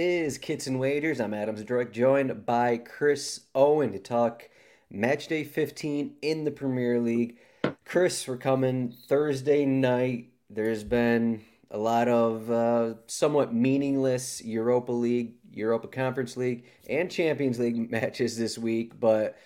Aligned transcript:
Is 0.00 0.38
Kits 0.38 0.66
and 0.66 0.80
Wagers. 0.80 1.20
I'm 1.20 1.34
Adam 1.34 1.56
Zdroik, 1.56 1.92
joined 1.92 2.46
by 2.46 2.78
Chris 2.78 3.42
Owen 3.54 3.92
to 3.92 3.98
talk 3.98 4.48
match 4.90 5.28
day 5.28 5.44
15 5.44 6.14
in 6.22 6.44
the 6.44 6.50
Premier 6.50 6.98
League. 6.98 7.36
Chris, 7.84 8.26
we're 8.26 8.38
coming 8.38 8.94
Thursday 9.08 9.66
night. 9.66 10.30
There's 10.48 10.84
been 10.84 11.42
a 11.70 11.76
lot 11.76 12.08
of 12.08 12.50
uh, 12.50 12.94
somewhat 13.08 13.52
meaningless 13.52 14.42
Europa 14.42 14.90
League, 14.90 15.34
Europa 15.52 15.88
Conference 15.88 16.34
League, 16.34 16.64
and 16.88 17.10
Champions 17.10 17.58
League 17.58 17.90
matches 17.90 18.38
this 18.38 18.56
week, 18.56 18.98
but 18.98 19.36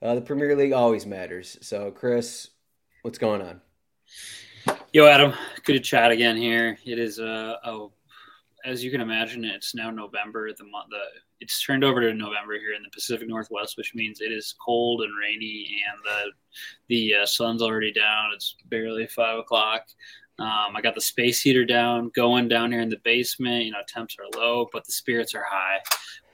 uh, 0.00 0.14
the 0.14 0.20
Premier 0.20 0.54
League 0.54 0.72
always 0.72 1.06
matters. 1.06 1.58
So, 1.60 1.90
Chris, 1.90 2.50
what's 3.02 3.18
going 3.18 3.42
on? 3.42 3.60
Yo, 4.92 5.06
Adam, 5.06 5.32
good 5.64 5.72
to 5.72 5.80
chat 5.80 6.12
again 6.12 6.36
here. 6.36 6.78
It 6.84 7.00
is 7.00 7.18
a, 7.18 7.58
a 7.64 7.88
as 8.64 8.82
you 8.82 8.90
can 8.90 9.00
imagine, 9.00 9.44
it's 9.44 9.74
now 9.74 9.90
November. 9.90 10.50
The 10.52 10.64
month, 10.64 10.88
the 10.90 11.02
it's 11.40 11.64
turned 11.64 11.84
over 11.84 12.00
to 12.00 12.14
November 12.14 12.58
here 12.58 12.74
in 12.74 12.82
the 12.82 12.90
Pacific 12.90 13.28
Northwest, 13.28 13.76
which 13.76 13.94
means 13.94 14.20
it 14.20 14.32
is 14.32 14.54
cold 14.64 15.02
and 15.02 15.12
rainy, 15.20 15.82
and 15.88 16.00
the 16.04 16.32
the 16.88 17.22
uh, 17.22 17.26
sun's 17.26 17.62
already 17.62 17.92
down. 17.92 18.30
It's 18.34 18.56
barely 18.66 19.06
five 19.06 19.38
o'clock. 19.38 19.82
Um, 20.38 20.74
I 20.74 20.80
got 20.82 20.94
the 20.94 21.00
space 21.00 21.42
heater 21.42 21.64
down, 21.64 22.10
going 22.16 22.48
down 22.48 22.72
here 22.72 22.80
in 22.80 22.88
the 22.88 23.00
basement. 23.04 23.64
You 23.64 23.72
know, 23.72 23.78
temps 23.86 24.16
are 24.18 24.38
low, 24.38 24.68
but 24.72 24.84
the 24.84 24.92
spirits 24.92 25.34
are 25.34 25.44
high. 25.48 25.78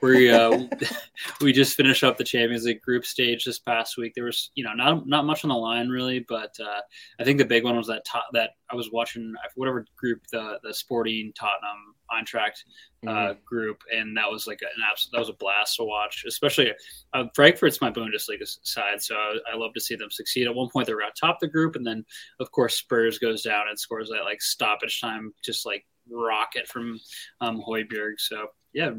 We 0.01 0.31
uh, 0.31 0.67
we 1.41 1.53
just 1.53 1.75
finished 1.75 2.03
up 2.03 2.17
the 2.17 2.23
Champions 2.23 2.65
League 2.65 2.81
group 2.81 3.05
stage 3.05 3.45
this 3.45 3.59
past 3.59 3.97
week. 3.97 4.13
There 4.15 4.25
was, 4.25 4.51
you 4.55 4.63
know, 4.63 4.73
not 4.73 5.07
not 5.07 5.25
much 5.25 5.43
on 5.43 5.49
the 5.49 5.55
line 5.55 5.89
really, 5.89 6.25
but 6.27 6.55
uh, 6.59 6.81
I 7.19 7.23
think 7.23 7.37
the 7.37 7.45
big 7.45 7.63
one 7.63 7.77
was 7.77 7.87
that 7.87 8.05
top, 8.05 8.25
that 8.33 8.51
I 8.71 8.75
was 8.75 8.91
watching 8.91 9.33
whatever 9.55 9.85
group 9.95 10.21
the 10.31 10.59
the 10.63 10.73
Sporting 10.73 11.31
Tottenham 11.35 11.95
Eintracht 12.11 12.63
uh, 13.07 13.11
mm-hmm. 13.11 13.39
group, 13.45 13.81
and 13.95 14.15
that 14.17 14.29
was 14.29 14.47
like 14.47 14.61
an 14.61 14.83
absolute 14.89 15.11
that 15.13 15.19
was 15.19 15.29
a 15.29 15.33
blast 15.33 15.77
to 15.77 15.83
watch. 15.83 16.23
Especially 16.27 16.71
uh, 17.13 17.25
Frankfurt's 17.35 17.81
my 17.81 17.91
Bundesliga 17.91 18.47
side, 18.63 19.01
so 19.01 19.15
I, 19.15 19.53
I, 19.53 19.55
love 19.55 19.73
to 19.73 19.81
see 19.81 19.95
them 19.95 20.11
succeed. 20.11 20.47
At 20.47 20.55
one 20.55 20.69
point, 20.69 20.87
they 20.87 20.93
were 20.93 21.03
at 21.03 21.15
top 21.15 21.39
the 21.39 21.47
group, 21.47 21.75
and 21.75 21.85
then 21.85 22.03
of 22.39 22.51
course 22.51 22.75
Spurs 22.75 23.19
goes 23.19 23.43
down 23.43 23.67
and 23.69 23.79
scores 23.79 24.09
that 24.09 24.23
like 24.23 24.41
stoppage 24.41 24.99
time, 24.99 25.33
just 25.43 25.65
like 25.65 25.85
rocket 26.09 26.67
from 26.67 26.99
um, 27.39 27.61
Højbjerg. 27.61 28.13
So 28.17 28.47
yeah, 28.73 28.91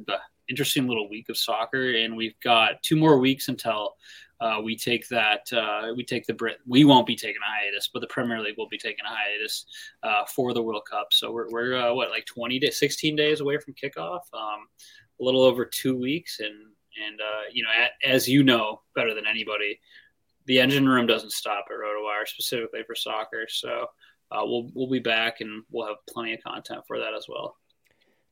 interesting 0.48 0.86
little 0.86 1.08
week 1.08 1.28
of 1.28 1.36
soccer, 1.36 1.92
and 1.92 2.16
we've 2.16 2.38
got 2.42 2.82
two 2.82 2.96
more 2.96 3.18
weeks 3.18 3.48
until 3.48 3.96
uh, 4.40 4.60
we 4.60 4.76
take 4.76 5.06
that 5.08 5.52
uh, 5.52 5.92
we 5.94 6.04
take 6.04 6.26
the 6.26 6.34
Brit. 6.34 6.58
We 6.66 6.84
won't 6.84 7.06
be 7.06 7.14
taking 7.14 7.40
a 7.42 7.48
hiatus, 7.48 7.88
but 7.92 8.00
the 8.00 8.08
Premier 8.08 8.40
League 8.40 8.56
will 8.58 8.68
be 8.68 8.78
taking 8.78 9.04
a 9.04 9.08
hiatus 9.08 9.66
uh, 10.02 10.24
for 10.26 10.52
the 10.52 10.62
World 10.62 10.82
Cup. 10.90 11.08
So 11.12 11.30
we're 11.30 11.48
we're 11.50 11.76
uh, 11.76 11.94
what 11.94 12.10
like 12.10 12.26
twenty 12.26 12.58
to 12.60 12.72
sixteen 12.72 13.14
days 13.14 13.40
away 13.40 13.58
from 13.58 13.74
kickoff, 13.74 14.22
um, 14.32 14.66
a 15.20 15.24
little 15.24 15.42
over 15.42 15.64
two 15.64 15.96
weeks, 15.96 16.40
and 16.40 16.54
and 17.06 17.20
uh, 17.20 17.42
you 17.52 17.62
know 17.62 17.70
as 18.04 18.28
you 18.28 18.42
know 18.42 18.80
better 18.96 19.14
than 19.14 19.26
anybody, 19.26 19.78
the 20.46 20.58
engine 20.58 20.88
room 20.88 21.06
doesn't 21.06 21.32
stop 21.32 21.66
at 21.70 21.76
RotoWire 21.76 22.26
specifically 22.26 22.82
for 22.84 22.96
soccer. 22.96 23.46
So 23.48 23.86
uh, 24.32 24.42
we'll 24.44 24.70
we'll 24.74 24.90
be 24.90 24.98
back 24.98 25.40
and 25.40 25.62
we'll 25.70 25.86
have 25.86 25.98
plenty 26.10 26.34
of 26.34 26.42
content 26.42 26.82
for 26.88 26.98
that 26.98 27.14
as 27.14 27.26
well. 27.28 27.56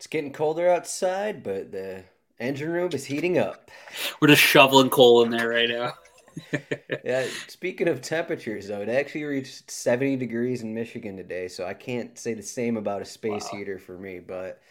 It's 0.00 0.06
getting 0.06 0.32
colder 0.32 0.66
outside, 0.66 1.42
but 1.42 1.72
the 1.72 2.04
engine 2.38 2.70
room 2.70 2.88
is 2.94 3.04
heating 3.04 3.36
up. 3.36 3.70
We're 4.18 4.28
just 4.28 4.40
shoveling 4.40 4.88
coal 4.88 5.22
in 5.24 5.30
there 5.30 5.50
right 5.50 5.68
now. 5.68 5.92
yeah, 7.04 7.26
speaking 7.48 7.86
of 7.86 8.00
temperatures, 8.00 8.68
though, 8.68 8.80
it 8.80 8.88
actually 8.88 9.24
reached 9.24 9.70
70 9.70 10.16
degrees 10.16 10.62
in 10.62 10.72
Michigan 10.72 11.18
today, 11.18 11.48
so 11.48 11.66
I 11.66 11.74
can't 11.74 12.18
say 12.18 12.32
the 12.32 12.42
same 12.42 12.78
about 12.78 13.02
a 13.02 13.04
space 13.04 13.46
wow. 13.52 13.58
heater 13.58 13.78
for 13.78 13.98
me, 13.98 14.20
but 14.20 14.62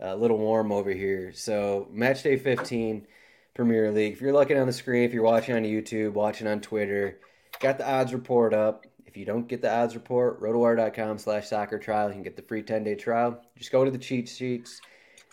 a 0.00 0.16
little 0.16 0.38
warm 0.38 0.72
over 0.72 0.92
here. 0.92 1.30
So, 1.34 1.86
match 1.90 2.22
day 2.22 2.38
15, 2.38 3.06
Premier 3.52 3.92
League. 3.92 4.14
If 4.14 4.22
you're 4.22 4.32
looking 4.32 4.56
on 4.56 4.66
the 4.66 4.72
screen, 4.72 5.04
if 5.04 5.12
you're 5.12 5.22
watching 5.22 5.56
on 5.56 5.64
YouTube, 5.64 6.14
watching 6.14 6.46
on 6.46 6.62
Twitter, 6.62 7.20
got 7.60 7.76
the 7.76 7.86
odds 7.86 8.14
report 8.14 8.54
up. 8.54 8.86
If 9.10 9.16
you 9.16 9.24
don't 9.24 9.48
get 9.48 9.60
the 9.60 9.74
odds 9.74 9.96
report, 9.96 10.40
rotowire.com 10.40 11.18
slash 11.18 11.48
soccer 11.48 11.80
trial. 11.80 12.06
You 12.06 12.14
can 12.14 12.22
get 12.22 12.36
the 12.36 12.42
free 12.42 12.62
10 12.62 12.84
day 12.84 12.94
trial. 12.94 13.42
Just 13.58 13.72
go 13.72 13.84
to 13.84 13.90
the 13.90 13.98
cheat 13.98 14.28
sheets, 14.28 14.80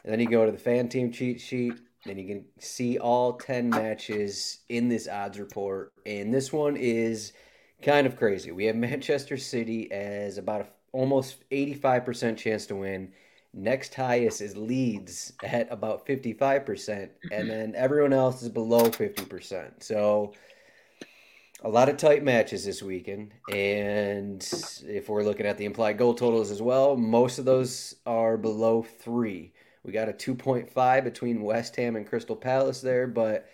and 0.04 0.12
then 0.12 0.20
you 0.20 0.28
go 0.28 0.48
to 0.48 0.52
the 0.52 0.58
fan 0.58 0.90
team 0.90 1.12
cheat 1.12 1.40
sheet, 1.40 1.76
and 2.08 2.20
you 2.20 2.26
can 2.26 2.44
see 2.58 2.98
all 2.98 3.34
10 3.34 3.70
matches 3.70 4.62
in 4.70 4.90
this 4.90 5.08
odds 5.08 5.38
report. 5.38 5.94
And 6.08 6.34
this 6.34 6.52
one 6.52 6.76
is 6.76 7.34
kind 7.84 8.08
of 8.08 8.18
crazy. 8.18 8.52
We 8.52 8.66
have 8.66 8.76
Manchester 8.76 9.38
City 9.38 9.92
as 9.92 10.40
about 10.40 10.62
a, 10.62 10.68
almost 10.92 11.48
85% 11.52 12.36
chance 12.36 12.66
to 12.66 12.78
win. 12.78 13.14
Next 13.54 13.94
highest 13.94 14.42
is 14.42 14.58
Leeds 14.58 15.34
at 15.44 15.72
about 15.72 16.08
55%, 16.08 17.10
and 17.32 17.48
then 17.48 17.76
everyone 17.76 18.14
else 18.14 18.42
is 18.42 18.50
below 18.50 18.86
50%. 18.86 19.84
So 19.84 20.34
a 21.64 21.70
lot 21.70 21.90
of 21.90 21.98
tight 21.98 22.24
matches 22.24 22.66
this 22.66 22.84
weekend. 22.84 23.34
And 23.52 24.48
if 24.86 25.10
we're 25.10 25.24
looking 25.24 25.46
at 25.46 25.58
the 25.58 25.66
implied 25.66 25.98
goal 25.98 26.14
totals 26.14 26.52
as 26.52 26.62
well, 26.62 26.96
most 26.96 27.40
of 27.40 27.46
those 27.46 27.96
are 28.06 28.38
below 28.38 28.84
three. 28.84 29.54
We 29.84 29.92
got 29.92 30.10
a 30.10 30.14
2.5 30.14 31.04
between 31.04 31.42
West 31.42 31.76
Ham 31.78 31.96
and 31.96 32.08
Crystal 32.08 32.36
Palace 32.36 32.82
there, 32.82 33.08
but 33.08 33.50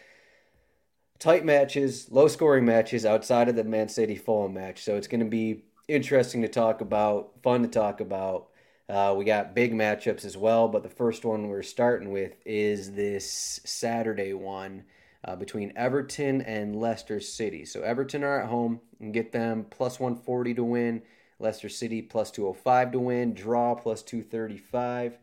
tight 1.19 1.45
matches, 1.45 2.11
low 2.11 2.27
scoring 2.27 2.65
matches 2.65 3.05
outside 3.05 3.49
of 3.49 3.55
the 3.55 3.63
Man 3.63 3.87
City 3.87 4.15
Fulham 4.15 4.53
match. 4.53 4.83
So 4.83 4.97
it's 4.97 5.07
going 5.07 5.23
to 5.23 5.29
be 5.29 5.63
interesting 5.87 6.41
to 6.41 6.47
talk 6.47 6.81
about, 6.81 7.31
fun 7.43 7.61
to 7.61 7.67
talk 7.67 8.01
about. 8.01 8.47
Uh, 8.89 9.13
we 9.17 9.23
got 9.23 9.55
big 9.55 9.73
matchups 9.73 10.25
as 10.25 10.35
well, 10.35 10.67
but 10.67 10.83
the 10.83 10.89
first 10.89 11.23
one 11.23 11.47
we're 11.47 11.63
starting 11.63 12.11
with 12.11 12.35
is 12.45 12.91
this 12.93 13.61
Saturday 13.63 14.33
one 14.33 14.83
uh, 15.25 15.35
between 15.35 15.73
Everton 15.75 16.41
and 16.41 16.75
Leicester 16.75 17.19
City. 17.19 17.65
So 17.65 17.81
Everton 17.81 18.23
are 18.23 18.41
at 18.41 18.49
home 18.49 18.81
and 18.99 19.13
get 19.13 19.31
them 19.31 19.65
plus 19.69 19.99
140 19.99 20.53
to 20.55 20.63
win. 20.63 21.01
Leicester 21.39 21.69
City 21.69 22.01
plus 22.01 22.31
205 22.31 22.91
to 22.93 22.99
win. 22.99 23.33
Draw 23.33 23.75
plus 23.75 24.01
235. 24.03 25.17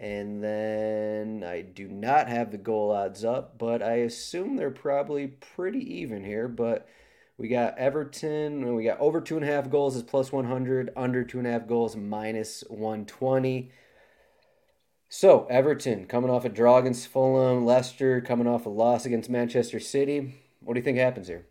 And 0.00 0.42
then 0.42 1.42
I 1.44 1.62
do 1.62 1.88
not 1.88 2.28
have 2.28 2.52
the 2.52 2.58
goal 2.58 2.92
odds 2.92 3.24
up, 3.24 3.58
but 3.58 3.82
I 3.82 3.94
assume 3.94 4.56
they're 4.56 4.70
probably 4.70 5.26
pretty 5.26 6.00
even 6.00 6.24
here. 6.24 6.46
But 6.46 6.88
we 7.36 7.48
got 7.48 7.78
Everton, 7.78 8.74
we 8.74 8.84
got 8.84 9.00
over 9.00 9.20
two 9.20 9.36
and 9.36 9.44
a 9.44 9.48
half 9.48 9.70
goals 9.70 9.96
is 9.96 10.02
plus 10.02 10.30
100, 10.30 10.92
under 10.96 11.24
two 11.24 11.38
and 11.38 11.46
a 11.46 11.50
half 11.50 11.66
goals 11.66 11.96
minus 11.96 12.62
120. 12.68 13.70
So, 15.08 15.46
Everton 15.46 16.06
coming 16.06 16.30
off 16.30 16.44
a 16.44 16.48
draw 16.48 16.78
against 16.78 17.08
Fulham, 17.08 17.64
Leicester 17.64 18.20
coming 18.20 18.46
off 18.46 18.66
a 18.66 18.70
loss 18.70 19.06
against 19.06 19.30
Manchester 19.30 19.80
City. 19.80 20.34
What 20.60 20.74
do 20.74 20.80
you 20.80 20.84
think 20.84 20.98
happens 20.98 21.28
here? 21.28 21.46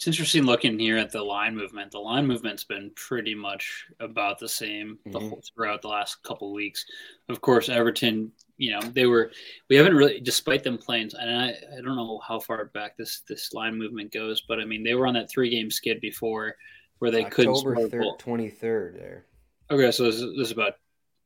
it's 0.00 0.06
interesting 0.06 0.44
looking 0.44 0.78
here 0.78 0.96
at 0.96 1.12
the 1.12 1.22
line 1.22 1.54
movement. 1.54 1.90
The 1.90 1.98
line 1.98 2.26
movement's 2.26 2.64
been 2.64 2.90
pretty 2.96 3.34
much 3.34 3.86
about 4.00 4.38
the 4.38 4.48
same 4.48 4.98
mm-hmm. 5.06 5.10
the 5.10 5.20
whole, 5.20 5.42
throughout 5.54 5.82
the 5.82 5.88
last 5.88 6.22
couple 6.22 6.54
weeks. 6.54 6.86
Of 7.28 7.42
course, 7.42 7.68
Everton, 7.68 8.32
you 8.56 8.70
know, 8.70 8.80
they 8.80 9.04
were 9.04 9.30
we 9.68 9.76
haven't 9.76 9.94
really, 9.94 10.18
despite 10.18 10.64
them 10.64 10.78
playing, 10.78 11.10
and 11.20 11.30
I, 11.30 11.48
I 11.50 11.82
don't 11.82 11.96
know 11.96 12.18
how 12.26 12.40
far 12.40 12.64
back 12.64 12.96
this 12.96 13.20
this 13.28 13.52
line 13.52 13.76
movement 13.76 14.10
goes, 14.10 14.40
but 14.48 14.58
I 14.58 14.64
mean 14.64 14.82
they 14.82 14.94
were 14.94 15.06
on 15.06 15.12
that 15.12 15.30
three 15.30 15.50
game 15.50 15.70
skid 15.70 16.00
before 16.00 16.56
where 17.00 17.10
they 17.10 17.26
October 17.26 17.74
couldn't. 17.74 17.84
October 17.84 18.16
twenty 18.18 18.48
third 18.48 18.96
there. 18.96 19.26
Okay, 19.70 19.92
so 19.92 20.04
this 20.04 20.14
is, 20.14 20.34
this 20.34 20.46
is 20.46 20.52
about 20.52 20.76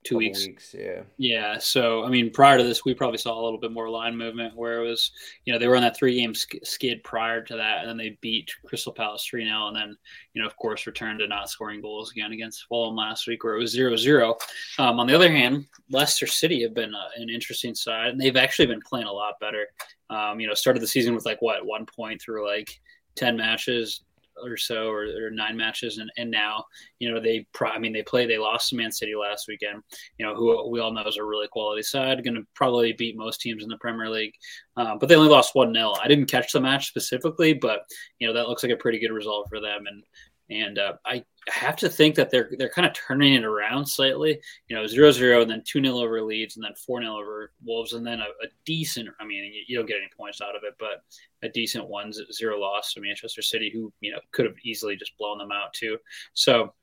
two 0.04 0.18
weeks. 0.18 0.46
weeks. 0.46 0.74
Yeah. 0.78 1.02
Yeah. 1.16 1.58
So, 1.58 2.04
I 2.04 2.10
mean, 2.10 2.30
prior 2.30 2.58
to 2.58 2.64
this, 2.64 2.84
we 2.84 2.94
probably 2.94 3.18
saw 3.18 3.40
a 3.40 3.42
little 3.42 3.58
bit 3.58 3.72
more 3.72 3.88
line 3.88 4.16
movement 4.16 4.54
where 4.54 4.82
it 4.82 4.88
was, 4.88 5.10
you 5.44 5.52
know, 5.52 5.58
they 5.58 5.66
were 5.66 5.76
on 5.76 5.82
that 5.82 5.96
three 5.96 6.14
game 6.14 6.34
skid 6.34 7.02
prior 7.02 7.42
to 7.42 7.56
that. 7.56 7.80
And 7.80 7.88
then 7.88 7.96
they 7.96 8.18
beat 8.20 8.50
Crystal 8.66 8.92
Palace 8.92 9.24
3 9.24 9.44
0. 9.44 9.68
And 9.68 9.76
then, 9.76 9.96
you 10.34 10.42
know, 10.42 10.46
of 10.46 10.56
course, 10.56 10.86
returned 10.86 11.20
to 11.20 11.26
not 11.26 11.50
scoring 11.50 11.80
goals 11.80 12.12
again 12.12 12.32
against 12.32 12.64
Fulham 12.68 12.94
last 12.94 13.26
week 13.26 13.42
where 13.42 13.54
it 13.54 13.60
was 13.60 13.72
0 13.72 13.96
0. 13.96 14.36
Um, 14.78 15.00
on 15.00 15.06
the 15.06 15.14
other 15.14 15.32
hand, 15.32 15.66
Leicester 15.90 16.26
City 16.26 16.62
have 16.62 16.74
been 16.74 16.94
uh, 16.94 17.08
an 17.16 17.30
interesting 17.30 17.74
side. 17.74 18.10
And 18.10 18.20
they've 18.20 18.36
actually 18.36 18.66
been 18.66 18.82
playing 18.82 19.06
a 19.06 19.12
lot 19.12 19.40
better. 19.40 19.66
Um, 20.10 20.38
you 20.38 20.46
know, 20.46 20.54
started 20.54 20.82
the 20.82 20.86
season 20.86 21.14
with 21.14 21.24
like 21.24 21.40
what, 21.40 21.64
one 21.64 21.86
point 21.86 22.20
through 22.20 22.46
like 22.46 22.78
10 23.16 23.36
matches, 23.36 24.02
or 24.42 24.56
so, 24.56 24.88
or, 24.88 25.04
or, 25.04 25.30
nine 25.30 25.56
matches, 25.56 25.98
and, 25.98 26.10
and 26.16 26.30
now 26.30 26.64
you 26.98 27.10
know 27.10 27.20
they. 27.20 27.46
Pro- 27.52 27.70
I 27.70 27.78
mean, 27.78 27.92
they 27.92 28.02
play. 28.02 28.26
They 28.26 28.38
lost 28.38 28.70
to 28.70 28.76
Man 28.76 28.92
City 28.92 29.14
last 29.14 29.46
weekend. 29.48 29.82
You 30.18 30.26
know, 30.26 30.34
who 30.34 30.70
we 30.70 30.80
all 30.80 30.92
know 30.92 31.06
is 31.06 31.16
a 31.16 31.24
really 31.24 31.48
quality 31.48 31.82
side, 31.82 32.24
going 32.24 32.34
to 32.34 32.46
probably 32.54 32.92
beat 32.92 33.16
most 33.16 33.40
teams 33.40 33.62
in 33.62 33.68
the 33.68 33.78
Premier 33.78 34.08
League. 34.08 34.34
Uh, 34.76 34.96
but 34.96 35.08
they 35.08 35.16
only 35.16 35.30
lost 35.30 35.54
one 35.54 35.72
0 35.72 35.94
I 36.02 36.08
didn't 36.08 36.26
catch 36.26 36.52
the 36.52 36.60
match 36.60 36.88
specifically, 36.88 37.54
but 37.54 37.80
you 38.18 38.26
know 38.26 38.34
that 38.34 38.48
looks 38.48 38.62
like 38.62 38.72
a 38.72 38.76
pretty 38.76 38.98
good 38.98 39.12
result 39.12 39.48
for 39.48 39.60
them. 39.60 39.84
And 39.86 40.02
and 40.50 40.78
uh, 40.78 40.94
I 41.06 41.24
have 41.48 41.76
to 41.76 41.88
think 41.88 42.14
that 42.16 42.30
they're 42.30 42.50
they're 42.58 42.68
kind 42.68 42.86
of 42.86 42.92
turning 42.92 43.34
it 43.34 43.44
around 43.44 43.86
slightly. 43.86 44.40
You 44.68 44.76
know, 44.76 44.84
0-0 44.84 45.42
and 45.42 45.50
then 45.50 45.62
two 45.64 45.82
0 45.82 45.96
over 45.96 46.22
Leeds 46.22 46.56
and 46.56 46.64
then 46.64 46.74
four 46.74 47.00
0 47.00 47.16
over 47.16 47.52
Wolves 47.64 47.94
and 47.94 48.06
then 48.06 48.20
a, 48.20 48.24
a, 48.24 48.48
decent. 48.66 49.08
I 49.20 49.24
mean, 49.24 49.52
you 49.66 49.76
don't 49.76 49.86
get 49.86 49.96
any 49.96 50.10
points 50.16 50.40
out 50.42 50.54
of 50.54 50.62
it, 50.64 50.74
but 50.78 51.02
a 51.42 51.48
decent 51.50 51.88
one 51.88 52.12
zero 52.32 52.58
loss 52.58 52.92
to 52.92 53.00
Manchester 53.00 53.42
City, 53.42 53.70
who 53.72 53.92
you 54.00 54.12
know 54.12 54.20
could 54.32 54.44
have 54.44 54.56
easily 54.64 54.96
just 54.96 55.16
blown 55.18 55.38
them 55.38 55.52
out 55.52 55.72
too. 55.72 55.98
So 56.34 56.74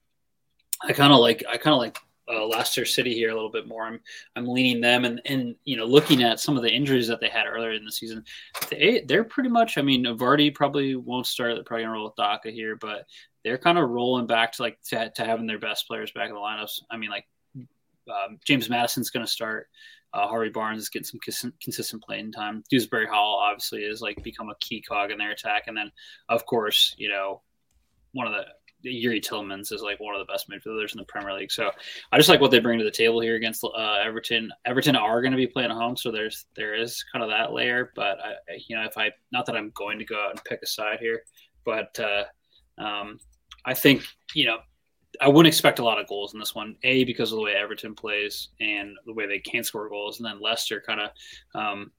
I 0.83 0.93
kind 0.93 1.13
of 1.13 1.19
like 1.19 1.43
I 1.47 1.57
kind 1.57 1.73
of 1.73 1.79
like 1.79 1.97
uh, 2.29 2.45
Leicester 2.45 2.85
City 2.85 3.13
here 3.13 3.29
a 3.29 3.33
little 3.33 3.50
bit 3.50 3.68
more. 3.68 3.85
I'm 3.85 4.00
I'm 4.35 4.47
leaning 4.47 4.81
them, 4.81 5.06
and 5.06 5.21
and 5.25 5.56
you 5.63 5.77
know 5.77 5.85
looking 5.85 6.23
at 6.23 6.39
some 6.39 6.57
of 6.57 6.63
the 6.63 6.71
injuries 6.71 7.07
that 7.07 7.19
they 7.19 7.29
had 7.29 7.45
earlier 7.45 7.71
in 7.71 7.85
the 7.85 7.91
season, 7.91 8.23
they 8.69 9.03
they're 9.07 9.23
pretty 9.23 9.50
much. 9.50 9.77
I 9.77 9.81
mean, 9.81 10.06
Vardy 10.06 10.53
probably 10.53 10.95
won't 10.95 11.27
start. 11.27 11.56
They're 11.56 11.63
probably 11.63 11.83
gonna 11.83 11.94
roll 11.94 12.06
with 12.06 12.15
Daka 12.15 12.51
here, 12.51 12.75
but 12.75 13.06
they're 13.44 13.57
kind 13.57 13.77
of 13.77 13.89
rolling 13.89 14.27
back 14.27 14.51
to 14.53 14.62
like 14.62 14.79
to, 14.89 15.12
to 15.15 15.25
having 15.25 15.47
their 15.47 15.59
best 15.59 15.88
players 15.88 16.12
back 16.12 16.29
in 16.29 16.35
the 16.35 16.41
lineups. 16.41 16.81
I 16.89 16.97
mean, 16.97 17.09
like 17.09 17.25
um, 18.09 18.39
James 18.45 18.69
Maddison's 18.69 19.09
to 19.12 19.27
start. 19.27 19.67
Uh, 20.13 20.27
Harvey 20.27 20.50
Barnes 20.50 20.81
is 20.81 20.89
getting 20.89 21.06
some 21.06 21.21
cons- 21.24 21.53
consistent 21.63 22.03
playing 22.03 22.33
time. 22.33 22.63
Dewsbury 22.69 23.07
Hall 23.07 23.39
obviously 23.41 23.83
is 23.83 24.01
like 24.01 24.21
become 24.24 24.50
a 24.50 24.56
key 24.59 24.81
cog 24.81 25.09
in 25.09 25.17
their 25.17 25.31
attack, 25.31 25.63
and 25.67 25.77
then 25.77 25.91
of 26.27 26.45
course 26.45 26.94
you 26.97 27.09
know 27.09 27.41
one 28.13 28.27
of 28.27 28.33
the 28.33 28.45
Youri 28.85 29.21
Tielemans 29.21 29.71
is 29.71 29.81
like 29.81 29.99
one 29.99 30.15
of 30.15 30.25
the 30.25 30.31
best 30.31 30.49
midfielders 30.49 30.93
in 30.93 30.97
the 30.97 31.05
Premier 31.05 31.33
League. 31.33 31.51
So 31.51 31.71
I 32.11 32.17
just 32.17 32.29
like 32.29 32.41
what 32.41 32.51
they 32.51 32.59
bring 32.59 32.79
to 32.79 32.85
the 32.85 32.91
table 32.91 33.19
here 33.19 33.35
against 33.35 33.63
uh, 33.63 33.97
Everton. 34.03 34.51
Everton 34.65 34.95
are 34.95 35.21
going 35.21 35.31
to 35.31 35.37
be 35.37 35.47
playing 35.47 35.71
at 35.71 35.77
home, 35.77 35.97
so 35.97 36.11
there's 36.11 36.45
there 36.55 36.73
is 36.73 37.03
kind 37.11 37.23
of 37.23 37.29
that 37.29 37.53
layer. 37.53 37.91
But 37.95 38.19
I, 38.19 38.33
you 38.67 38.75
know, 38.75 38.83
if 38.83 38.97
I 38.97 39.11
not 39.31 39.45
that 39.45 39.55
I'm 39.55 39.71
going 39.75 39.99
to 39.99 40.05
go 40.05 40.23
out 40.23 40.31
and 40.31 40.43
pick 40.43 40.61
a 40.63 40.67
side 40.67 40.99
here, 40.99 41.23
but 41.65 41.99
uh, 41.99 42.23
um, 42.81 43.19
I 43.65 43.73
think 43.73 44.03
you 44.33 44.45
know 44.45 44.57
I 45.19 45.27
wouldn't 45.27 45.47
expect 45.47 45.79
a 45.79 45.83
lot 45.83 45.99
of 45.99 46.07
goals 46.07 46.33
in 46.33 46.39
this 46.39 46.55
one. 46.55 46.75
A 46.83 47.03
because 47.03 47.31
of 47.31 47.37
the 47.37 47.43
way 47.43 47.53
Everton 47.53 47.95
plays 47.95 48.49
and 48.59 48.95
the 49.05 49.13
way 49.13 49.27
they 49.27 49.39
can 49.39 49.63
score 49.63 49.89
goals, 49.89 50.19
and 50.19 50.25
then 50.25 50.39
Leicester 50.39 50.81
kind 50.85 51.01
of, 51.01 51.09
um, 51.59 51.91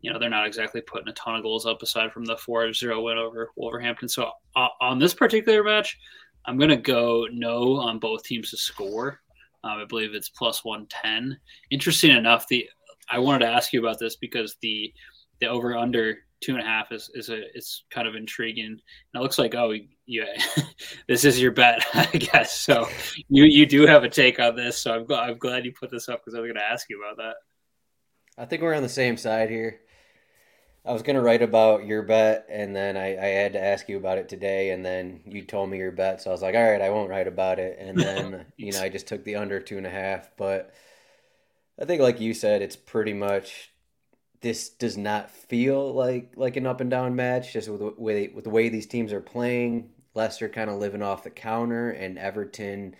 you 0.00 0.12
know, 0.12 0.18
they're 0.18 0.30
not 0.30 0.46
exactly 0.46 0.80
putting 0.80 1.08
a 1.08 1.12
ton 1.12 1.36
of 1.36 1.42
goals 1.42 1.66
up 1.66 1.82
aside 1.82 2.12
from 2.12 2.24
the 2.24 2.36
4-0 2.36 3.02
win 3.02 3.18
over 3.18 3.50
Wolverhampton. 3.56 4.08
So 4.08 4.30
uh, 4.56 4.68
on 4.80 4.98
this 4.98 5.14
particular 5.14 5.62
match, 5.62 5.98
I'm 6.46 6.58
going 6.58 6.70
to 6.70 6.76
go 6.76 7.26
no 7.32 7.76
on 7.76 7.98
both 7.98 8.22
teams 8.24 8.50
to 8.50 8.56
score. 8.56 9.20
Um, 9.62 9.78
I 9.78 9.84
believe 9.86 10.14
it's 10.14 10.28
plus 10.28 10.64
110. 10.64 11.38
Interesting 11.70 12.10
enough, 12.10 12.46
the 12.48 12.68
I 13.10 13.18
wanted 13.18 13.46
to 13.46 13.52
ask 13.52 13.72
you 13.72 13.80
about 13.80 13.98
this 13.98 14.16
because 14.16 14.56
the 14.60 14.92
the 15.40 15.46
over 15.46 15.76
under 15.76 16.18
two 16.40 16.52
and 16.52 16.60
a 16.60 16.64
half 16.64 16.92
is, 16.92 17.10
is 17.14 17.30
a 17.30 17.40
it's 17.54 17.84
kind 17.90 18.06
of 18.06 18.14
intriguing. 18.14 18.66
And 18.66 18.80
it 19.14 19.20
looks 19.20 19.38
like 19.38 19.54
oh 19.54 19.74
yeah, 20.06 20.24
this 21.08 21.24
is 21.24 21.40
your 21.40 21.52
bet, 21.52 21.84
I 21.94 22.06
guess. 22.06 22.58
So 22.58 22.88
you 23.28 23.44
you 23.44 23.66
do 23.66 23.86
have 23.86 24.04
a 24.04 24.08
take 24.08 24.38
on 24.38 24.54
this. 24.54 24.78
So 24.78 24.94
I'm 24.94 25.06
glad 25.06 25.30
I'm 25.30 25.38
glad 25.38 25.64
you 25.64 25.72
put 25.72 25.90
this 25.90 26.08
up 26.08 26.20
because 26.20 26.34
I 26.34 26.40
was 26.40 26.48
going 26.48 26.60
to 26.60 26.72
ask 26.72 26.88
you 26.90 27.02
about 27.02 27.16
that. 27.18 27.36
I 28.36 28.46
think 28.46 28.62
we're 28.62 28.74
on 28.74 28.82
the 28.82 28.88
same 28.88 29.16
side 29.16 29.48
here. 29.48 29.80
I 30.84 30.92
was 30.92 31.02
going 31.02 31.16
to 31.16 31.22
write 31.22 31.40
about 31.42 31.86
your 31.86 32.02
bet, 32.02 32.46
and 32.50 32.76
then 32.76 32.96
I, 32.96 33.16
I 33.16 33.26
had 33.28 33.54
to 33.54 33.62
ask 33.62 33.88
you 33.88 33.96
about 33.96 34.18
it 34.18 34.28
today, 34.28 34.70
and 34.70 34.84
then 34.84 35.22
you 35.24 35.42
told 35.42 35.70
me 35.70 35.78
your 35.78 35.92
bet, 35.92 36.20
so 36.20 36.30
I 36.30 36.32
was 36.32 36.42
like, 36.42 36.54
all 36.54 36.70
right, 36.70 36.82
I 36.82 36.90
won't 36.90 37.08
write 37.08 37.26
about 37.26 37.58
it. 37.58 37.78
And 37.78 37.98
then 38.00 38.46
you 38.56 38.72
know 38.72 38.82
I 38.82 38.88
just 38.90 39.06
took 39.06 39.24
the 39.24 39.36
under 39.36 39.60
two 39.60 39.78
and 39.78 39.86
a 39.86 39.90
half, 39.90 40.30
but 40.36 40.74
I 41.80 41.84
think 41.86 42.02
like 42.02 42.20
you 42.20 42.34
said, 42.34 42.62
it's 42.62 42.76
pretty 42.76 43.14
much 43.14 43.72
this 44.42 44.68
does 44.68 44.98
not 44.98 45.30
feel 45.30 45.94
like 45.94 46.34
like 46.36 46.56
an 46.56 46.66
up 46.66 46.80
and 46.82 46.90
down 46.90 47.16
match 47.16 47.52
just 47.54 47.68
with 47.68 47.80
the 47.80 47.94
way 47.96 48.28
with 48.28 48.44
the 48.44 48.50
way 48.50 48.68
these 48.68 48.86
teams 48.86 49.12
are 49.12 49.20
playing. 49.20 49.90
Leicester 50.14 50.48
kind 50.48 50.70
of 50.70 50.78
living 50.78 51.02
off 51.02 51.24
the 51.24 51.30
counter, 51.30 51.90
and 51.90 52.18
Everton 52.18 52.94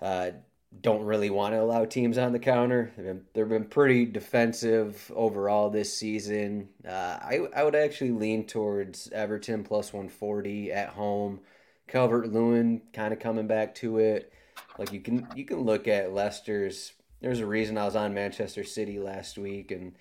uh, 0.00 0.30
don't 0.78 1.02
really 1.02 1.30
want 1.30 1.52
to 1.52 1.60
allow 1.60 1.84
teams 1.84 2.16
on 2.16 2.32
the 2.32 2.38
counter. 2.38 2.92
They've 2.96 3.06
been, 3.06 3.24
they've 3.34 3.48
been 3.48 3.64
pretty 3.64 4.06
defensive 4.06 5.10
overall 5.14 5.68
this 5.68 5.96
season. 5.96 6.68
Uh, 6.86 7.18
I 7.20 7.40
I 7.54 7.64
would 7.64 7.74
actually 7.74 8.12
lean 8.12 8.46
towards 8.46 9.10
Everton 9.10 9.64
plus 9.64 9.92
one 9.92 10.08
forty 10.08 10.72
at 10.72 10.90
home. 10.90 11.40
Calvert 11.88 12.32
Lewin 12.32 12.82
kind 12.92 13.12
of 13.12 13.18
coming 13.18 13.48
back 13.48 13.74
to 13.76 13.98
it. 13.98 14.32
Like 14.78 14.92
you 14.92 15.00
can 15.00 15.26
you 15.34 15.44
can 15.44 15.62
look 15.62 15.88
at 15.88 16.12
Leicester's. 16.12 16.92
There's 17.20 17.40
a 17.40 17.46
reason 17.46 17.76
I 17.76 17.84
was 17.84 17.96
on 17.96 18.14
Manchester 18.14 18.64
City 18.64 18.98
last 18.98 19.36
week 19.36 19.72
and 19.72 19.94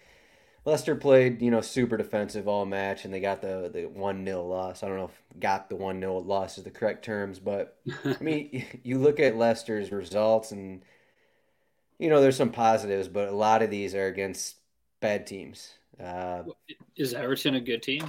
Leicester 0.65 0.95
played, 0.95 1.41
you 1.41 1.51
know, 1.51 1.61
super 1.61 1.97
defensive 1.97 2.47
all 2.47 2.65
match, 2.65 3.05
and 3.05 3.13
they 3.13 3.19
got 3.19 3.41
the 3.41 3.69
the 3.73 3.85
one 3.85 4.25
0 4.25 4.45
loss. 4.45 4.83
I 4.83 4.87
don't 4.87 4.97
know 4.97 5.05
if 5.05 5.39
"got 5.39 5.69
the 5.69 5.75
one 5.75 5.99
0 5.99 6.19
loss" 6.19 6.57
is 6.57 6.63
the 6.63 6.71
correct 6.71 7.03
terms, 7.05 7.39
but 7.39 7.77
I 8.03 8.17
mean, 8.19 8.65
you 8.83 8.97
look 8.97 9.19
at 9.19 9.37
Leicester's 9.37 9.91
results, 9.91 10.51
and 10.51 10.81
you 11.97 12.09
know, 12.09 12.21
there's 12.21 12.37
some 12.37 12.51
positives, 12.51 13.07
but 13.07 13.29
a 13.29 13.35
lot 13.35 13.61
of 13.61 13.69
these 13.69 13.95
are 13.95 14.07
against 14.07 14.57
bad 14.99 15.25
teams. 15.25 15.73
Uh, 16.01 16.43
is 16.95 17.13
Everton 17.13 17.55
a 17.55 17.61
good 17.61 17.81
team? 17.81 18.07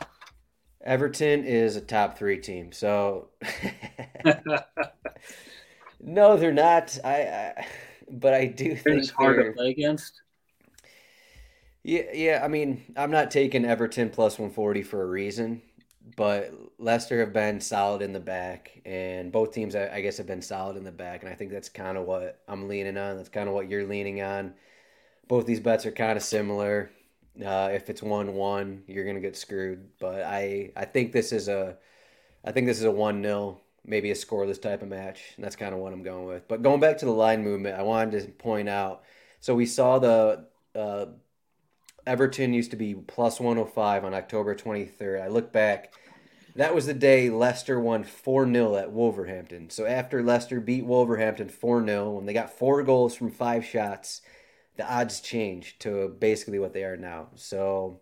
Everton 0.83 1.45
is 1.45 1.77
a 1.77 1.81
top 1.81 2.19
three 2.19 2.39
team, 2.39 2.73
so 2.73 3.29
no, 6.01 6.37
they're 6.37 6.53
not. 6.53 6.99
I, 7.05 7.23
I 7.23 7.67
but 8.11 8.35
I 8.35 8.47
do 8.47 8.75
think 8.75 8.99
it's 8.99 9.11
hard 9.11 9.45
to 9.45 9.53
play 9.53 9.71
against. 9.71 10.23
Yeah, 11.83 12.03
yeah. 12.13 12.41
I 12.45 12.49
mean, 12.49 12.93
I'm 12.97 13.11
not 13.11 13.31
taking 13.31 13.65
Everton 13.65 14.11
plus 14.11 14.39
140 14.39 14.83
for 14.83 15.03
a 15.03 15.07
reason, 15.07 15.63
but 16.17 16.53
Leicester 16.79 17.21
have 17.21 17.33
been 17.33 17.61
solid 17.61 18.03
in 18.03 18.13
the 18.13 18.21
back, 18.21 18.81
and 18.85 19.33
both 19.33 19.53
teams, 19.53 19.75
I 19.75 20.01
guess, 20.03 20.19
have 20.19 20.27
been 20.27 20.43
solid 20.43 20.77
in 20.77 20.85
the 20.85 20.93
back, 20.93 21.23
and 21.23 21.33
I 21.33 21.35
think 21.35 21.51
that's 21.51 21.69
kind 21.71 21.97
of 21.97 22.05
what 22.07 22.41
I'm 22.49 22.69
leaning 22.69 22.99
on. 22.99 23.17
That's 23.17 23.29
kind 23.31 23.49
of 23.49 23.55
what 23.55 23.69
you're 23.69 23.87
leaning 23.87 24.21
on. 24.23 24.55
Both 25.29 25.47
these 25.47 25.61
bets 25.61 25.87
are 25.87 25.93
kind 25.93 26.17
of 26.19 26.25
similar. 26.25 26.91
Uh, 27.45 27.71
if 27.73 27.91
it's 27.91 28.03
one 28.03 28.35
one, 28.35 28.85
you're 28.89 29.07
gonna 29.07 29.21
get 29.21 29.37
screwed. 29.37 29.89
But 30.01 30.23
I, 30.25 30.73
I 30.77 30.85
think 30.87 31.13
this 31.13 31.33
is 31.33 31.49
a, 31.49 31.79
I 32.45 32.53
think 32.53 32.67
this 32.67 32.79
is 32.79 32.85
a 32.85 32.91
one 32.91 33.23
0 33.23 33.61
maybe 33.85 34.11
a 34.11 34.15
scoreless 34.15 34.61
type 34.61 34.83
of 34.83 34.89
match, 34.89 35.21
and 35.37 35.45
that's 35.45 35.57
kind 35.57 35.75
of 35.75 35.81
what 35.81 35.93
I'm 35.93 36.03
going 36.03 36.27
with. 36.27 36.49
But 36.49 36.63
going 36.63 36.81
back 36.81 36.99
to 36.99 37.07
the 37.07 37.13
line 37.13 37.43
movement, 37.45 37.79
I 37.79 37.83
wanted 37.83 38.23
to 38.23 38.31
point 38.33 38.69
out. 38.69 39.03
So 39.41 39.55
we 39.55 39.67
saw 39.67 39.99
the 39.99 40.47
uh, 40.75 41.07
Everton 42.11 42.53
used 42.53 42.73
to 42.73 42.77
be 42.77 42.93
plus 42.97 43.39
105 43.39 44.05
on 44.05 44.15
October 44.15 44.57
23rd. 44.57 45.23
I 45.23 45.29
look 45.29 45.53
back, 45.53 45.95
that 46.57 46.75
was 46.75 46.87
the 46.87 46.93
day 46.93 47.31
Leicester 47.31 47.79
won 47.79 48.03
4 48.03 48.53
0 48.53 48.75
at 48.75 48.91
Wolverhampton. 48.91 49.71
So 49.71 49.87
after 49.87 50.21
Leicester 50.21 50.59
beat 50.59 50.85
Wolverhampton 50.85 51.49
4 51.49 51.87
0, 51.87 52.11
when 52.11 52.27
they 52.27 52.33
got 52.33 52.59
four 52.59 52.83
goals 52.83 53.15
from 53.15 53.31
five 53.31 53.65
shots, 53.65 54.23
the 54.77 54.93
odds 54.93 55.21
changed 55.21 55.83
to 55.83 56.09
basically 56.09 56.59
what 56.59 56.73
they 56.73 56.83
are 56.83 56.97
now. 56.97 57.29
So 57.37 58.01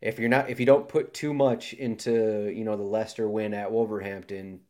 if 0.00 0.20
you're 0.20 0.28
not 0.28 0.48
if 0.48 0.60
you 0.60 0.66
don't 0.66 0.88
put 0.88 1.12
too 1.12 1.34
much 1.34 1.72
into 1.72 2.52
you 2.54 2.62
know 2.64 2.76
the 2.76 2.84
Leicester 2.84 3.28
win 3.28 3.52
at 3.52 3.72
Wolverhampton, 3.72 4.60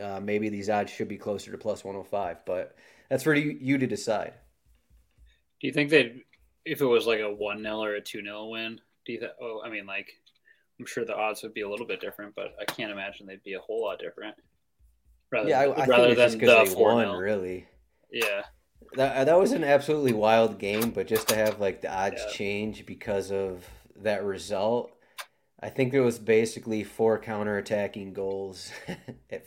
uh, 0.00 0.20
maybe 0.20 0.48
these 0.48 0.70
odds 0.70 0.90
should 0.90 1.08
be 1.08 1.18
closer 1.18 1.52
to 1.52 1.58
plus 1.58 1.84
105. 1.84 2.46
But 2.46 2.74
that's 3.10 3.24
for 3.24 3.34
you 3.34 3.76
to 3.76 3.86
decide. 3.86 4.32
Do 5.60 5.66
you 5.66 5.74
think 5.74 5.90
they'd 5.90 6.22
if 6.64 6.80
it 6.80 6.86
was 6.86 7.06
like 7.06 7.20
a 7.20 7.32
one 7.32 7.62
0 7.62 7.82
or 7.82 7.94
a 7.94 8.00
two 8.00 8.22
0 8.22 8.48
win, 8.48 8.80
do 9.04 9.12
you 9.12 9.20
think? 9.20 9.32
Oh, 9.40 9.62
I 9.64 9.70
mean, 9.70 9.86
like, 9.86 10.08
I'm 10.78 10.86
sure 10.86 11.04
the 11.04 11.16
odds 11.16 11.42
would 11.42 11.54
be 11.54 11.62
a 11.62 11.68
little 11.68 11.86
bit 11.86 12.00
different, 12.00 12.34
but 12.34 12.54
I 12.60 12.64
can't 12.64 12.90
imagine 12.90 13.26
they'd 13.26 13.42
be 13.42 13.54
a 13.54 13.60
whole 13.60 13.82
lot 13.82 13.98
different. 13.98 14.36
Rather, 15.30 15.48
yeah, 15.48 15.60
I, 15.60 15.64
I 15.64 15.86
rather 15.86 16.14
than 16.14 16.38
the 16.38 16.46
they 16.46 16.74
won, 16.74 17.16
really. 17.16 17.66
Yeah. 18.10 18.42
That, 18.96 19.24
that 19.26 19.38
was 19.38 19.52
an 19.52 19.64
absolutely 19.64 20.12
wild 20.12 20.58
game, 20.58 20.90
but 20.90 21.08
just 21.08 21.28
to 21.28 21.34
have 21.34 21.58
like 21.58 21.80
the 21.80 21.92
odds 21.92 22.22
yeah. 22.26 22.32
change 22.32 22.86
because 22.86 23.32
of 23.32 23.66
that 23.96 24.24
result, 24.24 24.92
I 25.60 25.70
think 25.70 25.94
it 25.94 26.00
was 26.00 26.18
basically 26.18 26.84
four 26.84 27.18
counterattacking 27.18 28.12
goals. 28.12 28.70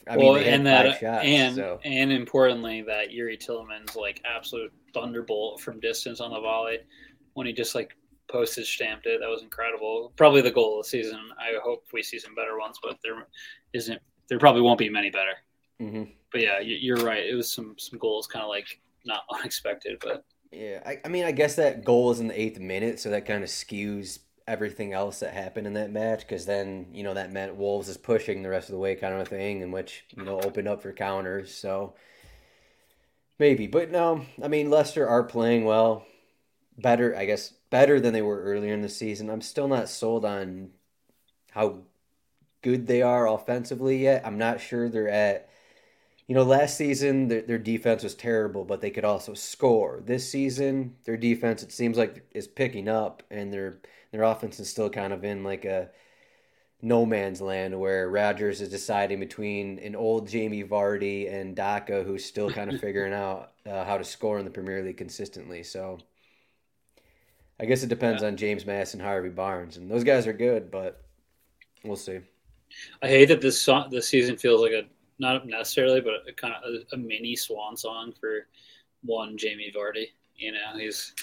I 0.09 0.17
well, 0.17 0.33
mean, 0.33 0.43
and 0.43 0.65
that, 0.65 0.99
shots, 0.99 1.23
and 1.23 1.55
so. 1.55 1.79
and 1.83 2.11
importantly, 2.11 2.81
that 2.87 3.11
Youri 3.11 3.37
Tielemans 3.37 3.95
like 3.95 4.21
absolute 4.25 4.73
thunderbolt 4.93 5.61
from 5.61 5.79
distance 5.79 6.19
on 6.19 6.31
the 6.31 6.39
volley 6.39 6.79
when 7.37 7.45
he 7.45 7.53
just 7.53 7.75
like 7.75 7.95
postage 8.27 8.73
stamped 8.73 9.05
it. 9.05 9.19
That 9.21 9.29
was 9.29 9.43
incredible. 9.43 10.11
Probably 10.15 10.41
the 10.41 10.51
goal 10.51 10.79
of 10.79 10.85
the 10.85 10.89
season. 10.89 11.19
I 11.37 11.53
hope 11.63 11.85
we 11.93 12.01
see 12.01 12.17
some 12.17 12.33
better 12.33 12.57
ones, 12.57 12.79
but 12.81 12.97
there 13.03 13.27
isn't. 13.73 14.01
There 14.27 14.39
probably 14.39 14.61
won't 14.61 14.79
be 14.79 14.89
many 14.89 15.11
better. 15.11 15.33
Mm-hmm. 15.79 16.11
But 16.31 16.41
yeah, 16.41 16.59
you're 16.59 16.97
right. 16.97 17.23
It 17.23 17.35
was 17.35 17.51
some 17.51 17.75
some 17.77 17.99
goals, 17.99 18.25
kind 18.25 18.41
of 18.41 18.49
like 18.49 18.79
not 19.05 19.21
unexpected, 19.33 19.99
but 20.01 20.25
yeah. 20.51 20.81
I, 20.83 20.97
I 21.05 21.09
mean, 21.09 21.25
I 21.25 21.31
guess 21.31 21.55
that 21.57 21.85
goal 21.85 22.07
was 22.07 22.19
in 22.19 22.27
the 22.27 22.41
eighth 22.41 22.59
minute, 22.59 22.99
so 22.99 23.11
that 23.11 23.27
kind 23.27 23.43
of 23.43 23.49
skews 23.49 24.19
everything 24.47 24.93
else 24.93 25.19
that 25.19 25.33
happened 25.33 25.67
in 25.67 25.73
that 25.73 25.91
match 25.91 26.21
because 26.21 26.45
then 26.45 26.87
you 26.93 27.03
know 27.03 27.13
that 27.13 27.31
meant 27.31 27.55
Wolves 27.55 27.87
is 27.87 27.97
pushing 27.97 28.41
the 28.41 28.49
rest 28.49 28.69
of 28.69 28.73
the 28.73 28.79
way 28.79 28.95
kind 28.95 29.13
of 29.13 29.19
a 29.19 29.25
thing, 29.25 29.61
in 29.61 29.71
which 29.71 30.05
you 30.17 30.23
know 30.23 30.41
opened 30.41 30.67
up 30.67 30.81
for 30.81 30.91
counters. 30.91 31.53
So 31.53 31.93
maybe, 33.37 33.67
but 33.67 33.91
no, 33.91 34.25
I 34.41 34.47
mean 34.47 34.71
Leicester 34.71 35.07
are 35.07 35.23
playing 35.23 35.65
well, 35.65 36.06
better 36.77 37.15
I 37.15 37.25
guess 37.25 37.53
better 37.69 37.99
than 37.99 38.13
they 38.13 38.21
were 38.21 38.41
earlier 38.43 38.73
in 38.73 38.81
the 38.81 38.89
season. 38.89 39.29
I'm 39.29 39.41
still 39.41 39.67
not 39.67 39.89
sold 39.89 40.25
on 40.25 40.71
how 41.51 41.79
good 42.61 42.87
they 42.87 43.01
are 43.01 43.27
offensively 43.27 43.97
yet. 43.97 44.23
I'm 44.25 44.37
not 44.37 44.61
sure 44.61 44.89
they're 44.89 45.09
at. 45.09 45.49
You 46.27 46.35
know, 46.35 46.43
last 46.43 46.77
season 46.77 47.29
their, 47.29 47.41
their 47.41 47.57
defense 47.57 48.03
was 48.03 48.13
terrible, 48.15 48.65
but 48.65 48.81
they 48.81 48.91
could 48.91 49.05
also 49.05 49.33
score. 49.33 50.01
This 50.05 50.29
season, 50.29 50.95
their 51.05 51.17
defense 51.17 51.63
it 51.63 51.71
seems 51.71 51.97
like 51.97 52.27
is 52.31 52.47
picking 52.47 52.87
up, 52.89 53.23
and 53.31 53.53
they're 53.53 53.79
their 54.11 54.23
offense 54.23 54.59
is 54.59 54.69
still 54.69 54.89
kind 54.89 55.13
of 55.13 55.23
in 55.23 55.43
like 55.43 55.65
a 55.65 55.89
no 56.81 57.05
man's 57.05 57.41
land 57.41 57.79
where 57.79 58.09
Rodgers 58.09 58.61
is 58.61 58.69
deciding 58.69 59.19
between 59.19 59.79
an 59.79 59.95
old 59.95 60.27
Jamie 60.27 60.63
Vardy 60.63 61.31
and 61.31 61.55
Daka, 61.55 62.03
who's 62.03 62.25
still 62.25 62.51
kind 62.51 62.69
of 62.69 62.77
figuring 62.81 63.13
out 63.13 63.53
uh, 63.65 63.83
how 63.85 63.97
to 63.97 64.03
score 64.03 64.39
in 64.39 64.45
the 64.45 64.51
Premier 64.51 64.83
League 64.83 64.97
consistently. 64.97 65.63
So 65.63 65.99
I 67.59 67.65
guess 67.65 67.83
it 67.83 67.89
depends 67.89 68.21
yeah. 68.21 68.29
on 68.29 68.37
James 68.37 68.65
Mass 68.65 68.93
and 68.93 69.01
Harvey 69.01 69.29
Barnes, 69.29 69.77
and 69.77 69.89
those 69.89 70.03
guys 70.03 70.27
are 70.27 70.33
good, 70.33 70.69
but 70.69 71.03
we'll 71.83 71.95
see. 71.95 72.19
I 73.01 73.07
hate 73.07 73.29
that 73.29 73.41
this 73.41 73.61
song, 73.61 73.89
this 73.89 74.07
season 74.07 74.37
feels 74.37 74.61
like 74.61 74.73
a 74.73 74.83
not 75.19 75.47
necessarily, 75.47 76.01
but 76.01 76.13
a 76.27 76.33
kind 76.33 76.53
of 76.53 76.63
a, 76.63 76.95
a 76.95 76.97
mini 76.97 77.35
swan 77.35 77.75
song 77.75 78.13
for 78.19 78.47
one 79.03 79.37
Jamie 79.37 79.73
Vardy. 79.75 80.07
You 80.35 80.51
know, 80.51 80.77
he's 80.77 81.13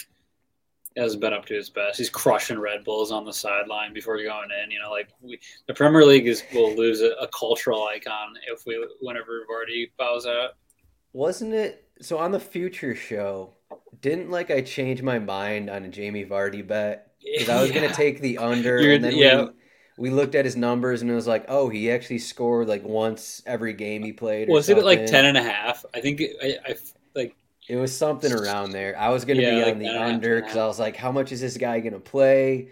hasn't 0.97 1.21
been 1.21 1.33
up 1.33 1.45
to 1.47 1.55
his 1.55 1.71
best. 1.71 1.99
He's 1.99 2.11
crushing 2.11 2.59
Red 2.59 2.85
Bulls 2.85 3.11
on 3.11 3.25
the 3.25 3.33
sideline 3.33 3.93
before 3.93 4.17
going 4.23 4.49
in. 4.63 4.71
You 4.71 4.81
know, 4.81 4.91
like 4.91 5.09
we, 5.21 5.41
the 5.67 5.75
Premier 5.75 6.05
League 6.05 6.27
is 6.27 6.43
will 6.53 6.75
lose 6.75 7.01
a, 7.01 7.11
a, 7.21 7.29
cultural 7.29 7.85
icon 7.85 8.35
if 8.49 8.65
we 8.67 8.87
whenever 9.01 9.45
Vardy 9.51 9.91
bows 9.99 10.27
out. 10.27 10.51
Wasn't 11.13 11.53
it 11.53 11.89
so 12.01 12.19
on 12.19 12.33
the 12.33 12.41
future 12.41 12.95
show? 12.95 13.55
Didn't 14.05 14.31
like 14.31 14.51
I 14.51 14.61
change 14.61 15.01
my 15.01 15.19
mind 15.19 15.71
on 15.71 15.83
a 15.87 15.89
Jamie 15.89 16.27
Vardy 16.27 16.67
bet 16.67 17.13
because 17.25 17.49
I 17.49 17.59
was 17.63 17.71
yeah. 17.71 17.81
gonna 17.81 17.95
take 17.95 18.21
the 18.21 18.37
under, 18.37 18.79
You're, 18.79 18.93
and 18.93 19.03
then 19.03 19.17
yeah. 19.17 19.45
we, 19.97 20.11
we 20.11 20.11
looked 20.11 20.35
at 20.35 20.45
his 20.45 20.57
numbers 20.57 21.01
and 21.01 21.11
it 21.11 21.15
was 21.15 21.27
like, 21.27 21.47
oh, 21.49 21.71
he 21.71 21.91
actually 21.91 22.19
scored 22.19 22.69
like 22.69 22.85
once 22.85 23.41
every 23.47 23.73
game 23.73 24.03
he 24.03 24.13
played. 24.13 24.51
Was 24.51 24.69
it 24.69 24.77
like 24.85 25.07
ten 25.07 25.25
and 25.25 25.39
a 25.39 25.43
half? 25.43 25.87
I 25.95 26.03
think 26.03 26.21
I, 26.43 26.59
I 26.67 26.75
like 27.15 27.35
it 27.67 27.77
was 27.77 27.97
something 27.97 28.31
around 28.31 28.73
there. 28.73 28.95
I 28.99 29.09
was 29.09 29.25
going 29.25 29.39
to 29.39 29.43
yeah, 29.43 29.53
be 29.53 29.65
like 29.65 29.73
on 29.73 29.79
the 29.79 29.89
under 29.89 30.43
because 30.43 30.59
I 30.59 30.67
was 30.67 30.79
like, 30.79 30.97
how 30.97 31.11
much 31.11 31.33
is 31.33 31.41
this 31.41 31.57
guy 31.57 31.81
going 31.81 31.95
to 31.95 31.99
play? 31.99 32.69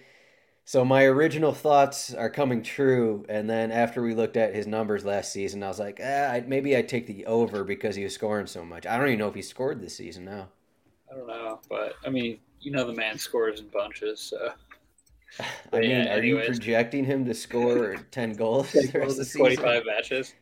So 0.66 0.84
my 0.84 1.04
original 1.04 1.54
thoughts 1.54 2.12
are 2.12 2.28
coming 2.28 2.62
true. 2.62 3.24
And 3.30 3.48
then 3.48 3.72
after 3.72 4.02
we 4.02 4.14
looked 4.14 4.36
at 4.36 4.54
his 4.54 4.66
numbers 4.66 5.02
last 5.02 5.32
season, 5.32 5.62
I 5.62 5.68
was 5.68 5.78
like, 5.78 5.98
eh, 5.98 6.42
maybe 6.46 6.76
I 6.76 6.82
take 6.82 7.06
the 7.06 7.24
over 7.24 7.64
because 7.64 7.96
he 7.96 8.04
was 8.04 8.12
scoring 8.12 8.46
so 8.46 8.66
much. 8.66 8.86
I 8.86 8.98
don't 8.98 9.06
even 9.06 9.18
know 9.18 9.28
if 9.28 9.34
he 9.34 9.40
scored 9.40 9.80
this 9.80 9.96
season 9.96 10.26
now. 10.26 10.48
I 11.12 11.16
don't 11.16 11.26
know, 11.26 11.60
but 11.68 11.94
I 12.06 12.10
mean, 12.10 12.38
you 12.60 12.70
know, 12.70 12.86
the 12.86 12.94
man 12.94 13.18
scores 13.18 13.60
in 13.60 13.68
bunches. 13.68 14.20
So. 14.20 14.52
I 15.72 15.80
mean, 15.80 15.90
yeah, 15.90 16.14
are 16.14 16.18
anyways. 16.18 16.48
you 16.48 16.54
projecting 16.54 17.04
him 17.04 17.24
to 17.26 17.34
score 17.34 17.96
ten 18.10 18.34
goals? 18.34 18.72
10 18.72 18.90
goals 18.90 19.18
in 19.18 19.38
twenty-five 19.38 19.84
matches? 19.86 20.34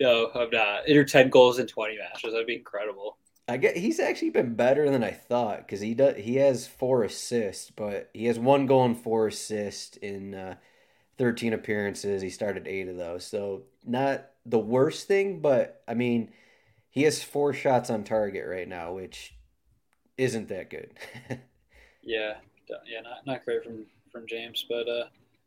No, 0.00 0.30
I'm 0.34 0.50
not. 0.50 0.88
Or 0.88 1.04
ten 1.04 1.28
goals 1.30 1.58
in 1.58 1.66
twenty 1.66 1.98
matches. 1.98 2.32
That'd 2.32 2.46
be 2.46 2.56
incredible. 2.56 3.16
I 3.46 3.58
get 3.58 3.76
he's 3.76 4.00
actually 4.00 4.30
been 4.30 4.54
better 4.54 4.88
than 4.88 5.04
I 5.04 5.10
thought 5.10 5.58
because 5.58 5.80
he 5.80 5.94
does 5.94 6.16
he 6.16 6.36
has 6.36 6.66
four 6.66 7.04
assists, 7.04 7.70
but 7.70 8.10
he 8.14 8.26
has 8.26 8.38
one 8.38 8.66
goal 8.66 8.84
and 8.86 8.98
four 8.98 9.26
assists 9.26 9.96
in 9.98 10.34
uh, 10.34 10.56
thirteen 11.18 11.52
appearances. 11.52 12.22
He 12.22 12.30
started 12.30 12.66
eight 12.66 12.88
of 12.88 12.96
those, 12.96 13.26
so 13.26 13.64
not 13.84 14.30
the 14.46 14.58
worst 14.58 15.06
thing, 15.06 15.40
but 15.40 15.82
I 15.86 15.94
mean, 15.94 16.32
he 16.90 17.02
has 17.02 17.22
four 17.22 17.52
shots 17.52 17.90
on 17.90 18.04
target 18.04 18.46
right 18.46 18.68
now, 18.68 18.94
which 18.94 19.34
isn't 20.18 20.48
that 20.48 20.70
good. 20.70 20.92
yeah, 22.02 22.34
yeah, 22.86 23.00
not 23.02 23.26
not 23.26 23.44
great 23.44 23.64
from 23.64 23.86
from 24.10 24.26
James, 24.26 24.64
but 24.68 24.88
uh, 24.88 25.04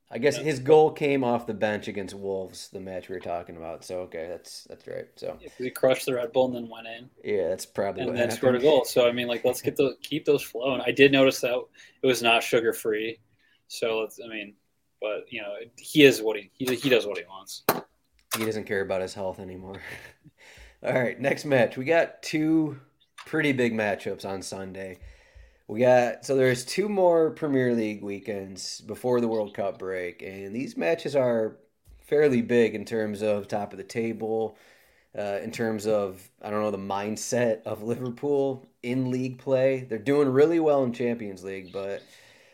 I 0.10 0.20
guess 0.20 0.38
his 0.38 0.60
goal 0.60 0.92
came 0.92 1.24
off 1.24 1.48
the 1.48 1.54
bench 1.54 1.90
against 1.90 2.16
Wolves, 2.16 2.70
the 2.70 2.80
match 2.80 3.10
we 3.10 3.16
were 3.16 3.22
talking 3.22 3.58
about. 3.58 3.84
So 3.84 4.00
okay, 4.02 4.28
that's 4.30 4.64
that's 4.64 4.88
right. 4.88 5.08
So 5.16 5.38
yeah, 5.42 5.50
we 5.60 5.70
crushed 5.70 6.06
the 6.06 6.14
Red 6.14 6.32
Bull 6.32 6.46
and 6.46 6.56
then 6.56 6.70
went 6.70 6.88
in. 6.88 7.10
Yeah, 7.24 7.50
that's 7.50 7.66
probably 7.66 8.04
and 8.04 8.12
then 8.12 8.18
happened. 8.18 8.38
scored 8.38 8.56
a 8.56 8.60
goal. 8.60 8.86
So 8.86 9.08
I 9.08 9.12
mean, 9.12 9.28
like 9.28 9.44
let's 9.44 9.62
get 9.62 9.76
those 9.76 9.96
keep 10.02 10.24
those 10.24 10.42
flowing. 10.42 10.82
I 10.86 10.92
did 10.92 11.12
notice 11.12 11.42
that 11.42 11.62
it 12.02 12.08
was 12.08 12.22
not 12.22 12.42
sugar 12.42 12.72
free. 12.72 13.20
So 13.68 14.00
let's 14.00 14.20
I 14.24 14.30
mean, 14.30 14.54
but 15.02 15.26
you 15.30 15.42
know 15.42 15.56
he 15.78 16.04
is 16.04 16.22
what 16.22 16.38
he 16.38 16.52
he, 16.54 16.74
he 16.76 16.90
does 16.90 17.06
what 17.06 17.18
he 17.18 17.26
wants. 17.26 17.64
He 18.38 18.46
doesn't 18.46 18.66
care 18.66 18.82
about 18.82 19.02
his 19.02 19.14
health 19.14 19.40
anymore. 19.40 19.82
All 20.84 20.94
right, 20.94 21.20
next 21.20 21.44
match 21.44 21.76
we 21.76 21.84
got 21.84 22.22
two 22.22 22.80
pretty 23.28 23.52
big 23.52 23.74
matchups 23.74 24.26
on 24.26 24.42
Sunday. 24.42 24.98
We 25.68 25.82
got 25.82 26.26
so 26.26 26.38
there's 26.38 26.64
two 26.64 26.88
more 26.88 27.32
Premier 27.32 27.76
League 27.76 28.02
weekends 28.02 28.80
before 28.80 29.20
the 29.20 29.28
World 29.28 29.54
Cup 29.54 29.78
break, 29.80 30.22
and 30.22 30.56
these 30.56 30.78
matches 30.78 31.14
are 31.14 31.58
fairly 32.06 32.42
big 32.42 32.74
in 32.74 32.86
terms 32.86 33.22
of 33.22 33.50
top 33.50 33.74
of 33.74 33.78
the 33.78 33.84
table, 33.84 34.58
uh, 35.18 35.40
in 35.44 35.52
terms 35.52 35.86
of 35.86 36.30
I 36.42 36.50
don't 36.50 36.62
know 36.62 36.72
the 36.72 36.78
mindset 36.78 37.64
of 37.64 37.84
Liverpool 37.84 38.66
in 38.82 39.12
league 39.12 39.40
play. 39.40 39.86
They're 39.90 40.00
doing 40.00 40.30
really 40.30 40.62
well 40.62 40.86
in 40.86 40.94
Champions 40.94 41.44
League, 41.44 41.74
but 41.74 42.02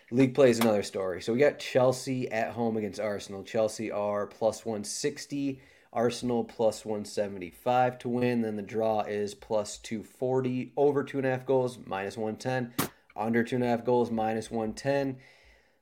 league 0.10 0.34
play 0.34 0.50
is 0.50 0.60
another 0.60 0.82
story. 0.82 1.22
So 1.22 1.34
we 1.34 1.40
got 1.40 1.60
Chelsea 1.60 2.32
at 2.32 2.54
home 2.54 2.78
against 2.78 3.00
Arsenal. 3.00 3.44
Chelsea 3.44 3.92
are 3.92 4.26
plus 4.26 4.66
one 4.66 4.84
sixty. 4.84 5.62
Arsenal 5.94 6.44
plus 6.44 6.84
175 6.84 8.00
to 8.00 8.10
win. 8.10 8.42
Then 8.42 8.56
the 8.56 8.62
draw 8.62 9.02
is 9.02 9.34
plus 9.34 9.78
240 9.78 10.74
over 10.76 11.04
two 11.04 11.20
and 11.20 11.28
a 11.28 11.30
half 11.30 11.46
goals, 11.46 11.80
minus 11.86 12.18
110 12.18 12.74
under 13.16 13.44
two 13.44 13.56
and 13.56 13.64
a 13.64 13.68
half 13.68 13.86
goals, 13.86 14.12
minus 14.12 14.50
110. 14.50 15.18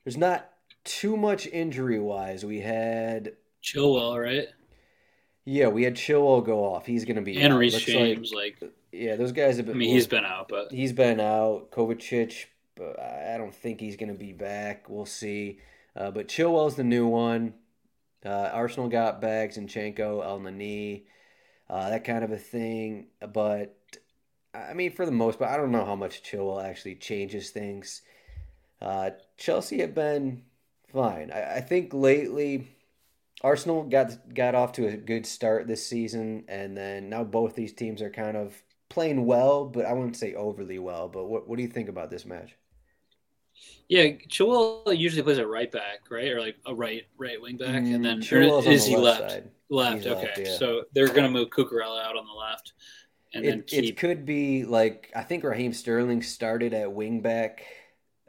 There's 0.04 0.16
not 0.16 0.50
too 0.84 1.16
much 1.16 1.46
injury 1.46 1.98
wise. 1.98 2.44
We 2.44 2.60
had 2.60 3.32
Chilwell, 3.62 4.22
right? 4.22 4.48
Yeah, 5.44 5.68
we 5.68 5.82
had 5.84 5.94
Chilwell 5.94 6.44
go 6.44 6.64
off. 6.64 6.86
He's 6.86 7.04
going 7.04 7.16
to 7.16 7.22
be 7.22 7.36
and 7.40 7.56
Reece 7.56 7.80
James. 7.80 8.32
Like, 8.32 8.58
like, 8.60 8.72
yeah, 8.92 9.16
those 9.16 9.32
guys 9.32 9.56
have 9.56 9.66
been. 9.66 9.74
I 9.74 9.78
mean, 9.78 9.90
he's 9.90 10.06
been 10.06 10.24
out, 10.24 10.48
but 10.48 10.70
he's 10.70 10.92
been 10.92 11.20
out. 11.20 11.70
Kovacic, 11.70 12.46
but 12.76 13.00
I 13.00 13.36
don't 13.38 13.54
think 13.54 13.80
he's 13.80 13.96
going 13.96 14.12
to 14.12 14.18
be 14.18 14.32
back. 14.32 14.88
We'll 14.88 15.06
see. 15.06 15.58
Uh, 15.96 16.10
but 16.10 16.28
Chilwell's 16.28 16.76
the 16.76 16.84
new 16.84 17.06
one. 17.06 17.54
Uh, 18.24 18.50
Arsenal 18.52 18.88
got 18.88 19.20
bags 19.20 19.58
Zinchenko, 19.58 20.24
Elneny, 20.24 21.04
uh, 21.68 21.90
that 21.90 22.04
kind 22.04 22.24
of 22.24 22.30
a 22.30 22.38
thing. 22.38 23.08
But 23.32 23.76
I 24.54 24.74
mean, 24.74 24.92
for 24.92 25.06
the 25.06 25.12
most 25.12 25.38
part, 25.38 25.50
I 25.50 25.56
don't 25.56 25.72
know 25.72 25.84
how 25.84 25.96
much 25.96 26.22
Chilwell 26.22 26.64
actually 26.64 26.96
changes 26.96 27.50
things. 27.50 28.02
Uh, 28.80 29.10
Chelsea 29.36 29.80
have 29.80 29.94
been 29.94 30.42
fine. 30.92 31.30
I, 31.32 31.56
I, 31.56 31.60
think 31.60 31.94
lately 31.94 32.68
Arsenal 33.42 33.84
got 33.84 34.34
got 34.34 34.54
off 34.54 34.72
to 34.72 34.88
a 34.88 34.96
good 34.96 35.24
start 35.24 35.66
this 35.66 35.86
season, 35.86 36.44
and 36.48 36.76
then 36.76 37.08
now 37.08 37.24
both 37.24 37.54
these 37.54 37.72
teams 37.72 38.02
are 38.02 38.10
kind 38.10 38.36
of 38.36 38.60
playing 38.88 39.24
well, 39.24 39.64
but 39.66 39.86
I 39.86 39.92
wouldn't 39.92 40.16
say 40.16 40.34
overly 40.34 40.78
well. 40.78 41.08
But 41.08 41.26
what 41.26 41.48
what 41.48 41.56
do 41.56 41.62
you 41.62 41.68
think 41.68 41.88
about 41.88 42.10
this 42.10 42.26
match? 42.26 42.56
Yeah, 43.88 44.04
Chilwell 44.28 44.96
usually 44.96 45.22
plays 45.22 45.38
a 45.38 45.46
right 45.46 45.70
back, 45.70 46.10
right, 46.10 46.30
or 46.30 46.40
like 46.40 46.56
a 46.66 46.74
right 46.74 47.04
right 47.18 47.40
wing 47.40 47.56
back, 47.56 47.68
mm, 47.68 47.94
and 47.94 48.04
then 48.04 48.18
is 48.20 48.86
he 48.86 48.96
left? 48.96 49.30
Side. 49.30 49.50
Left. 49.68 50.06
Okay, 50.06 50.26
left, 50.26 50.38
yeah. 50.38 50.56
so 50.58 50.82
they're 50.92 51.08
gonna 51.08 51.30
move 51.30 51.48
Cucurella 51.50 52.02
out 52.04 52.16
on 52.16 52.26
the 52.26 52.32
left 52.32 52.72
and 53.34 53.44
it, 53.44 53.66
keep... 53.66 53.84
it 53.84 53.96
could 53.96 54.26
be 54.26 54.64
like 54.64 55.10
I 55.14 55.22
think 55.22 55.44
Raheem 55.44 55.72
Sterling 55.72 56.22
started 56.22 56.74
at 56.74 56.88
wingback 56.88 57.60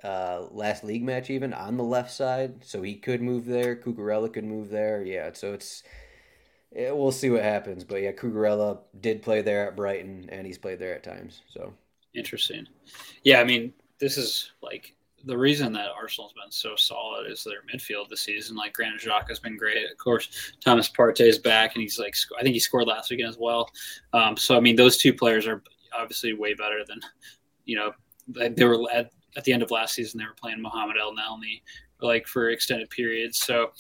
uh, 0.04 0.48
last 0.52 0.84
league 0.84 1.04
match 1.04 1.30
even 1.30 1.54
on 1.54 1.78
the 1.78 1.84
left 1.84 2.12
side, 2.12 2.66
so 2.66 2.82
he 2.82 2.96
could 2.96 3.22
move 3.22 3.46
there. 3.46 3.76
Cucurella 3.76 4.32
could 4.32 4.44
move 4.44 4.70
there. 4.70 5.04
Yeah, 5.04 5.32
so 5.34 5.54
it's 5.54 5.84
yeah, 6.76 6.92
we'll 6.92 7.12
see 7.12 7.30
what 7.30 7.44
happens. 7.44 7.84
But 7.84 8.02
yeah, 8.02 8.12
Cucurella 8.12 8.80
did 9.00 9.22
play 9.22 9.42
there 9.42 9.68
at 9.68 9.76
Brighton, 9.76 10.30
and 10.30 10.46
he's 10.46 10.58
played 10.58 10.80
there 10.80 10.96
at 10.96 11.04
times. 11.04 11.42
So 11.50 11.74
interesting. 12.14 12.68
Yeah, 13.24 13.40
I 13.40 13.44
mean, 13.44 13.74
this 14.00 14.18
is 14.18 14.52
like 14.62 14.96
the 15.26 15.38
reason 15.38 15.72
that 15.74 15.90
Arsenal's 15.90 16.34
been 16.34 16.52
so 16.52 16.76
solid 16.76 17.30
is 17.32 17.44
their 17.44 17.62
midfield 17.74 18.10
this 18.10 18.22
season. 18.22 18.56
Like 18.56 18.74
Granit 18.74 19.02
Xhaka 19.02 19.30
has 19.30 19.40
been 19.40 19.58
great. 19.58 19.90
Of 19.90 19.98
course, 19.98 20.54
Thomas 20.64 20.90
Partey 20.90 21.28
is 21.28 21.40
back, 21.40 21.76
and 21.76 21.82
he's 21.82 22.00
like 22.00 22.16
I 22.38 22.44
think 22.44 22.54
he 22.54 22.60
scored 22.60 22.88
last 22.88 23.10
weekend 23.10 23.30
as 23.30 23.38
well. 23.38 23.70
Um, 24.12 24.36
so 24.38 24.58
I 24.58 24.60
mean, 24.60 24.76
those 24.76 24.98
two 24.98 25.14
players 25.14 25.48
are 25.48 25.64
obviously 25.98 26.34
way 26.34 26.54
better 26.54 26.84
than 26.88 27.00
you 27.66 27.78
know 27.78 27.92
they 28.28 28.66
were 28.66 28.90
at, 28.92 29.12
at 29.38 29.44
the 29.44 29.54
end 29.54 29.64
of 29.64 29.72
last 29.72 29.96
season. 29.96 30.20
They 30.20 30.26
were 30.26 30.36
playing 30.40 30.62
Mohamed 30.62 30.98
El 31.00 31.14
Elneny 31.14 31.62
like 32.02 32.28
for 32.28 32.50
extended 32.50 32.90
periods. 32.90 33.40
So, 33.40 33.72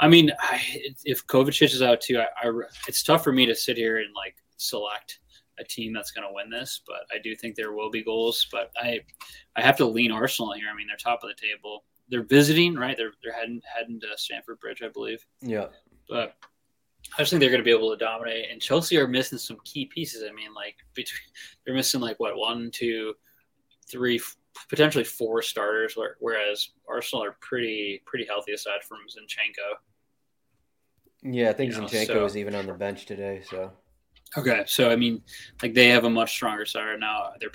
I 0.00 0.08
mean, 0.08 0.32
I, 0.40 0.60
if 1.04 1.26
Kovacic 1.26 1.72
is 1.72 1.80
out 1.80 2.00
too, 2.00 2.18
I, 2.18 2.48
I, 2.48 2.52
it's 2.88 3.02
tough 3.02 3.22
for 3.22 3.32
me 3.32 3.46
to 3.46 3.54
sit 3.54 3.76
here 3.76 3.98
and 3.98 4.12
like 4.14 4.34
select 4.56 5.20
a 5.60 5.64
team 5.64 5.92
that's 5.92 6.10
going 6.10 6.26
to 6.26 6.34
win 6.34 6.50
this. 6.50 6.82
But 6.86 7.06
I 7.14 7.18
do 7.22 7.34
think 7.34 7.54
there 7.54 7.72
will 7.72 7.90
be 7.90 8.02
goals. 8.02 8.46
But 8.50 8.70
I, 8.76 9.00
I 9.56 9.62
have 9.62 9.76
to 9.78 9.86
lean 9.86 10.12
Arsenal 10.12 10.52
here. 10.52 10.66
I 10.72 10.76
mean, 10.76 10.86
they're 10.86 10.96
top 10.96 11.22
of 11.22 11.30
the 11.30 11.46
table. 11.46 11.84
They're 12.08 12.22
visiting, 12.22 12.74
right? 12.74 12.96
They're 12.96 13.12
they're 13.22 13.32
heading 13.32 13.60
heading 13.64 14.00
to 14.00 14.08
Stamford 14.16 14.60
Bridge, 14.60 14.82
I 14.82 14.88
believe. 14.88 15.24
Yeah. 15.42 15.66
But 16.08 16.36
I 17.16 17.22
just 17.22 17.30
think 17.30 17.40
they're 17.40 17.50
going 17.50 17.60
to 17.60 17.64
be 17.64 17.70
able 17.70 17.90
to 17.90 17.96
dominate. 17.96 18.50
And 18.50 18.60
Chelsea 18.60 18.98
are 18.98 19.08
missing 19.08 19.38
some 19.38 19.58
key 19.64 19.86
pieces. 19.86 20.22
I 20.28 20.32
mean, 20.32 20.54
like 20.54 20.76
between 20.94 21.20
they're 21.64 21.74
missing 21.74 22.00
like 22.00 22.18
what 22.20 22.36
one, 22.36 22.70
two, 22.72 23.14
three, 23.90 24.20
potentially 24.68 25.04
four 25.04 25.42
starters, 25.42 25.96
whereas 26.20 26.70
Arsenal 26.88 27.24
are 27.24 27.36
pretty 27.40 28.02
pretty 28.06 28.26
healthy 28.26 28.52
aside 28.52 28.82
from 28.86 28.98
Zinchenko. 29.08 29.76
Yeah, 31.22 31.50
I 31.50 31.52
think 31.52 31.72
you 31.72 31.80
know, 31.80 31.86
Zinchenko 31.86 32.06
so, 32.06 32.24
is 32.24 32.36
even 32.36 32.54
on 32.54 32.66
the 32.66 32.74
bench 32.74 33.06
today. 33.06 33.42
So 33.48 33.72
okay, 34.36 34.64
so 34.66 34.90
I 34.90 34.96
mean, 34.96 35.22
like 35.62 35.74
they 35.74 35.88
have 35.88 36.04
a 36.04 36.10
much 36.10 36.30
stronger 36.30 36.66
side 36.66 37.00
now. 37.00 37.32
Their 37.40 37.50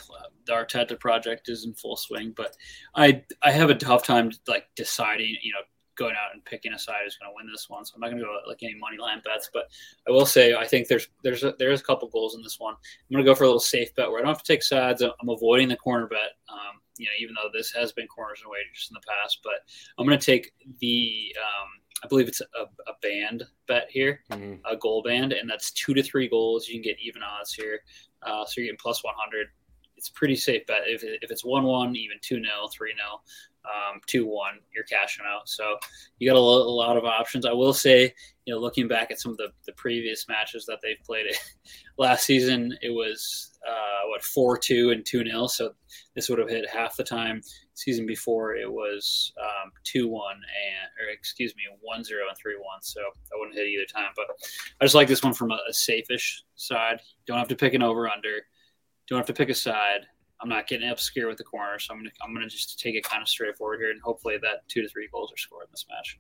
the 0.46 0.54
Arteta 0.54 1.00
project 1.00 1.50
is 1.50 1.66
in 1.66 1.74
full 1.74 1.96
swing, 1.96 2.34
but 2.36 2.56
I 2.96 3.24
I 3.42 3.52
have 3.52 3.70
a 3.70 3.76
tough 3.76 4.04
time 4.04 4.32
like 4.48 4.66
deciding. 4.76 5.38
You 5.42 5.54
know, 5.54 5.60
going 5.96 6.16
out 6.16 6.34
and 6.34 6.44
picking 6.46 6.74
a 6.74 6.80
side 6.80 7.02
who's 7.04 7.18
going 7.18 7.32
to 7.32 7.36
win 7.36 7.52
this 7.52 7.70
one. 7.70 7.86
So 7.86 7.94
I'm 7.96 8.02
not 8.02 8.08
going 8.08 8.20
to 8.20 8.26
go 8.26 8.38
like 8.48 8.64
any 8.64 8.76
money 8.76 8.98
line 8.98 9.22
bets, 9.24 9.50
but 9.54 9.66
I 10.08 10.12
will 10.12 10.26
say 10.26 10.56
I 10.56 10.66
think 10.66 10.88
there's 10.88 11.08
there's 11.24 11.44
a, 11.44 11.54
there's 11.60 11.82
a 11.82 11.84
couple 11.84 12.08
goals 12.10 12.36
in 12.36 12.42
this 12.42 12.60
one. 12.60 12.74
I'm 12.74 13.14
going 13.14 13.24
to 13.24 13.30
go 13.30 13.36
for 13.36 13.44
a 13.44 13.48
little 13.48 13.60
safe 13.60 13.94
bet 13.96 14.10
where 14.10 14.20
I 14.20 14.22
don't 14.22 14.30
have 14.30 14.44
to 14.44 14.52
take 14.52 14.64
sides. 14.64 15.02
I'm 15.02 15.30
avoiding 15.30 15.70
the 15.70 15.78
corner 15.78 16.08
bet. 16.08 16.34
Um, 16.50 16.82
you 16.98 17.06
know, 17.06 17.12
even 17.20 17.36
though 17.36 17.50
this 17.52 17.72
has 17.72 17.92
been 17.92 18.08
corners 18.08 18.42
and 18.44 18.52
wages 18.52 18.90
in 18.90 18.94
the 18.94 19.08
past, 19.08 19.40
but 19.44 19.54
I'm 19.98 20.06
going 20.06 20.20
to 20.20 20.26
take 20.26 20.52
the 20.80 21.36
um, 21.40 21.70
I 22.04 22.08
believe 22.08 22.28
it's 22.28 22.42
a, 22.42 22.64
a 22.64 22.94
band 23.02 23.44
bet 23.68 23.88
here, 23.90 24.22
mm-hmm. 24.32 24.56
a 24.66 24.76
goal 24.76 25.02
band, 25.04 25.32
and 25.34 25.50
that's 25.50 25.72
two 25.72 25.94
to 25.94 26.04
three 26.04 26.28
goals. 26.28 26.68
You 26.68 26.76
can 26.76 26.82
get 26.82 26.98
even 27.02 27.24
odds 27.24 27.54
here, 27.54 27.80
uh, 28.24 28.46
so 28.46 28.54
you're 28.58 28.66
getting 28.66 28.78
plus 28.82 29.04
100. 29.04 29.48
It's 29.96 30.10
pretty 30.10 30.36
safe 30.36 30.66
bet. 30.66 30.82
If, 30.86 31.04
if 31.04 31.32
it's 31.32 31.46
one 31.46 31.64
one, 31.64 31.96
even 31.96 32.18
two 32.22 32.36
0 32.36 32.68
three 32.72 32.94
0 32.94 33.22
um, 33.66 34.02
two 34.06 34.26
one, 34.26 34.56
you're 34.74 34.84
cashing 34.84 35.26
out. 35.28 35.48
So 35.48 35.78
you 36.20 36.30
got 36.30 36.38
a, 36.38 36.40
lo- 36.40 36.68
a, 36.68 36.76
lot 36.76 36.98
of 36.98 37.06
options. 37.06 37.46
I 37.46 37.54
will 37.54 37.74
say, 37.74 38.14
you 38.46 38.54
know, 38.54 38.60
looking 38.60 38.88
back 38.88 39.12
at 39.12 39.20
some 39.20 39.32
of 39.32 39.38
the, 39.38 39.50
the 39.66 39.72
previous 39.74 40.28
matches 40.28 40.66
that 40.66 40.80
they've 40.82 41.02
played 41.06 41.28
last 41.98 42.26
season, 42.26 42.78
it 42.82 42.90
was 42.90 43.52
uh, 43.68 44.08
what 44.10 44.24
four 44.24 44.58
two 44.58 44.92
and 44.92 45.06
two 45.06 45.24
0 45.24 45.48
So 45.48 45.74
this 46.16 46.30
would 46.30 46.40
have 46.40 46.50
hit 46.50 46.70
half 46.70 46.98
the 46.98 47.04
time. 47.04 47.42
Season 47.76 48.06
before 48.06 48.56
it 48.56 48.72
was 48.72 49.34
um, 49.42 49.72
two 49.84 50.08
one 50.08 50.36
and 50.36 50.90
or 51.00 51.12
excuse 51.12 51.56
me 51.56 51.64
one 51.82 52.04
zero 52.04 52.24
and 52.30 52.38
three 52.38 52.56
one. 52.56 52.82
So 52.82 53.02
I 53.02 53.40
wouldn't 53.40 53.58
hit 53.58 53.68
either 53.68 53.86
time. 53.86 54.12
But 54.16 54.28
I 54.80 54.86
just 54.86 54.96
like 54.96 55.08
this 55.08 55.24
one 55.24 55.34
from 55.34 55.52
a, 55.52 55.60
a 55.68 55.74
safe-ish 55.74 56.44
side. 56.56 57.02
Don't 57.26 57.38
have 57.38 57.48
to 57.48 57.56
pick 57.56 57.74
an 57.74 57.82
over 57.82 58.08
under. 58.08 58.46
Don't 59.08 59.18
have 59.18 59.26
to 59.26 59.34
pick 59.34 59.50
a 59.50 59.54
side 59.56 60.08
I'm 60.44 60.50
not 60.50 60.68
getting 60.68 60.90
obscure 60.90 61.30
with 61.30 61.38
the 61.38 61.44
corner, 61.46 61.80
so 61.80 61.94
I'm 61.94 62.00
gonna 62.00 62.12
I'm 62.22 62.34
gonna 62.34 62.50
just 62.50 62.78
take 62.78 62.96
it 62.96 63.04
kind 63.06 63.22
of 63.22 63.30
straightforward 63.30 63.80
here, 63.80 63.92
and 63.92 64.02
hopefully 64.02 64.38
that 64.42 64.68
two 64.68 64.82
to 64.82 64.90
three 64.90 65.08
goals 65.12 65.32
are 65.32 65.38
scored 65.38 65.64
in 65.64 65.70
this 65.72 65.86
match. 65.90 66.20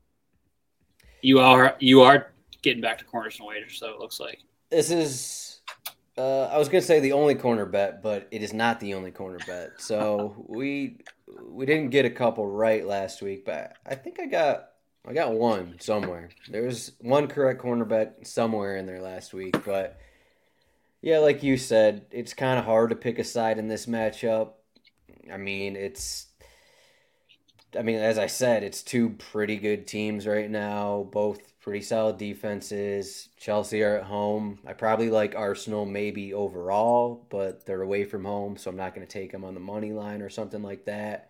You 1.21 1.39
are 1.39 1.75
you 1.79 2.01
are 2.01 2.31
getting 2.61 2.81
back 2.81 2.97
to 2.99 3.05
corners 3.05 3.37
and 3.39 3.47
wagers, 3.47 3.77
so 3.77 3.89
it 3.89 3.99
looks 3.99 4.19
like 4.19 4.39
this 4.71 4.89
is. 4.89 5.61
Uh, 6.17 6.43
I 6.43 6.57
was 6.57 6.69
gonna 6.69 6.81
say 6.81 7.01
the 7.01 7.11
only 7.11 7.35
corner 7.35 7.65
bet, 7.65 8.01
but 8.01 8.27
it 8.31 8.41
is 8.41 8.53
not 8.53 8.79
the 8.79 8.93
only 8.93 9.11
corner 9.11 9.39
bet. 9.45 9.71
So 9.77 10.45
we 10.47 10.97
we 11.41 11.65
didn't 11.65 11.89
get 11.89 12.05
a 12.05 12.09
couple 12.09 12.47
right 12.47 12.85
last 12.85 13.21
week, 13.21 13.45
but 13.45 13.75
I 13.85 13.95
think 13.95 14.19
I 14.19 14.25
got 14.25 14.69
I 15.05 15.13
got 15.13 15.33
one 15.33 15.77
somewhere. 15.79 16.29
There 16.49 16.63
was 16.63 16.93
one 16.99 17.27
correct 17.27 17.61
cornerback 17.61 18.25
somewhere 18.25 18.77
in 18.77 18.85
there 18.85 19.01
last 19.01 19.33
week, 19.33 19.63
but 19.65 19.99
yeah, 21.01 21.17
like 21.19 21.43
you 21.43 21.57
said, 21.57 22.05
it's 22.11 22.33
kind 22.33 22.57
of 22.57 22.65
hard 22.65 22.89
to 22.91 22.95
pick 22.95 23.19
a 23.19 23.23
side 23.23 23.59
in 23.59 23.67
this 23.67 23.85
matchup. 23.85 24.51
I 25.31 25.37
mean, 25.37 25.75
it's. 25.75 26.27
I 27.77 27.81
mean, 27.81 27.97
as 27.97 28.17
I 28.17 28.27
said, 28.27 28.63
it's 28.63 28.83
two 28.83 29.09
pretty 29.09 29.57
good 29.57 29.87
teams 29.87 30.27
right 30.27 30.49
now, 30.49 31.09
both 31.11 31.39
pretty 31.63 31.81
solid 31.81 32.17
defenses. 32.17 33.29
Chelsea 33.37 33.81
are 33.83 33.97
at 33.97 34.03
home. 34.03 34.59
I 34.67 34.73
probably 34.73 35.09
like 35.09 35.33
Arsenal 35.33 35.85
maybe 35.85 36.33
overall, 36.33 37.25
but 37.29 37.65
they're 37.65 37.81
away 37.81 38.03
from 38.03 38.25
home, 38.25 38.57
so 38.57 38.69
I'm 38.69 38.75
not 38.75 38.93
going 38.93 39.07
to 39.07 39.11
take 39.11 39.31
them 39.31 39.45
on 39.45 39.53
the 39.53 39.61
money 39.61 39.93
line 39.93 40.21
or 40.21 40.29
something 40.29 40.61
like 40.61 40.85
that. 40.85 41.29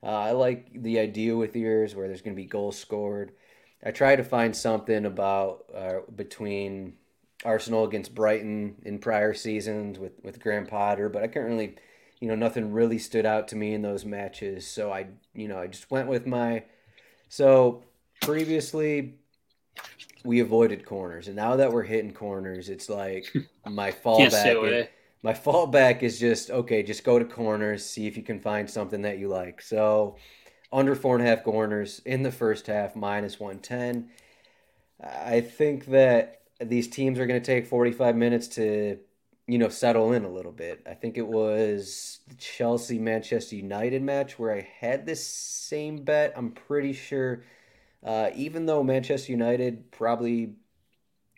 Uh, 0.00 0.10
I 0.10 0.30
like 0.30 0.80
the 0.80 1.00
idea 1.00 1.36
with 1.36 1.56
yours 1.56 1.94
where 1.94 2.06
there's 2.06 2.22
going 2.22 2.36
to 2.36 2.40
be 2.40 2.46
goals 2.46 2.78
scored. 2.78 3.32
I 3.84 3.90
try 3.90 4.14
to 4.14 4.22
find 4.22 4.54
something 4.54 5.04
about 5.06 5.64
uh, 5.74 6.00
between 6.14 6.94
Arsenal 7.44 7.84
against 7.84 8.14
Brighton 8.14 8.76
in 8.84 9.00
prior 9.00 9.34
seasons 9.34 9.98
with 9.98 10.12
with 10.22 10.40
Graham 10.40 10.66
Potter, 10.66 11.08
but 11.08 11.24
I 11.24 11.26
couldn't 11.26 11.50
really, 11.50 11.74
you 12.20 12.28
know, 12.28 12.36
nothing 12.36 12.72
really 12.72 12.98
stood 12.98 13.26
out 13.26 13.48
to 13.48 13.56
me 13.56 13.74
in 13.74 13.82
those 13.82 14.04
matches. 14.04 14.66
So 14.68 14.92
I, 14.92 15.08
you 15.34 15.48
know, 15.48 15.58
I 15.58 15.66
just 15.66 15.90
went 15.90 16.08
with 16.08 16.26
my. 16.26 16.62
So 17.28 17.82
previously, 18.22 19.14
we 20.24 20.40
avoided 20.40 20.84
corners, 20.86 21.28
and 21.28 21.36
now 21.36 21.56
that 21.56 21.72
we're 21.72 21.82
hitting 21.84 22.12
corners, 22.12 22.68
it's 22.68 22.88
like 22.88 23.32
my 23.66 23.90
fallback. 23.92 24.18
my 25.22 25.32
fallback 25.32 26.02
is 26.02 26.18
just 26.18 26.50
okay. 26.50 26.82
Just 26.82 27.04
go 27.04 27.18
to 27.18 27.24
corners, 27.24 27.84
see 27.84 28.06
if 28.06 28.16
you 28.16 28.22
can 28.22 28.40
find 28.40 28.68
something 28.68 29.02
that 29.02 29.18
you 29.18 29.28
like. 29.28 29.62
So 29.62 30.16
under 30.72 30.94
four 30.94 31.16
and 31.16 31.24
a 31.24 31.28
half 31.28 31.44
corners 31.44 32.00
in 32.04 32.22
the 32.22 32.32
first 32.32 32.66
half, 32.66 32.96
minus 32.96 33.38
one 33.38 33.58
ten. 33.58 34.10
I 35.02 35.40
think 35.40 35.86
that 35.86 36.40
these 36.60 36.88
teams 36.88 37.18
are 37.18 37.26
going 37.26 37.40
to 37.40 37.44
take 37.44 37.66
45 37.66 38.16
minutes 38.16 38.48
to, 38.48 38.98
you 39.46 39.58
know, 39.58 39.68
settle 39.68 40.12
in 40.12 40.24
a 40.24 40.28
little 40.28 40.52
bit. 40.52 40.82
I 40.88 40.94
think 40.94 41.18
it 41.18 41.26
was 41.26 42.20
the 42.28 42.34
Chelsea 42.36 42.98
Manchester 42.98 43.56
United 43.56 44.02
match 44.02 44.38
where 44.38 44.54
I 44.54 44.68
had 44.80 45.04
this 45.04 45.26
same 45.26 46.04
bet. 46.04 46.32
I'm 46.36 46.50
pretty 46.52 46.92
sure, 46.92 47.42
uh, 48.04 48.30
even 48.34 48.66
though 48.66 48.82
Manchester 48.82 49.32
United 49.32 49.90
probably 49.90 50.54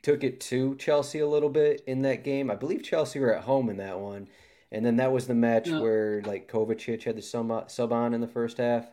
took 0.03 0.25
it 0.25 0.41
to 0.41 0.77
Chelsea 0.77 1.21
a 1.21 1.27
little 1.27 1.49
bit 1.49 1.83
in 1.87 2.03
that 2.03 2.25
game, 2.25 2.51
I 2.51 2.55
believe 2.55 2.83
Chelsea 2.83 3.19
were 3.19 3.35
at 3.35 3.45
home 3.45 3.69
in 3.71 3.77
that 3.79 3.99
one. 3.99 4.29
And 4.73 4.85
then 4.85 4.97
that 4.97 5.13
was 5.13 5.27
the 5.27 5.35
match 5.35 5.69
yeah. 5.69 5.79
where 5.79 6.23
like 6.23 6.51
Kovacic 6.51 7.05
had 7.05 7.17
the 7.17 7.23
sub, 7.23 7.71
sub 7.71 7.93
on 7.93 8.15
in 8.15 8.21
the 8.21 8.29
first 8.29 8.59
half. 8.59 8.87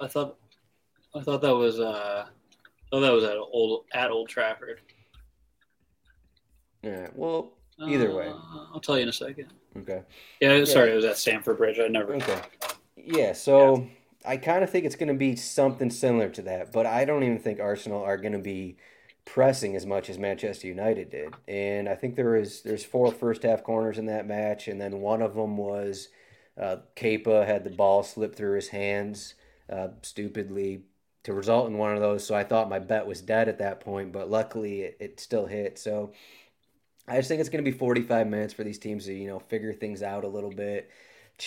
I 0.00 0.06
thought, 0.06 0.38
I 1.14 1.20
thought 1.20 1.42
that 1.42 1.54
was, 1.54 1.80
uh, 1.80 2.26
oh, 2.92 3.00
that 3.00 3.12
was 3.12 3.24
at 3.24 3.36
old 3.36 3.84
at 3.92 4.10
Old 4.10 4.28
Trafford. 4.28 4.80
Yeah. 6.82 7.08
Well, 7.14 7.52
either 7.86 8.14
way. 8.14 8.28
Uh, 8.28 8.66
I'll 8.72 8.80
tell 8.80 8.96
you 8.96 9.02
in 9.02 9.08
a 9.08 9.12
second. 9.12 9.52
Okay. 9.76 10.02
Yeah, 10.40 10.64
sorry, 10.64 10.88
yeah. 10.88 10.92
it 10.92 10.96
was 10.96 11.04
at 11.04 11.18
Stamford 11.18 11.58
Bridge. 11.58 11.78
I 11.78 11.88
never. 11.88 12.14
Okay. 12.14 12.40
Yeah, 12.96 13.32
so 13.32 13.76
yeah. 13.76 13.84
I 14.26 14.36
kind 14.36 14.64
of 14.64 14.70
think 14.70 14.84
it's 14.84 14.96
going 14.96 15.08
to 15.08 15.14
be 15.14 15.36
something 15.36 15.90
similar 15.90 16.28
to 16.30 16.42
that, 16.42 16.72
but 16.72 16.86
I 16.86 17.04
don't 17.04 17.22
even 17.22 17.38
think 17.38 17.60
Arsenal 17.60 18.02
are 18.02 18.16
going 18.16 18.32
to 18.32 18.38
be 18.38 18.76
pressing 19.24 19.76
as 19.76 19.86
much 19.86 20.08
as 20.10 20.18
Manchester 20.18 20.66
United 20.66 21.10
did. 21.10 21.34
And 21.46 21.88
I 21.88 21.94
think 21.94 22.16
there 22.16 22.36
is 22.36 22.62
there's 22.62 22.84
four 22.84 23.12
first 23.12 23.42
half 23.42 23.62
corners 23.62 23.98
in 23.98 24.06
that 24.06 24.26
match, 24.26 24.68
and 24.68 24.80
then 24.80 25.00
one 25.00 25.22
of 25.22 25.34
them 25.34 25.56
was 25.56 26.08
uh, 26.60 26.76
had 26.96 27.64
the 27.64 27.74
ball 27.76 28.02
slip 28.02 28.34
through 28.34 28.56
his 28.56 28.68
hands 28.68 29.34
uh, 29.70 29.88
stupidly 30.02 30.82
to 31.24 31.32
result 31.32 31.68
in 31.68 31.76
one 31.76 31.94
of 31.94 32.00
those. 32.00 32.26
So 32.26 32.34
I 32.34 32.44
thought 32.44 32.68
my 32.68 32.78
bet 32.78 33.06
was 33.06 33.20
dead 33.20 33.48
at 33.48 33.58
that 33.58 33.80
point, 33.80 34.12
but 34.12 34.30
luckily 34.30 34.82
it, 34.82 34.96
it 35.00 35.20
still 35.20 35.46
hit. 35.46 35.78
So 35.78 36.12
I 37.08 37.16
just 37.16 37.28
think 37.28 37.40
it's 37.40 37.48
going 37.48 37.64
to 37.64 37.70
be 37.70 37.76
45 37.76 38.26
minutes 38.28 38.54
for 38.54 38.64
these 38.64 38.78
teams 38.78 39.06
to, 39.06 39.14
you 39.14 39.26
know, 39.26 39.38
figure 39.38 39.72
things 39.72 40.02
out 40.02 40.24
a 40.24 40.28
little 40.28 40.52
bit. 40.52 40.90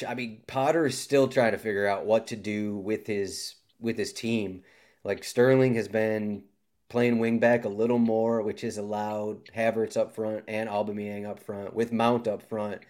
I 0.07 0.13
mean, 0.15 0.41
Potter 0.47 0.85
is 0.85 0.97
still 0.97 1.27
trying 1.27 1.51
to 1.51 1.57
figure 1.57 1.87
out 1.87 2.05
what 2.05 2.27
to 2.27 2.35
do 2.35 2.77
with 2.77 3.07
his 3.07 3.55
with 3.79 3.97
his 3.97 4.13
team. 4.13 4.63
Like 5.03 5.23
Sterling 5.23 5.75
has 5.75 5.87
been 5.87 6.43
playing 6.89 7.19
wingback 7.19 7.65
a 7.65 7.69
little 7.69 7.99
more, 7.99 8.41
which 8.41 8.61
has 8.61 8.77
allowed 8.77 9.45
Havertz 9.55 9.95
up 9.95 10.15
front 10.15 10.43
and 10.47 10.69
Aubameyang 10.69 11.27
up 11.27 11.39
front 11.39 11.73
with 11.73 11.91
Mount 11.93 12.27
up 12.27 12.41
front. 12.43 12.81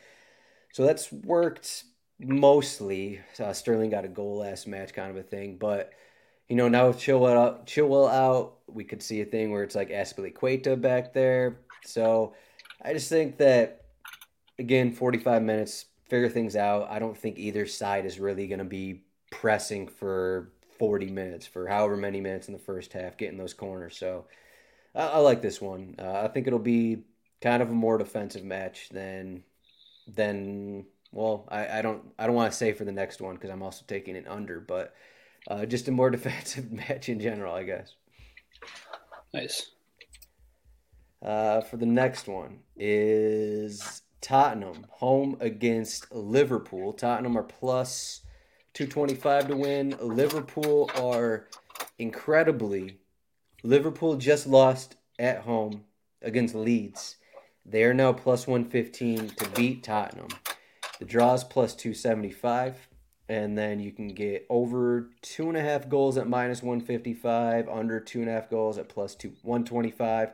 So 0.74 0.86
that's 0.86 1.12
worked 1.12 1.84
mostly. 2.20 3.22
Uh, 3.40 3.54
Sterling 3.54 3.90
got 3.90 4.06
a 4.06 4.10
goal 4.10 4.38
last 4.38 4.68
match, 4.68 4.94
kind 4.94 5.12
of 5.12 5.18
a 5.18 5.24
thing. 5.24 5.58
But 5.58 5.92
you 6.48 6.56
know, 6.56 6.68
now 6.68 6.88
with 6.88 6.98
Chilwell 6.98 7.38
out, 7.38 7.68
Chilwell 7.68 8.12
out, 8.12 8.58
we 8.68 8.84
could 8.84 9.04
see 9.04 9.22
a 9.22 9.26
thing 9.26 9.52
where 9.52 9.64
it's 9.64 9.76
like 9.76 9.90
Azpilicueta 9.90 10.80
back 10.80 11.14
there. 11.14 11.60
So 11.86 12.34
I 12.82 12.94
just 12.94 13.10
think 13.10 13.38
that 13.38 13.86
again, 14.58 14.92
45 14.92 15.42
minutes, 15.42 15.86
figure 16.10 16.30
things 16.30 16.56
out. 16.56 16.90
I 16.90 17.00
don't 17.00 17.18
think 17.18 17.38
either 17.38 17.66
side 17.66 18.06
is 18.06 18.20
really 18.20 18.48
going 18.48 18.60
to 18.60 18.66
be 18.66 19.04
pressing 19.32 19.88
for 19.88 20.52
40 20.80 21.08
minutes 21.12 21.46
for 21.46 21.68
however 21.68 21.98
many 21.98 22.22
minutes 22.22 22.48
in 22.48 22.54
the 22.54 22.60
first 22.60 22.94
half, 22.94 23.18
getting 23.18 23.38
those 23.38 23.54
corners. 23.54 23.98
So 23.98 24.26
I, 24.96 25.08
I 25.08 25.18
like 25.20 25.42
this 25.42 25.62
one. 25.62 25.96
Uh, 26.00 26.22
I 26.24 26.28
think 26.30 26.48
it'll 26.48 26.60
be 26.60 27.04
kind 27.42 27.62
of 27.62 27.70
a 27.70 27.74
more 27.74 27.98
defensive 27.98 28.44
match 28.44 28.90
than 28.90 29.44
than 30.08 30.86
well, 31.12 31.48
I, 31.50 31.80
I 31.80 31.82
don't 31.82 32.04
I 32.18 32.26
don't 32.26 32.36
want 32.36 32.52
to 32.52 32.58
say 32.58 32.74
for 32.74 32.86
the 32.86 32.92
next 32.92 33.22
one 33.22 33.36
because 33.36 33.50
I'm 33.50 33.62
also 33.62 33.84
taking 33.88 34.16
it 34.16 34.28
under, 34.28 34.60
but 34.60 34.94
uh, 35.48 35.66
just 35.66 35.88
a 35.88 35.92
more 35.92 36.10
defensive 36.12 36.72
match 36.72 37.10
in 37.10 37.20
general, 37.20 37.54
I 37.54 37.64
guess. 37.64 37.94
Nice. 39.34 39.72
Uh, 41.22 41.62
for 41.62 41.76
the 41.76 41.86
next 41.86 42.28
one 42.28 42.60
is 42.78 44.02
Tottenham 44.22 44.86
home 44.90 45.38
against 45.40 46.12
Liverpool. 46.12 46.94
Tottenham 46.94 47.38
are 47.38 47.44
plus 47.44 48.22
225 48.74 49.48
to 49.50 49.56
win. 49.56 49.96
Liverpool 50.02 50.90
are 50.96 51.48
incredibly. 51.98 53.00
Liverpool 53.64 54.16
just 54.16 54.48
lost 54.48 54.96
at 55.18 55.42
home 55.42 55.86
against 56.22 56.56
Leeds. 56.56 57.18
They 57.66 57.84
are 57.84 57.94
now 57.94 58.14
plus 58.14 58.48
115 58.48 59.30
to 59.30 59.50
beat 59.50 59.84
Tottenham. 59.84 60.30
The 61.00 61.06
draw 61.06 61.34
is 61.34 61.44
plus 61.44 61.76
275. 61.76 62.88
And 63.28 63.56
then 63.56 63.80
you 63.80 63.92
can 63.92 64.08
get 64.08 64.48
over 64.50 65.12
two 65.22 65.50
and 65.50 65.58
a 65.58 65.62
half 65.62 65.88
goals 65.88 66.18
at 66.18 66.28
minus 66.28 66.64
155, 66.64 67.70
under 67.70 68.00
two 68.00 68.22
and 68.22 68.30
a 68.30 68.34
half 68.34 68.50
goals 68.50 68.80
at 68.80 68.90
plus 68.90 69.14
two, 69.14 69.34
125. 69.44 70.32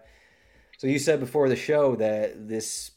So 0.78 0.88
you 0.88 0.98
said 0.98 1.19
before 1.19 1.50
the 1.50 1.58
show 1.58 1.95
that 1.98 2.48
this 2.48 2.91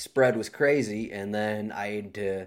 spread 0.00 0.36
was 0.36 0.48
crazy, 0.48 1.12
and 1.12 1.34
then 1.34 1.72
I 1.72 1.88
had 1.88 2.14
to 2.14 2.46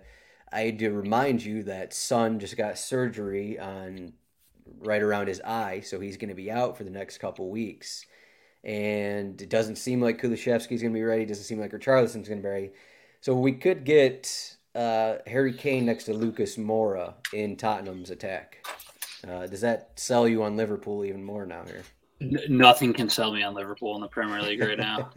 I 0.51 0.61
had 0.61 0.79
to 0.79 0.91
remind 0.91 1.43
you 1.43 1.63
that 1.63 1.93
Son 1.93 2.39
just 2.39 2.57
got 2.57 2.77
surgery 2.77 3.57
on 3.57 4.13
right 4.79 5.01
around 5.01 5.27
his 5.27 5.41
eye, 5.41 5.81
so 5.81 5.99
he's 5.99 6.17
going 6.17 6.29
to 6.29 6.35
be 6.35 6.51
out 6.51 6.77
for 6.77 6.83
the 6.83 6.89
next 6.91 7.17
couple 7.17 7.49
weeks. 7.49 8.05
And 8.63 9.41
it 9.41 9.49
doesn't 9.49 9.77
seem 9.77 9.99
like 9.99 10.21
Kulusevski's 10.21 10.81
going 10.81 10.93
to 10.93 10.99
be 10.99 11.03
ready. 11.03 11.25
Doesn't 11.25 11.43
seem 11.43 11.59
like 11.59 11.71
Richarlison's 11.71 12.29
going 12.29 12.41
to 12.41 12.47
be 12.47 12.49
ready. 12.49 12.71
So 13.19 13.33
we 13.35 13.53
could 13.53 13.83
get 13.83 14.57
uh, 14.75 15.15
Harry 15.27 15.53
Kane 15.53 15.85
next 15.85 16.05
to 16.05 16.13
Lucas 16.13 16.57
Moura 16.57 17.15
in 17.33 17.55
Tottenham's 17.55 18.09
attack. 18.09 18.65
Uh, 19.27 19.47
does 19.47 19.61
that 19.61 19.91
sell 19.95 20.27
you 20.27 20.43
on 20.43 20.55
Liverpool 20.55 21.03
even 21.03 21.23
more 21.23 21.45
now 21.45 21.63
here? 21.65 21.83
N- 22.23 22.57
nothing 22.57 22.93
can 22.93 23.09
sell 23.09 23.33
me 23.33 23.43
on 23.43 23.53
Liverpool 23.53 23.95
in 23.95 24.01
the 24.01 24.07
Premier 24.07 24.41
League 24.41 24.61
right 24.61 24.77
now. 24.77 25.09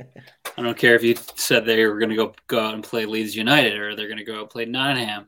I 0.58 0.62
don't 0.62 0.76
care 0.76 0.94
if 0.94 1.02
you 1.02 1.14
said 1.36 1.64
they 1.64 1.84
were 1.86 1.98
going 1.98 2.10
to 2.10 2.16
go 2.16 2.34
go 2.46 2.60
out 2.60 2.74
and 2.74 2.82
play 2.82 3.06
Leeds 3.06 3.36
United 3.36 3.78
or 3.78 3.94
they're 3.94 4.08
going 4.08 4.18
to 4.18 4.24
go 4.24 4.36
out 4.36 4.40
and 4.42 4.50
play 4.50 4.64
Nottingham. 4.64 5.26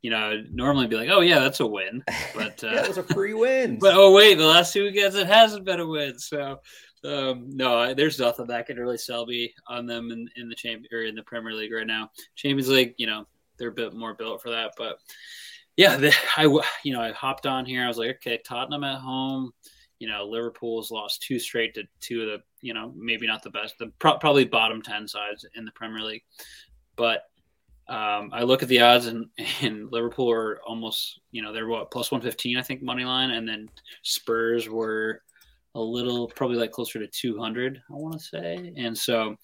You 0.00 0.10
know, 0.10 0.42
normally 0.50 0.88
be 0.88 0.96
like, 0.96 1.10
oh 1.10 1.20
yeah, 1.20 1.38
that's 1.38 1.60
a 1.60 1.66
win, 1.66 2.02
but 2.34 2.62
uh, 2.64 2.70
it 2.70 2.88
was 2.88 2.98
a 2.98 3.04
free 3.04 3.34
win. 3.34 3.78
But 3.78 3.94
oh 3.94 4.12
wait, 4.12 4.34
the 4.34 4.46
last 4.46 4.72
two 4.72 4.84
weekends 4.84 5.14
it 5.14 5.28
hasn't 5.28 5.64
been 5.64 5.78
a 5.78 5.86
win. 5.86 6.18
So 6.18 6.58
um, 7.04 7.50
no, 7.50 7.94
there's 7.94 8.18
nothing 8.18 8.48
that 8.48 8.66
could 8.66 8.78
really 8.78 8.98
sell 8.98 9.26
me 9.26 9.54
on 9.68 9.86
them 9.86 10.10
in, 10.10 10.28
in 10.36 10.48
the 10.48 10.56
champ 10.56 10.84
or 10.92 11.02
in 11.02 11.14
the 11.14 11.22
Premier 11.22 11.52
League 11.52 11.72
right 11.72 11.86
now. 11.86 12.10
Champions 12.34 12.68
League, 12.68 12.94
you 12.96 13.06
know, 13.06 13.26
they're 13.58 13.68
a 13.68 13.72
bit 13.72 13.94
more 13.94 14.14
built 14.14 14.42
for 14.42 14.50
that, 14.50 14.72
but 14.76 14.98
yeah, 15.76 15.96
the, 15.96 16.12
I 16.36 16.44
you 16.82 16.92
know 16.92 17.00
I 17.00 17.12
hopped 17.12 17.46
on 17.46 17.64
here. 17.64 17.84
I 17.84 17.88
was 17.88 17.98
like, 17.98 18.16
okay, 18.16 18.40
Tottenham 18.44 18.84
at 18.84 19.00
home 19.00 19.52
you 20.02 20.08
know, 20.08 20.24
Liverpool's 20.24 20.90
lost 20.90 21.22
two 21.22 21.38
straight 21.38 21.74
to 21.74 21.84
two 22.00 22.22
of 22.22 22.26
the, 22.26 22.38
you 22.60 22.74
know, 22.74 22.92
maybe 22.96 23.24
not 23.24 23.40
the 23.40 23.50
best, 23.50 23.78
the 23.78 23.86
pro- 24.00 24.18
probably 24.18 24.44
bottom 24.44 24.82
10 24.82 25.06
sides 25.06 25.46
in 25.54 25.64
the 25.64 25.70
Premier 25.70 26.00
League. 26.00 26.24
But 26.96 27.20
um, 27.86 28.30
I 28.32 28.42
look 28.42 28.64
at 28.64 28.68
the 28.68 28.80
odds 28.80 29.06
and, 29.06 29.26
and 29.62 29.92
Liverpool 29.92 30.28
are 30.28 30.60
almost, 30.66 31.20
you 31.30 31.40
know, 31.40 31.52
they're 31.52 31.68
what, 31.68 31.92
plus 31.92 32.10
115, 32.10 32.58
I 32.58 32.62
think, 32.62 32.82
money 32.82 33.04
line. 33.04 33.30
And 33.30 33.48
then 33.48 33.68
Spurs 34.02 34.68
were 34.68 35.22
a 35.76 35.80
little, 35.80 36.26
probably 36.26 36.56
like 36.56 36.72
closer 36.72 36.98
to 36.98 37.06
200, 37.06 37.80
I 37.88 37.92
want 37.92 38.14
to 38.14 38.26
say. 38.26 38.74
And 38.76 38.98
so, 38.98 39.36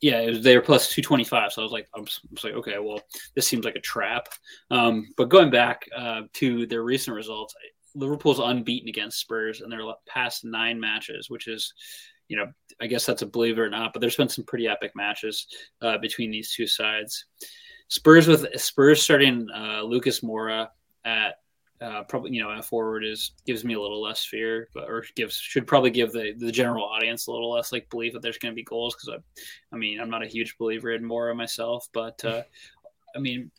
yeah, 0.00 0.20
was, 0.26 0.42
they 0.42 0.56
were 0.56 0.62
plus 0.62 0.88
225. 0.88 1.52
So 1.52 1.62
I 1.62 1.64
was 1.64 1.70
like, 1.70 1.86
I 1.94 2.00
was, 2.00 2.18
I 2.24 2.28
was, 2.32 2.42
like, 2.42 2.54
okay, 2.54 2.80
well, 2.80 2.98
this 3.36 3.46
seems 3.46 3.64
like 3.64 3.76
a 3.76 3.80
trap. 3.80 4.26
Um, 4.72 5.06
but 5.16 5.28
going 5.28 5.50
back 5.50 5.88
uh, 5.96 6.22
to 6.32 6.66
their 6.66 6.82
recent 6.82 7.14
results, 7.14 7.54
Liverpool's 7.94 8.38
unbeaten 8.38 8.88
against 8.88 9.20
Spurs 9.20 9.60
in 9.60 9.70
their 9.70 9.80
past 10.06 10.44
nine 10.44 10.80
matches, 10.80 11.28
which 11.30 11.48
is, 11.48 11.72
you 12.28 12.36
know, 12.36 12.46
I 12.80 12.86
guess 12.86 13.06
that's 13.06 13.22
a 13.22 13.26
believe 13.26 13.58
it 13.58 13.62
or 13.62 13.70
not, 13.70 13.92
but 13.92 14.00
there's 14.00 14.16
been 14.16 14.28
some 14.28 14.44
pretty 14.44 14.68
epic 14.68 14.92
matches 14.94 15.46
uh, 15.80 15.98
between 15.98 16.30
these 16.30 16.52
two 16.54 16.66
sides. 16.66 17.26
Spurs 17.88 18.26
with 18.26 18.46
Spurs 18.58 19.02
starting 19.02 19.48
uh, 19.54 19.82
Lucas 19.82 20.20
Moura 20.20 20.68
at 21.04 21.34
uh, 21.82 22.04
probably 22.04 22.30
you 22.30 22.40
know 22.40 22.50
at 22.50 22.64
forward 22.64 23.04
is 23.04 23.32
gives 23.44 23.64
me 23.64 23.74
a 23.74 23.80
little 23.80 24.00
less 24.00 24.24
fear, 24.24 24.68
but 24.72 24.84
or 24.84 25.04
gives 25.16 25.36
should 25.36 25.66
probably 25.66 25.90
give 25.90 26.12
the 26.12 26.32
the 26.38 26.52
general 26.52 26.84
audience 26.84 27.26
a 27.26 27.32
little 27.32 27.50
less 27.50 27.72
like 27.72 27.90
belief 27.90 28.12
that 28.12 28.22
there's 28.22 28.38
going 28.38 28.52
to 28.52 28.56
be 28.56 28.62
goals 28.62 28.94
because 28.94 29.18
I, 29.18 29.74
I 29.74 29.78
mean 29.78 30.00
I'm 30.00 30.08
not 30.08 30.22
a 30.22 30.28
huge 30.28 30.56
believer 30.58 30.92
in 30.92 31.02
Moura 31.02 31.36
myself, 31.36 31.88
but 31.92 32.24
uh, 32.24 32.42
I 33.16 33.18
mean 33.18 33.50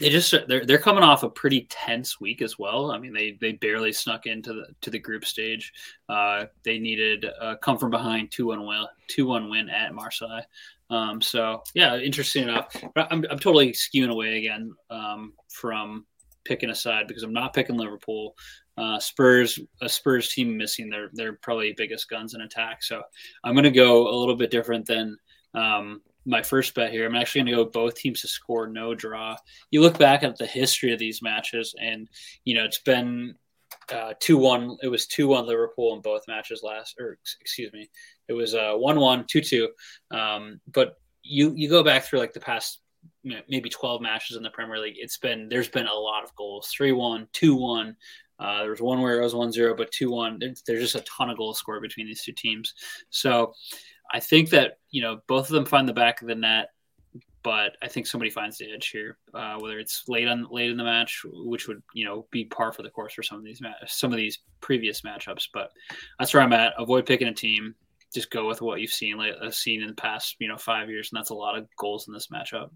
they 0.00 0.08
just 0.08 0.34
they're 0.48 0.64
they're 0.64 0.78
coming 0.78 1.02
off 1.02 1.22
a 1.22 1.28
pretty 1.28 1.66
tense 1.68 2.20
week 2.20 2.40
as 2.40 2.58
well. 2.58 2.90
I 2.90 2.98
mean, 2.98 3.12
they 3.12 3.36
they 3.40 3.52
barely 3.52 3.92
snuck 3.92 4.26
into 4.26 4.52
the 4.52 4.66
to 4.80 4.90
the 4.90 4.98
group 4.98 5.24
stage. 5.24 5.72
Uh, 6.08 6.46
they 6.64 6.78
needed 6.78 7.24
a 7.24 7.56
come 7.56 7.78
from 7.78 7.90
behind 7.90 8.30
two 8.30 8.46
one 8.46 8.66
win 8.66 8.86
two 9.08 9.26
one 9.26 9.50
win 9.50 9.68
at 9.68 9.94
Marseille. 9.94 10.42
Um, 10.90 11.20
so 11.20 11.62
yeah, 11.74 11.96
interesting 11.96 12.44
enough. 12.44 12.74
I'm 12.96 13.24
I'm 13.30 13.38
totally 13.38 13.72
skewing 13.72 14.10
away 14.10 14.38
again 14.38 14.72
um, 14.90 15.34
from 15.50 16.06
picking 16.44 16.70
a 16.70 16.74
side 16.74 17.06
because 17.06 17.22
I'm 17.22 17.32
not 17.32 17.54
picking 17.54 17.76
Liverpool. 17.76 18.34
Uh, 18.78 18.98
Spurs, 18.98 19.58
a 19.82 19.88
Spurs 19.88 20.30
team 20.30 20.56
missing 20.56 20.88
their 20.88 21.10
their 21.12 21.34
probably 21.34 21.74
biggest 21.76 22.08
guns 22.08 22.34
in 22.34 22.40
attack. 22.40 22.82
So 22.82 23.02
I'm 23.44 23.54
going 23.54 23.64
to 23.64 23.70
go 23.70 24.08
a 24.08 24.16
little 24.16 24.36
bit 24.36 24.50
different 24.50 24.86
than 24.86 25.18
um, 25.54 26.00
my 26.24 26.42
first 26.42 26.74
bet 26.74 26.92
here. 26.92 27.06
I'm 27.06 27.16
actually 27.16 27.42
going 27.42 27.56
to 27.56 27.64
go 27.64 27.70
both 27.70 27.96
teams 27.96 28.20
to 28.20 28.28
score 28.28 28.66
no 28.66 28.94
draw. 28.94 29.36
You 29.70 29.80
look 29.80 29.98
back 29.98 30.22
at 30.22 30.36
the 30.36 30.46
history 30.46 30.92
of 30.92 30.98
these 30.98 31.22
matches, 31.22 31.74
and 31.80 32.08
you 32.44 32.54
know 32.54 32.64
it's 32.64 32.80
been 32.80 33.34
uh, 33.92 34.14
two 34.20 34.38
one. 34.38 34.76
It 34.82 34.88
was 34.88 35.06
two 35.06 35.28
one 35.28 35.46
Liverpool 35.46 35.94
in 35.94 36.00
both 36.00 36.22
matches 36.28 36.62
last, 36.62 36.96
or 37.00 37.18
excuse 37.40 37.72
me, 37.72 37.90
it 38.28 38.32
was 38.32 38.54
uh, 38.54 38.72
one 38.74 39.00
one 39.00 39.24
two 39.28 39.40
two. 39.40 39.68
Um, 40.10 40.60
but 40.72 40.96
you 41.22 41.52
you 41.54 41.68
go 41.68 41.82
back 41.82 42.04
through 42.04 42.20
like 42.20 42.32
the 42.32 42.40
past 42.40 42.80
maybe 43.48 43.68
12 43.68 44.00
matches 44.00 44.36
in 44.36 44.42
the 44.42 44.50
Premier 44.50 44.78
League. 44.78 44.96
It's 44.98 45.18
been 45.18 45.48
there's 45.48 45.68
been 45.68 45.86
a 45.86 45.94
lot 45.94 46.24
of 46.24 46.34
goals 46.36 46.68
3 46.68 46.92
1, 46.92 47.28
2 47.32 47.54
1. 47.54 47.96
Uh, 48.42 48.62
there 48.62 48.70
was 48.70 48.82
one 48.82 49.00
where 49.00 49.20
it 49.20 49.22
was 49.22 49.34
1 49.34 49.52
0, 49.52 49.76
but 49.76 49.92
2 49.92 50.10
1. 50.10 50.40
There's 50.66 50.80
just 50.80 50.96
a 50.96 51.00
ton 51.02 51.30
of 51.30 51.38
goals 51.38 51.58
scored 51.58 51.82
between 51.82 52.06
these 52.06 52.24
two 52.24 52.32
teams. 52.32 52.74
So 53.10 53.54
I 54.12 54.18
think 54.18 54.50
that 54.50 54.78
you 54.90 55.00
know 55.00 55.20
both 55.28 55.46
of 55.46 55.54
them 55.54 55.64
find 55.64 55.88
the 55.88 55.92
back 55.92 56.20
of 56.20 56.28
the 56.28 56.34
net, 56.34 56.70
but 57.44 57.76
I 57.82 57.88
think 57.88 58.06
somebody 58.06 58.30
finds 58.30 58.58
the 58.58 58.72
edge 58.72 58.88
here, 58.88 59.18
uh, 59.32 59.58
whether 59.58 59.78
it's 59.78 60.08
late 60.08 60.26
on 60.26 60.48
late 60.50 60.70
in 60.70 60.76
the 60.76 60.84
match, 60.84 61.22
which 61.24 61.68
would 61.68 61.82
you 61.94 62.04
know 62.04 62.26
be 62.32 62.44
par 62.44 62.72
for 62.72 62.82
the 62.82 62.90
course 62.90 63.14
for 63.14 63.22
some 63.22 63.38
of 63.38 63.44
these 63.44 63.60
ma- 63.60 63.70
some 63.86 64.12
of 64.12 64.16
these 64.16 64.40
previous 64.60 65.02
matchups. 65.02 65.48
But 65.54 65.70
that's 66.18 66.34
where 66.34 66.42
I'm 66.42 66.52
at. 66.52 66.74
Avoid 66.78 67.06
picking 67.06 67.28
a 67.28 67.34
team. 67.34 67.74
Just 68.12 68.30
go 68.30 68.46
with 68.46 68.60
what 68.60 68.80
you've 68.80 68.90
seen, 68.90 69.16
like 69.16 69.34
uh, 69.40 69.50
seen 69.50 69.80
in 69.80 69.88
the 69.88 69.94
past, 69.94 70.36
you 70.38 70.48
know, 70.48 70.58
five 70.58 70.90
years, 70.90 71.10
and 71.10 71.18
that's 71.18 71.30
a 71.30 71.34
lot 71.34 71.56
of 71.56 71.66
goals 71.78 72.08
in 72.08 72.12
this 72.12 72.28
matchup. 72.28 72.70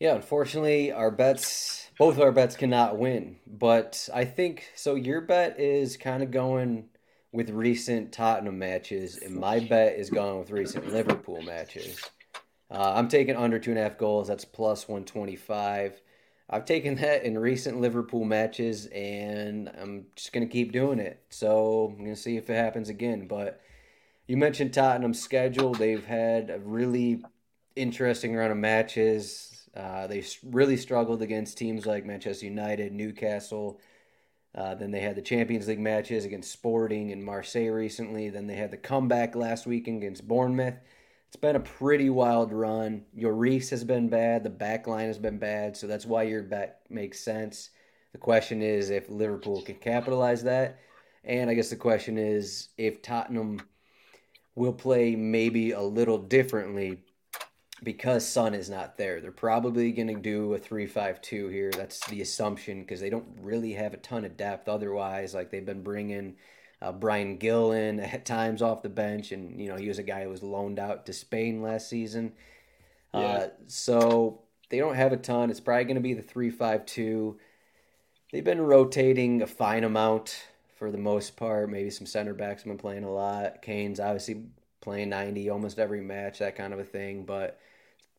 Yeah, 0.00 0.14
unfortunately, 0.14 0.92
our 0.92 1.10
bets, 1.10 1.90
both 1.98 2.20
our 2.20 2.30
bets 2.30 2.56
cannot 2.56 2.98
win. 2.98 3.36
But 3.46 4.08
I 4.14 4.24
think 4.24 4.70
so. 4.76 4.94
Your 4.94 5.20
bet 5.20 5.58
is 5.58 5.96
kind 5.96 6.22
of 6.22 6.30
going 6.30 6.88
with 7.32 7.50
recent 7.50 8.12
Tottenham 8.12 8.58
matches, 8.58 9.18
and 9.18 9.34
my 9.34 9.60
bet 9.60 9.96
is 9.96 10.10
going 10.10 10.38
with 10.38 10.50
recent 10.50 10.92
Liverpool 10.92 11.42
matches. 11.42 12.00
Uh, 12.70 12.92
I'm 12.94 13.08
taking 13.08 13.36
under 13.36 13.58
two 13.58 13.70
and 13.70 13.78
a 13.78 13.82
half 13.82 13.98
goals. 13.98 14.28
That's 14.28 14.44
plus 14.44 14.88
125. 14.88 16.00
I've 16.50 16.64
taken 16.64 16.94
that 16.96 17.24
in 17.24 17.36
recent 17.36 17.80
Liverpool 17.80 18.24
matches, 18.24 18.86
and 18.86 19.68
I'm 19.78 20.06
just 20.16 20.32
going 20.32 20.46
to 20.46 20.52
keep 20.52 20.72
doing 20.72 20.98
it. 20.98 21.22
So 21.28 21.88
I'm 21.90 22.04
going 22.04 22.14
to 22.14 22.20
see 22.20 22.36
if 22.36 22.48
it 22.48 22.54
happens 22.54 22.88
again. 22.88 23.26
But 23.26 23.60
you 24.26 24.36
mentioned 24.36 24.72
Tottenham's 24.72 25.20
schedule. 25.20 25.74
They've 25.74 26.04
had 26.04 26.50
a 26.50 26.58
really 26.58 27.22
interesting 27.76 28.34
run 28.34 28.50
of 28.50 28.56
matches. 28.56 29.57
Uh, 29.78 30.08
they 30.08 30.24
really 30.42 30.76
struggled 30.76 31.22
against 31.22 31.56
teams 31.56 31.86
like 31.86 32.04
Manchester 32.04 32.46
United, 32.46 32.92
Newcastle, 32.92 33.80
uh, 34.54 34.74
then 34.74 34.90
they 34.90 35.00
had 35.00 35.14
the 35.14 35.22
Champions 35.22 35.68
League 35.68 35.78
matches 35.78 36.24
against 36.24 36.50
Sporting 36.50 37.12
and 37.12 37.24
Marseille 37.24 37.70
recently. 37.70 38.30
Then 38.30 38.46
they 38.46 38.56
had 38.56 38.70
the 38.70 38.76
comeback 38.76 39.36
last 39.36 39.66
week 39.66 39.86
against 39.86 40.26
Bournemouth. 40.26 40.74
it's 41.26 41.36
been 41.36 41.56
a 41.56 41.60
pretty 41.60 42.10
wild 42.10 42.52
run. 42.52 43.04
Lloris 43.16 43.70
has 43.70 43.84
been 43.84 44.08
bad. 44.08 44.42
The 44.42 44.50
back 44.50 44.86
line 44.86 45.06
has 45.06 45.18
been 45.18 45.38
bad. 45.38 45.76
So 45.76 45.86
that's 45.86 46.06
why 46.06 46.24
your 46.24 46.42
bet 46.42 46.80
makes 46.88 47.20
sense. 47.20 47.70
The 48.12 48.18
question 48.18 48.62
is 48.62 48.90
if 48.90 49.08
Liverpool 49.10 49.62
can 49.62 49.76
capitalize 49.76 50.42
that. 50.44 50.78
And 51.24 51.50
I 51.50 51.54
guess 51.54 51.70
the 51.70 51.76
question 51.76 52.16
is 52.16 52.70
if 52.78 53.02
Tottenham 53.02 53.60
will 54.54 54.72
play 54.72 55.14
maybe 55.14 55.72
a 55.72 55.80
little 55.80 56.18
differently 56.18 57.04
because 57.82 58.26
Son 58.26 58.54
is 58.54 58.68
not 58.68 58.96
there. 58.96 59.20
They're 59.20 59.30
probably 59.30 59.92
going 59.92 60.08
to 60.08 60.20
do 60.20 60.54
a 60.54 60.58
3-5-2 60.58 61.52
here. 61.52 61.70
That's 61.70 62.04
the 62.06 62.20
assumption 62.20 62.80
because 62.80 63.00
they 63.00 63.10
don't 63.10 63.38
really 63.40 63.72
have 63.74 63.94
a 63.94 63.98
ton 63.98 64.24
of 64.24 64.36
depth 64.36 64.68
otherwise. 64.68 65.34
Like 65.34 65.50
they've 65.50 65.64
been 65.64 65.82
bringing 65.82 66.36
uh, 66.82 66.92
Bryan 66.92 67.36
Gil 67.36 67.72
in 67.72 68.00
at 68.00 68.24
times 68.24 68.62
off 68.62 68.82
the 68.82 68.88
bench, 68.88 69.32
and 69.32 69.60
you 69.60 69.68
know 69.68 69.76
he 69.76 69.88
was 69.88 69.98
a 69.98 70.04
guy 70.04 70.24
who 70.24 70.30
was 70.30 70.42
loaned 70.42 70.78
out 70.78 71.06
to 71.06 71.12
Spain 71.12 71.62
last 71.62 71.88
season. 71.88 72.32
Yeah. 73.14 73.20
Uh, 73.20 73.48
so 73.66 74.42
they 74.70 74.78
don't 74.78 74.96
have 74.96 75.12
a 75.12 75.16
ton. 75.16 75.50
It's 75.50 75.60
probably 75.60 75.84
going 75.84 75.94
to 75.94 76.00
be 76.00 76.14
the 76.14 76.22
3-5-2. 76.22 77.36
They've 78.32 78.44
been 78.44 78.60
rotating 78.60 79.40
a 79.40 79.46
fine 79.46 79.84
amount 79.84 80.44
for 80.78 80.90
the 80.90 80.98
most 80.98 81.36
part. 81.36 81.70
Maybe 81.70 81.88
some 81.88 82.06
center 82.06 82.34
backs 82.34 82.62
have 82.62 82.70
been 82.70 82.78
playing 82.78 83.04
a 83.04 83.10
lot. 83.10 83.62
Kane's 83.62 83.98
obviously 83.98 84.42
playing 84.82 85.08
90 85.08 85.48
almost 85.48 85.78
every 85.78 86.02
match, 86.02 86.38
that 86.40 86.54
kind 86.54 86.74
of 86.74 86.78
a 86.78 86.84
thing. 86.84 87.24
But 87.24 87.58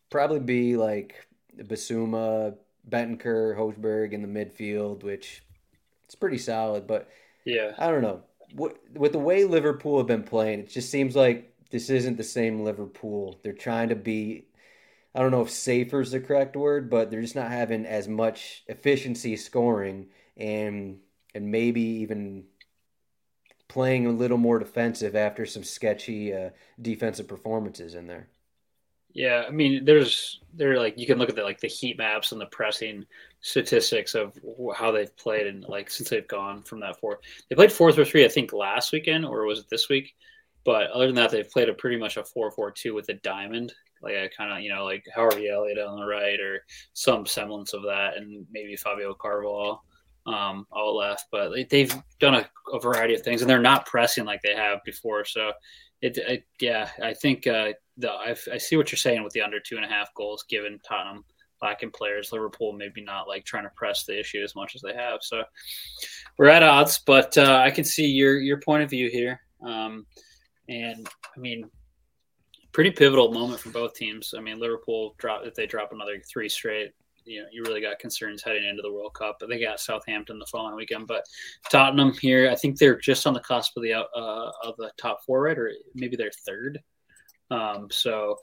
probably 0.10 0.40
be 0.40 0.78
like 0.78 1.28
Bissouma, 1.58 2.56
Bentancur, 2.90 3.56
Højbjerg 3.58 4.14
in 4.14 4.22
the 4.22 4.28
midfield, 4.28 5.04
which 5.04 5.44
it's 6.06 6.16
pretty 6.16 6.38
solid. 6.38 6.88
But 6.88 7.10
yeah, 7.46 7.74
I 7.78 7.88
don't 7.88 8.02
know. 8.02 8.22
With 8.56 9.12
the 9.12 9.20
way 9.20 9.44
Liverpool 9.44 10.00
have 10.00 10.08
been 10.08 10.24
playing, 10.24 10.62
it 10.62 10.70
just 10.70 10.90
seems 10.90 11.16
like 11.16 11.54
this 11.70 11.90
isn't 11.90 12.18
the 12.18 12.24
same 12.24 12.64
Liverpool. 12.64 13.40
They're 13.44 13.54
trying 13.54 13.90
to 13.90 13.96
be, 13.96 14.48
I 15.14 15.20
don't 15.20 15.32
know 15.32 15.42
if 15.42 15.52
safer 15.52 16.02
is 16.02 16.12
the 16.12 16.20
correct 16.20 16.56
word, 16.56 16.90
but 16.90 17.12
they're 17.12 17.22
just 17.22 17.36
not 17.36 17.52
having 17.52 17.86
as 17.86 18.08
much 18.08 18.64
efficiency 18.68 19.36
scoring 19.36 20.08
and 20.36 21.00
and 21.36 21.52
maybe 21.52 21.82
even 21.82 22.46
playing 23.68 24.08
a 24.08 24.12
little 24.12 24.38
more 24.38 24.58
defensive 24.58 25.16
after 25.16 25.46
some 25.46 25.64
sketchy 25.64 26.34
uh, 26.34 26.50
defensive 26.82 27.28
performances 27.28 27.94
in 27.94 28.08
there. 28.08 28.28
Yeah, 29.14 29.44
I 29.48 29.52
mean, 29.52 29.86
there's 29.86 30.40
there 30.54 30.78
like 30.78 30.98
you 30.98 31.08
can 31.08 31.18
look 31.18 31.30
at 31.30 31.36
the 31.36 31.44
like 31.44 31.60
the 31.60 31.68
heat 31.68 31.98
maps 31.98 32.32
and 32.32 32.40
the 32.40 32.46
pressing 32.48 33.06
statistics 33.42 34.16
of 34.16 34.38
how 34.76 34.92
they've 34.92 35.16
played 35.18 35.48
and 35.48 35.64
like 35.68 35.90
since 35.90 36.10
they've 36.10 36.28
gone 36.28 36.62
from 36.64 36.80
that 36.82 37.00
four. 37.00 37.20
They 37.50 37.56
played 37.56 37.72
four 37.72 37.92
three 37.92 38.06
three, 38.06 38.26
I 38.26 38.30
think, 38.30 38.54
last 38.54 38.92
weekend 38.92 39.26
or 39.26 39.46
was 39.46 39.60
it 39.60 39.70
this 39.70 39.90
week? 39.90 40.14
But 40.66 40.92
other 40.92 41.08
than 41.08 41.16
that, 41.16 41.32
they've 41.32 41.50
played 41.50 41.70
a 41.70 41.74
pretty 41.74 41.98
much 41.98 42.18
a 42.18 42.24
four 42.24 42.52
four 42.52 42.72
two 42.72 42.94
with 42.94 43.10
a 43.10 43.16
diamond, 43.16 43.74
like 44.02 44.14
a 44.14 44.30
kind 44.36 44.52
of 44.54 44.62
you 44.62 44.74
know 44.74 44.84
like 44.84 45.04
Harvey 45.14 45.50
Elliott 45.50 45.80
on 45.80 46.00
the 46.00 46.06
right 46.06 46.40
or 46.40 46.64
some 46.94 47.26
semblance 47.26 47.74
of 47.74 47.84
that, 47.84 48.18
and 48.18 48.46
maybe 48.52 48.76
Fabio 48.76 49.14
Carvalho 49.14 49.82
um, 50.26 50.68
all 50.72 50.98
left. 50.98 51.26
But 51.32 51.52
they've 51.70 51.96
done 52.20 52.36
a, 52.36 52.50
a, 52.74 52.80
variety 52.80 53.16
of 53.16 53.22
things, 53.22 53.42
and 53.42 53.50
they're 53.50 53.60
not 53.60 53.86
pressing 53.86 54.26
like 54.26 54.42
they 54.42 54.56
have 54.56 54.80
before. 54.86 55.26
So, 55.26 55.52
it, 56.02 56.18
it 56.18 56.44
yeah, 56.60 56.90
I 57.02 57.14
think 57.14 57.48
uh, 57.48 57.74
the 58.00 58.12
I, 58.12 58.36
I 58.52 58.58
see 58.58 58.78
what 58.78 58.92
you're 58.92 58.98
saying 58.98 59.24
with 59.24 59.34
the 59.34 59.42
under 59.42 59.60
two 59.60 59.76
and 59.76 59.86
a 59.86 59.90
half 59.90 60.14
goals, 60.16 60.44
given 60.50 60.80
Tottenham 60.88 61.24
lacking 61.62 61.92
players. 61.92 62.32
Liverpool 62.32 62.74
maybe 62.74 63.02
not 63.02 63.28
like 63.28 63.46
trying 63.46 63.66
to 63.66 63.72
press 63.76 64.06
the 64.06 64.18
issue 64.18 64.42
as 64.42 64.56
much 64.56 64.76
as 64.76 64.82
they 64.82 64.94
have. 64.94 65.20
So 65.22 65.44
we're 66.38 66.50
at 66.50 66.64
odds, 66.64 67.00
but 67.06 67.38
uh, 67.38 67.62
I 67.64 67.72
can 67.72 67.84
see 67.84 68.08
your 68.08 68.40
your 68.40 68.60
point 68.62 68.84
of 68.84 68.90
view 68.90 69.10
here. 69.10 69.42
Um, 69.62 70.06
and 70.68 71.08
I 71.36 71.40
mean, 71.40 71.70
pretty 72.72 72.92
pivotal 72.92 73.34
moment 73.34 73.60
for 73.60 73.70
both 73.70 73.94
teams. 73.94 74.34
I 74.38 74.42
mean, 74.42 74.60
Liverpool 74.60 75.16
drop 75.18 75.46
if 75.46 75.56
they 75.56 75.68
drop 75.68 75.92
another 75.92 76.22
three 76.32 76.50
straight, 76.50 76.94
you 77.26 77.42
know 77.42 77.48
you 77.52 77.64
really 77.64 77.82
got 77.82 78.00
concerns 78.00 78.42
heading 78.42 78.66
into 78.66 78.82
the 78.82 78.92
World 78.92 79.14
Cup. 79.14 79.38
But 79.40 79.50
they 79.50 79.60
got 79.60 79.80
Southampton 79.80 80.40
the 80.40 80.46
following 80.46 80.76
weekend. 80.76 81.08
But 81.08 81.26
Tottenham 81.70 82.14
here, 82.14 82.50
I 82.50 82.56
think 82.56 82.78
they're 82.78 83.00
just 83.00 83.28
on 83.28 83.34
the 83.34 83.40
cusp 83.42 83.76
of 83.76 83.84
the 83.84 83.94
uh, 83.94 84.52
of 84.64 84.78
the 84.78 84.92
top 84.98 85.20
four, 85.26 85.44
right? 85.44 85.58
Or 85.58 85.74
maybe 85.94 86.16
they're 86.16 86.32
third. 86.46 86.80
Um, 87.52 87.88
so 87.92 88.38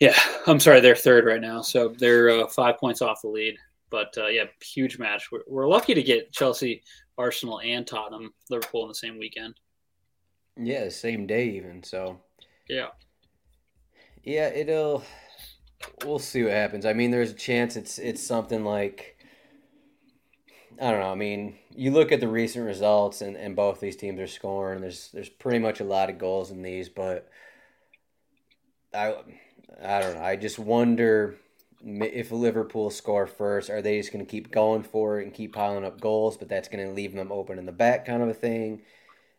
yeah, 0.00 0.18
I'm 0.46 0.60
sorry, 0.60 0.80
they're 0.80 0.96
third 0.96 1.24
right 1.24 1.40
now. 1.40 1.62
So 1.62 1.94
they're 1.96 2.30
uh, 2.30 2.48
five 2.48 2.78
points 2.78 3.02
off 3.02 3.22
the 3.22 3.28
lead. 3.28 3.56
But 3.90 4.16
uh, 4.16 4.28
yeah, 4.28 4.44
huge 4.62 4.98
match. 4.98 5.30
We're, 5.30 5.42
we're 5.46 5.68
lucky 5.68 5.94
to 5.94 6.02
get 6.02 6.32
Chelsea, 6.32 6.82
Arsenal, 7.18 7.60
and 7.60 7.86
Tottenham, 7.86 8.32
Liverpool 8.48 8.82
in 8.82 8.88
the 8.88 8.94
same 8.94 9.18
weekend. 9.18 9.54
Yeah, 10.56 10.88
same 10.88 11.26
day 11.26 11.50
even. 11.50 11.82
So 11.82 12.18
yeah, 12.68 12.88
yeah, 14.22 14.48
it'll 14.48 15.04
we'll 16.04 16.18
see 16.18 16.42
what 16.42 16.52
happens. 16.52 16.86
I 16.86 16.94
mean, 16.94 17.10
there's 17.10 17.30
a 17.30 17.34
chance 17.34 17.76
it's 17.76 17.98
it's 17.98 18.26
something 18.26 18.64
like 18.64 19.18
I 20.80 20.90
don't 20.90 21.00
know. 21.00 21.12
I 21.12 21.14
mean, 21.14 21.56
you 21.70 21.90
look 21.90 22.12
at 22.12 22.20
the 22.20 22.28
recent 22.28 22.64
results, 22.64 23.20
and, 23.20 23.36
and 23.36 23.54
both 23.54 23.78
these 23.78 23.96
teams 23.96 24.18
are 24.20 24.26
scoring. 24.26 24.80
There's 24.80 25.10
there's 25.12 25.28
pretty 25.28 25.58
much 25.58 25.80
a 25.80 25.84
lot 25.84 26.10
of 26.10 26.18
goals 26.18 26.50
in 26.50 26.62
these, 26.62 26.88
but 26.88 27.28
I 28.94 29.16
I 29.82 30.00
don't 30.00 30.14
know. 30.14 30.22
I 30.22 30.36
just 30.36 30.58
wonder 30.58 31.36
if 31.84 32.30
Liverpool 32.30 32.90
score 32.90 33.26
first, 33.26 33.68
are 33.70 33.82
they 33.82 33.98
just 33.98 34.12
going 34.12 34.24
to 34.24 34.30
keep 34.30 34.52
going 34.52 34.82
for 34.82 35.18
it 35.18 35.24
and 35.24 35.34
keep 35.34 35.52
piling 35.54 35.84
up 35.84 36.00
goals? 36.00 36.36
But 36.36 36.48
that's 36.48 36.68
going 36.68 36.86
to 36.86 36.92
leave 36.92 37.14
them 37.14 37.32
open 37.32 37.58
in 37.58 37.66
the 37.66 37.72
back, 37.72 38.06
kind 38.06 38.22
of 38.22 38.28
a 38.28 38.34
thing. 38.34 38.82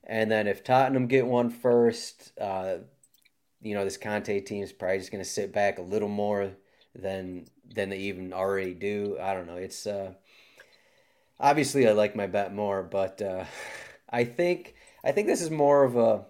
And 0.04 0.30
then 0.30 0.48
if 0.48 0.64
Tottenham 0.64 1.08
get 1.08 1.26
one 1.26 1.50
first, 1.50 2.34
uh, 2.40 2.78
you 3.62 3.74
know 3.74 3.86
this 3.86 3.98
Conte 3.98 4.42
team 4.42 4.64
is 4.64 4.74
probably 4.74 5.00
just 5.00 5.12
going 5.12 5.24
to 5.24 5.30
sit 5.30 5.54
back 5.54 5.78
a 5.78 5.82
little 5.82 6.10
more 6.10 6.52
than 6.94 7.46
than 7.74 7.90
they 7.90 8.00
even 8.00 8.34
already 8.34 8.74
do. 8.74 9.18
I 9.22 9.34
don't 9.34 9.48
know. 9.48 9.56
It's 9.56 9.88
uh, 9.88 10.14
obviously 11.40 11.88
I 11.88 11.94
like 11.94 12.16
my 12.16 12.28
bet 12.28 12.54
more, 12.54 12.84
but 12.84 13.22
uh, 13.22 13.46
I 14.10 14.26
think 14.26 14.76
I 15.04 15.12
think 15.12 15.28
this 15.28 15.42
is 15.42 15.50
more 15.50 15.84
of 15.84 15.96
a 15.96 16.26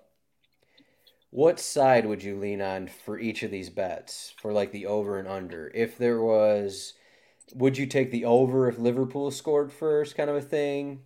what 1.34 1.60
side 1.60 2.06
would 2.06 2.22
you 2.22 2.38
lean 2.38 2.62
on 2.62 2.88
for 2.88 3.18
each 3.18 3.42
of 3.42 3.50
these 3.50 3.72
bets 3.72 4.36
for 4.40 4.54
like 4.54 4.72
the 4.72 4.86
over 4.86 5.18
and 5.18 5.28
under? 5.28 5.72
If 5.74 5.98
there 5.98 6.22
was 6.22 6.94
would 7.56 7.76
you 7.76 7.88
take 7.88 8.12
the 8.12 8.26
over 8.26 8.70
if 8.70 8.78
Liverpool 8.78 9.32
scored 9.32 9.74
first 9.74 10.16
kind 10.16 10.30
of 10.30 10.36
a 10.36 10.42
thing 10.42 11.02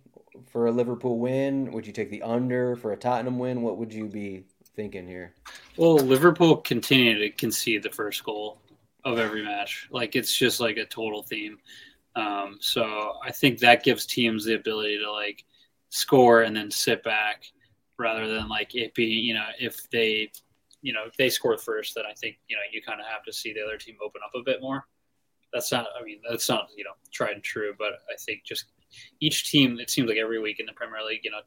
for 0.52 0.66
a 0.66 0.70
Liverpool 0.70 1.18
win? 1.18 1.72
Would 1.72 1.86
you 1.86 1.94
take 1.94 2.10
the 2.10 2.20
under 2.22 2.76
for 2.76 2.92
a 2.92 2.96
Tottenham 2.96 3.38
win? 3.38 3.62
What 3.62 3.78
would 3.78 3.90
you 3.90 4.04
be 4.04 4.44
thinking 4.76 5.08
here? 5.08 5.32
Well, 5.78 5.96
Liverpool 5.96 6.58
continue 6.58 7.18
to 7.18 7.30
concede 7.30 7.82
the 7.82 7.88
first 7.88 8.22
goal 8.22 8.58
of 9.06 9.18
every 9.18 9.42
match. 9.42 9.88
Like 9.90 10.14
it's 10.14 10.36
just 10.36 10.60
like 10.60 10.76
a 10.76 10.84
total 10.84 11.22
theme. 11.22 11.56
Um, 12.16 12.58
so 12.60 13.14
I 13.24 13.32
think 13.32 13.60
that 13.60 13.82
gives 13.82 14.04
teams 14.04 14.44
the 14.44 14.56
ability 14.56 14.98
to 14.98 15.10
like 15.10 15.46
score 15.88 16.42
and 16.42 16.54
then 16.54 16.70
sit 16.70 17.02
back 17.02 17.44
rather 17.98 18.28
than 18.28 18.48
like 18.48 18.74
it 18.74 18.94
being, 18.94 19.24
you 19.24 19.34
know, 19.34 19.46
if 19.58 19.88
they, 19.90 20.30
you 20.82 20.92
know, 20.92 21.04
if 21.06 21.16
they 21.16 21.28
score 21.28 21.58
first, 21.58 21.94
then 21.94 22.04
I 22.08 22.14
think, 22.14 22.38
you 22.48 22.56
know, 22.56 22.62
you 22.72 22.80
kind 22.82 23.00
of 23.00 23.06
have 23.06 23.24
to 23.24 23.32
see 23.32 23.52
the 23.52 23.62
other 23.62 23.76
team 23.76 23.96
open 24.04 24.20
up 24.24 24.32
a 24.34 24.44
bit 24.44 24.60
more. 24.60 24.86
That's 25.52 25.72
not, 25.72 25.86
I 25.98 26.04
mean, 26.04 26.20
that's 26.28 26.48
not, 26.48 26.68
you 26.76 26.84
know, 26.84 26.92
tried 27.12 27.32
and 27.32 27.42
true, 27.42 27.74
but 27.78 27.94
I 28.12 28.16
think 28.18 28.44
just 28.44 28.66
each 29.20 29.50
team, 29.50 29.80
it 29.80 29.90
seems 29.90 30.08
like 30.08 30.18
every 30.18 30.40
week 30.40 30.60
in 30.60 30.66
the 30.66 30.72
Premier 30.72 31.02
League, 31.06 31.22
you 31.24 31.30
know, 31.30 31.40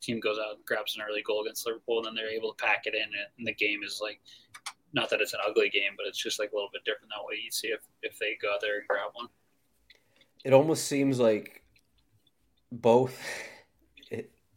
team 0.00 0.20
goes 0.20 0.38
out 0.38 0.56
and 0.56 0.64
grabs 0.64 0.96
an 0.96 1.02
early 1.08 1.22
goal 1.22 1.42
against 1.42 1.66
Liverpool, 1.66 1.98
and 1.98 2.06
then 2.06 2.14
they're 2.14 2.34
able 2.34 2.52
to 2.52 2.64
pack 2.64 2.86
it 2.86 2.94
in, 2.94 3.08
and 3.38 3.46
the 3.46 3.54
game 3.54 3.80
is 3.84 4.00
like, 4.02 4.20
not 4.94 5.08
that 5.10 5.20
it's 5.20 5.32
an 5.32 5.40
ugly 5.48 5.70
game, 5.70 5.92
but 5.96 6.06
it's 6.06 6.18
just 6.18 6.38
like 6.38 6.50
a 6.52 6.54
little 6.54 6.68
bit 6.72 6.84
different 6.84 7.10
that 7.10 7.24
way 7.24 7.38
you'd 7.42 7.54
see 7.54 7.68
if 7.68 7.80
if 8.02 8.18
they 8.18 8.36
go 8.42 8.52
out 8.52 8.60
there 8.60 8.78
and 8.78 8.88
grab 8.88 9.10
one. 9.14 9.28
It 10.44 10.52
almost 10.52 10.86
seems 10.86 11.18
like 11.18 11.62
both. 12.70 13.18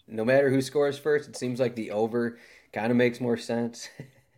No 0.08 0.24
matter 0.24 0.50
who 0.50 0.62
scores 0.62 0.98
first, 0.98 1.30
it 1.30 1.36
seems 1.36 1.60
like 1.60 1.76
the 1.76 1.92
over 1.92 2.38
kind 2.74 2.92
of 2.92 2.98
makes 2.98 3.20
more 3.20 3.38
sense. 3.38 3.90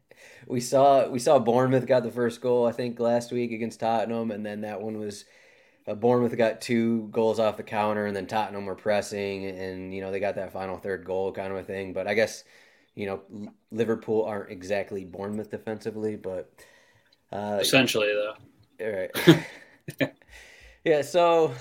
we 0.47 0.59
saw 0.59 1.07
we 1.09 1.19
saw 1.19 1.39
Bournemouth 1.39 1.85
got 1.85 2.03
the 2.03 2.11
first 2.11 2.41
goal 2.41 2.65
I 2.65 2.71
think 2.71 2.99
last 2.99 3.31
week 3.31 3.51
against 3.51 3.79
Tottenham, 3.79 4.31
and 4.31 4.45
then 4.45 4.61
that 4.61 4.81
one 4.81 4.97
was 4.97 5.25
uh, 5.87 5.95
Bournemouth 5.95 6.37
got 6.37 6.61
two 6.61 7.07
goals 7.11 7.39
off 7.39 7.57
the 7.57 7.63
counter, 7.63 8.05
and 8.05 8.15
then 8.15 8.27
Tottenham 8.27 8.65
were 8.65 8.75
pressing, 8.75 9.45
and 9.45 9.93
you 9.93 10.01
know 10.01 10.11
they 10.11 10.19
got 10.19 10.35
that 10.35 10.53
final 10.53 10.77
third 10.77 11.05
goal 11.05 11.31
kind 11.31 11.51
of 11.51 11.57
a 11.57 11.63
thing. 11.63 11.93
But 11.93 12.07
I 12.07 12.13
guess 12.13 12.43
you 12.95 13.05
know 13.05 13.51
Liverpool 13.71 14.23
aren't 14.25 14.51
exactly 14.51 15.05
Bournemouth 15.05 15.49
defensively, 15.49 16.15
but 16.15 16.51
uh, 17.31 17.59
essentially 17.61 18.07
though. 18.13 18.35
All 18.85 18.91
right. 18.91 19.45
yeah. 20.85 21.01
So 21.01 21.53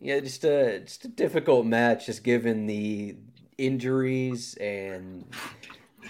yeah, 0.00 0.20
just 0.20 0.44
a 0.44 0.80
just 0.80 1.04
a 1.04 1.08
difficult 1.08 1.66
match, 1.66 2.06
just 2.06 2.24
given 2.24 2.66
the 2.66 3.16
injuries 3.62 4.54
and 4.60 5.24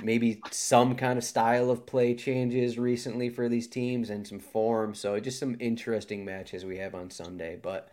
maybe 0.02 0.40
some 0.50 0.94
kind 0.96 1.18
of 1.18 1.24
style 1.24 1.70
of 1.70 1.84
play 1.84 2.14
changes 2.14 2.78
recently 2.78 3.28
for 3.28 3.48
these 3.48 3.66
teams 3.66 4.10
and 4.10 4.26
some 4.26 4.40
form. 4.40 4.94
So 4.94 5.20
just 5.20 5.38
some 5.38 5.56
interesting 5.60 6.24
matches 6.24 6.64
we 6.64 6.78
have 6.78 6.94
on 6.94 7.10
Sunday. 7.10 7.58
But 7.60 7.92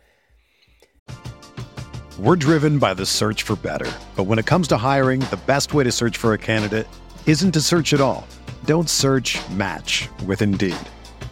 we're 2.18 2.36
driven 2.36 2.78
by 2.78 2.94
the 2.94 3.06
search 3.06 3.42
for 3.42 3.56
better. 3.56 3.90
But 4.16 4.24
when 4.24 4.38
it 4.38 4.46
comes 4.46 4.66
to 4.68 4.76
hiring, 4.76 5.20
the 5.20 5.40
best 5.46 5.74
way 5.74 5.84
to 5.84 5.92
search 5.92 6.16
for 6.16 6.32
a 6.32 6.38
candidate 6.38 6.86
isn't 7.26 7.52
to 7.52 7.60
search 7.60 7.92
at 7.92 8.00
all. 8.00 8.26
Don't 8.64 8.88
search, 8.88 9.38
match 9.50 10.08
with 10.26 10.42
Indeed. 10.42 10.76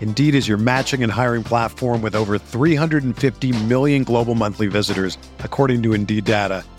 Indeed 0.00 0.34
is 0.34 0.46
your 0.46 0.58
matching 0.58 1.02
and 1.02 1.10
hiring 1.10 1.42
platform 1.42 2.02
with 2.02 2.14
over 2.14 2.38
350 2.38 3.64
million 3.64 4.04
global 4.04 4.34
monthly 4.34 4.68
visitors, 4.68 5.18
according 5.40 5.82
to 5.82 5.92
Indeed 5.92 6.24
data, 6.24 6.64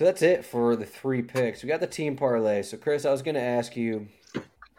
So 0.00 0.06
that's 0.06 0.22
it 0.22 0.46
for 0.46 0.76
the 0.76 0.86
three 0.86 1.20
picks. 1.20 1.62
We 1.62 1.68
got 1.68 1.80
the 1.80 1.86
team 1.86 2.16
parlay. 2.16 2.62
So 2.62 2.78
Chris, 2.78 3.04
I 3.04 3.10
was 3.10 3.20
going 3.20 3.34
to 3.34 3.42
ask 3.42 3.76
you 3.76 4.08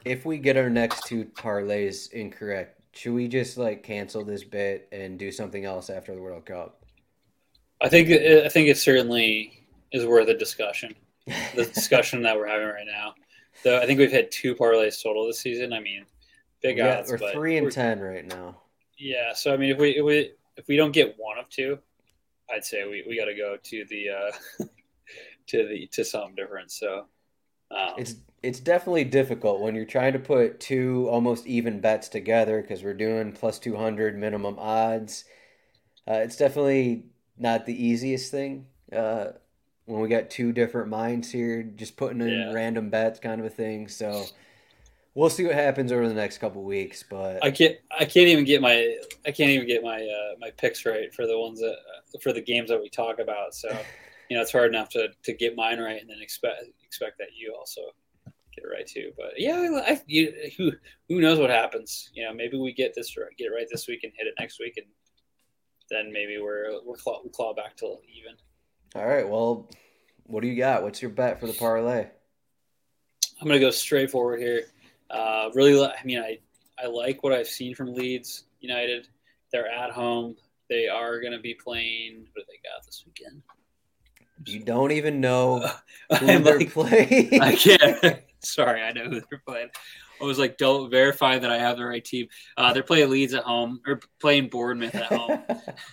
if 0.03 0.25
we 0.25 0.39
get 0.39 0.57
our 0.57 0.67
next 0.67 1.05
two 1.05 1.25
parlays 1.25 2.11
incorrect, 2.11 2.81
should 2.93 3.13
we 3.13 3.27
just 3.27 3.55
like 3.55 3.83
cancel 3.83 4.25
this 4.25 4.43
bit 4.43 4.87
and 4.91 5.19
do 5.19 5.31
something 5.31 5.63
else 5.63 5.91
after 5.91 6.15
the 6.15 6.21
World 6.23 6.47
Cup? 6.47 6.83
I 7.79 7.87
think 7.87 8.09
I 8.09 8.49
think 8.49 8.67
it 8.67 8.79
certainly 8.79 9.67
is 9.91 10.07
worth 10.07 10.27
a 10.27 10.35
discussion. 10.35 10.95
The 11.27 11.65
discussion 11.71 12.23
that 12.23 12.35
we're 12.35 12.47
having 12.47 12.69
right 12.69 12.87
now. 12.87 13.13
Though 13.63 13.79
I 13.79 13.85
think 13.85 13.99
we've 13.99 14.11
had 14.11 14.31
two 14.31 14.55
parlays 14.55 15.03
total 15.03 15.27
this 15.27 15.37
season. 15.37 15.71
I 15.71 15.81
mean, 15.81 16.03
big 16.63 16.77
Yeah, 16.77 16.97
odds. 16.97 17.11
we're 17.11 17.31
three 17.31 17.57
and 17.57 17.65
we're- 17.65 17.71
ten 17.71 17.99
right 17.99 18.25
now. 18.25 18.57
Yeah, 18.97 19.33
so 19.35 19.53
I 19.53 19.57
mean, 19.57 19.69
if 19.69 19.77
we 19.77 19.91
if 19.91 20.03
we 20.03 20.31
if 20.57 20.67
we 20.67 20.77
don't 20.77 20.91
get 20.91 21.13
one 21.19 21.37
of 21.37 21.47
two, 21.49 21.77
I'd 22.51 22.65
say 22.65 22.85
we, 22.87 23.03
we 23.07 23.15
got 23.19 23.25
to 23.25 23.35
go 23.35 23.57
to 23.61 23.85
the 23.85 24.09
uh, 24.09 24.65
to 25.51 25.67
the 25.67 25.87
to 25.93 26.05
something 26.05 26.35
different. 26.35 26.71
So 26.71 27.05
um, 27.71 27.97
It's 27.97 28.15
it's 28.43 28.59
definitely 28.59 29.03
difficult 29.03 29.61
when 29.61 29.75
you're 29.75 29.85
trying 29.85 30.13
to 30.13 30.19
put 30.19 30.59
two 30.59 31.07
almost 31.09 31.45
even 31.45 31.79
bets 31.81 32.07
together 32.09 32.61
because 32.61 32.83
we're 32.83 32.93
doing 32.93 33.33
plus 33.33 33.59
200 33.59 34.17
minimum 34.17 34.57
odds. 34.59 35.25
Uh, 36.07 36.15
it's 36.15 36.37
definitely 36.37 37.05
not 37.37 37.65
the 37.65 37.85
easiest 37.87 38.31
thing 38.31 38.67
uh, 38.93 39.29
when 39.85 40.01
we 40.01 40.09
got 40.09 40.29
two 40.31 40.51
different 40.53 40.89
minds 40.89 41.31
here, 41.31 41.63
just 41.63 41.97
putting 41.97 42.21
in 42.21 42.47
Yeah. 42.47 42.51
random 42.51 42.89
bets 42.89 43.19
kind 43.19 43.41
of 43.41 43.47
a 43.47 43.51
thing. 43.51 43.87
So 43.89 44.33
we'll 45.15 45.29
see 45.31 45.45
what 45.45 45.55
happens 45.55 45.91
over 45.91 46.07
the 46.07 46.13
next 46.15 46.39
couple 46.39 46.63
weeks. 46.63 47.03
But 47.03 47.41
I 47.41 47.51
can't 47.51 47.77
I 47.91 48.05
can't 48.05 48.27
even 48.27 48.45
get 48.45 48.61
my 48.61 48.97
I 49.25 49.31
can't 49.31 49.49
even 49.51 49.67
get 49.67 49.83
my 49.83 50.01
uh, 50.03 50.35
my 50.39 50.51
picks 50.51 50.85
right 50.85 51.13
for 51.13 51.25
the 51.27 51.37
ones 51.39 51.59
that 51.59 51.77
for 52.21 52.33
the 52.33 52.41
games 52.41 52.69
that 52.69 52.81
we 52.81 52.89
talk 52.89 53.19
about. 53.19 53.53
So 53.55 53.87
you 54.31 54.37
know 54.37 54.43
it's 54.43 54.53
hard 54.53 54.73
enough 54.73 54.87
to, 54.87 55.09
to 55.23 55.33
get 55.33 55.57
mine 55.57 55.77
right 55.77 55.99
and 55.99 56.09
then 56.09 56.21
expect 56.21 56.63
expect 56.85 57.17
that 57.17 57.35
you 57.35 57.53
also 57.53 57.81
get 58.55 58.63
it 58.63 58.69
right 58.73 58.87
too. 58.87 59.11
But 59.17 59.33
yeah, 59.35 59.81
I, 59.85 60.01
you, 60.07 60.33
who 60.57 60.71
who 61.09 61.19
knows 61.19 61.37
what 61.37 61.49
happens? 61.49 62.09
You 62.13 62.23
know, 62.23 62.33
maybe 62.33 62.57
we 62.57 62.71
get 62.71 62.93
this 62.95 63.17
right, 63.17 63.27
get 63.37 63.47
it 63.47 63.53
right 63.53 63.67
this 63.69 63.89
week 63.89 64.05
and 64.05 64.13
hit 64.15 64.27
it 64.27 64.35
next 64.39 64.57
week, 64.57 64.75
and 64.77 64.85
then 65.89 66.13
maybe 66.13 66.37
we're 66.41 66.79
we're 66.85 66.95
claw, 66.95 67.19
we 67.25 67.29
claw 67.29 67.53
back 67.53 67.75
to 67.77 67.97
even. 68.17 68.37
all 68.95 69.05
right, 69.05 69.27
well, 69.27 69.69
what 70.23 70.43
do 70.43 70.47
you 70.47 70.55
got? 70.55 70.81
What's 70.81 71.01
your 71.01 71.11
bet 71.11 71.41
for 71.41 71.47
the 71.47 71.53
parlay? 71.53 72.07
I'm 73.41 73.47
gonna 73.49 73.59
go 73.59 73.69
straight 73.69 74.11
forward 74.11 74.39
here. 74.39 74.63
Uh, 75.09 75.49
really, 75.53 75.77
I 75.83 76.05
mean, 76.05 76.19
I 76.19 76.39
I 76.81 76.87
like 76.87 77.21
what 77.21 77.33
I've 77.33 77.49
seen 77.49 77.75
from 77.75 77.93
Leeds 77.93 78.45
United. 78.61 79.09
They're 79.51 79.69
at 79.69 79.91
home. 79.91 80.37
They 80.69 80.87
are 80.87 81.19
gonna 81.19 81.41
be 81.41 81.53
playing. 81.53 82.27
What 82.31 82.33
do 82.35 82.43
they 82.47 82.61
got 82.63 82.85
this 82.85 83.03
weekend? 83.05 83.41
You 84.45 84.59
don't 84.59 84.91
even 84.91 85.21
know 85.21 85.59
who 86.19 86.27
I'm 86.27 86.43
they're 86.43 86.59
like, 86.59 86.71
playing. 86.71 87.41
I 87.41 87.55
can't. 87.55 88.19
Sorry, 88.43 88.81
I 88.81 88.91
know 88.91 89.05
who 89.05 89.21
they're 89.29 89.41
playing. 89.47 89.69
I 90.19 90.23
was 90.23 90.39
like, 90.39 90.57
don't 90.57 90.89
verify 90.89 91.39
that 91.39 91.51
I 91.51 91.57
have 91.57 91.77
the 91.77 91.85
right 91.85 92.03
team. 92.03 92.27
Uh, 92.57 92.73
they're 92.73 92.83
playing 92.83 93.09
Leeds 93.09 93.33
at 93.33 93.43
home 93.43 93.81
or 93.87 93.99
playing 94.19 94.49
Bournemouth 94.49 94.93
at 94.93 95.05
home. 95.05 95.43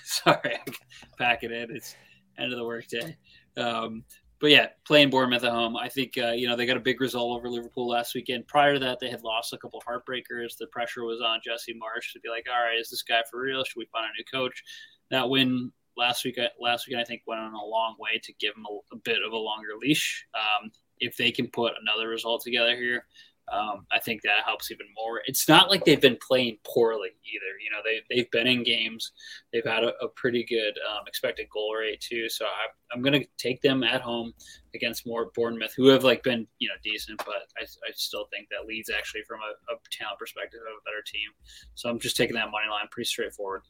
Sorry, 0.05 0.55
I 0.55 0.73
pack 1.19 1.45
it 1.45 1.53
in. 1.53 1.75
It's 1.75 1.95
end 2.39 2.53
of 2.53 2.59
the 2.59 2.65
workday. 2.65 3.17
Um, 3.57 4.05
but 4.41 4.51
yeah, 4.51 4.69
playing 4.87 5.11
Bournemouth 5.11 5.45
at 5.45 5.53
home. 5.53 5.77
I 5.77 5.89
think 5.89 6.17
uh, 6.17 6.31
you 6.31 6.47
know 6.47 6.57
they 6.57 6.67
got 6.67 6.77
a 6.77 6.81
big 6.81 7.01
result 7.01 7.37
over 7.37 7.49
Liverpool 7.49 7.89
last 7.89 8.15
weekend. 8.15 8.47
Prior 8.47 8.75
to 8.75 8.81
that, 8.81 9.01
they 9.01 9.11
had 9.11 9.23
lost 9.23 9.53
a 9.53 9.59
couple 9.59 9.83
heartbreakers. 9.87 10.57
The 10.57 10.69
pressure 10.69 11.05
was 11.05 11.21
on 11.21 11.41
Jesse 11.45 11.75
Marsch 11.75 12.13
to 12.13 12.21
be 12.21 12.29
like, 12.29 12.47
"All 12.49 12.63
right, 12.63 12.79
is 12.79 12.91
this 12.91 13.03
guy 13.03 13.23
for 13.31 13.41
real? 13.41 13.65
Should 13.65 13.79
we 13.79 13.89
find 13.93 14.07
a 14.07 14.17
new 14.17 14.25
coach?" 14.33 14.63
That 15.11 15.29
win 15.29 15.73
last 15.99 16.25
week, 16.25 16.39
last 16.61 16.87
weekend, 16.87 17.03
I 17.03 17.05
think 17.05 17.23
went 17.27 17.41
on 17.41 17.53
a 17.53 17.65
long 17.65 17.97
way 17.99 18.21
to 18.23 18.33
give 18.35 18.55
them 18.55 18.65
a, 18.71 18.95
a 18.95 18.99
bit 18.99 19.19
of 19.27 19.33
a 19.33 19.37
longer 19.37 19.71
leash. 19.81 20.27
Um, 20.35 20.71
if 21.01 21.17
they 21.17 21.31
can 21.31 21.49
put 21.49 21.75
another 21.81 22.09
result 22.09 22.43
together 22.43 22.77
here, 22.77 23.05
um, 23.53 23.87
I 23.91 23.99
think 23.99 24.23
that 24.23 24.45
helps 24.45 24.71
even 24.71 24.87
more. 24.95 25.23
It's 25.27 25.49
not 25.49 25.71
like 25.71 25.85
they've 25.85 26.01
been 26.01 26.19
playing 26.27 26.59
poorly 26.67 27.11
either. 27.25 27.59
You 27.63 27.71
know, 27.71 27.79
they 27.85 28.03
they've 28.15 28.31
been 28.31 28.47
in 28.47 28.63
games. 28.63 29.13
They've 29.53 29.65
had 29.65 29.85
a, 29.85 29.95
a 30.03 30.09
pretty 30.09 30.45
good 30.45 30.79
um, 30.91 31.05
expected 31.07 31.49
goal 31.51 31.75
rate 31.75 32.01
too. 32.01 32.29
So 32.29 32.45
I, 32.45 32.67
I'm 32.93 33.03
going 33.03 33.21
to 33.21 33.27
take 33.39 33.63
them 33.63 33.83
at 33.83 34.03
home 34.03 34.35
against 34.75 35.07
more 35.07 35.31
Bournemouth, 35.35 35.73
who 35.75 35.87
have 35.89 36.05
like 36.05 36.23
been 36.23 36.47
you 36.59 36.69
know 36.69 36.75
decent, 36.83 37.19
but 37.25 37.49
I, 37.59 37.63
I 37.63 37.93
still 37.95 38.27
think 38.31 38.49
that 38.51 38.67
Leeds 38.67 38.91
actually 38.95 39.23
from 39.23 39.41
a, 39.41 39.73
a 39.73 39.77
talent 39.91 40.19
perspective 40.19 40.61
have 40.67 40.77
a 40.81 40.85
better 40.85 41.03
team. 41.07 41.31
So 41.75 41.89
I'm 41.89 41.99
just 41.99 42.17
taking 42.17 42.37
that 42.37 42.51
money 42.51 42.69
line, 42.71 42.87
pretty 42.91 43.09
straightforward. 43.09 43.63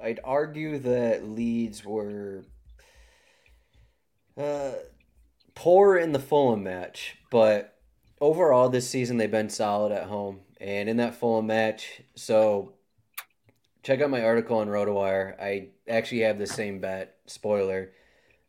I'd 0.00 0.20
argue 0.24 0.78
that 0.80 1.28
Leeds 1.28 1.84
were 1.84 2.44
uh, 4.36 4.72
poor 5.54 5.96
in 5.96 6.12
the 6.12 6.18
Fulham 6.18 6.62
match, 6.62 7.16
but 7.30 7.78
overall 8.20 8.68
this 8.68 8.88
season 8.88 9.16
they've 9.16 9.30
been 9.30 9.50
solid 9.50 9.92
at 9.92 10.04
home. 10.04 10.40
And 10.60 10.88
in 10.88 10.96
that 10.98 11.14
Fulham 11.14 11.46
match, 11.46 12.02
so 12.14 12.74
check 13.82 14.00
out 14.00 14.10
my 14.10 14.22
article 14.22 14.58
on 14.58 14.68
RotoWire. 14.68 15.40
I 15.40 15.68
actually 15.88 16.22
have 16.22 16.38
the 16.38 16.46
same 16.46 16.80
bet, 16.80 17.16
spoiler, 17.26 17.92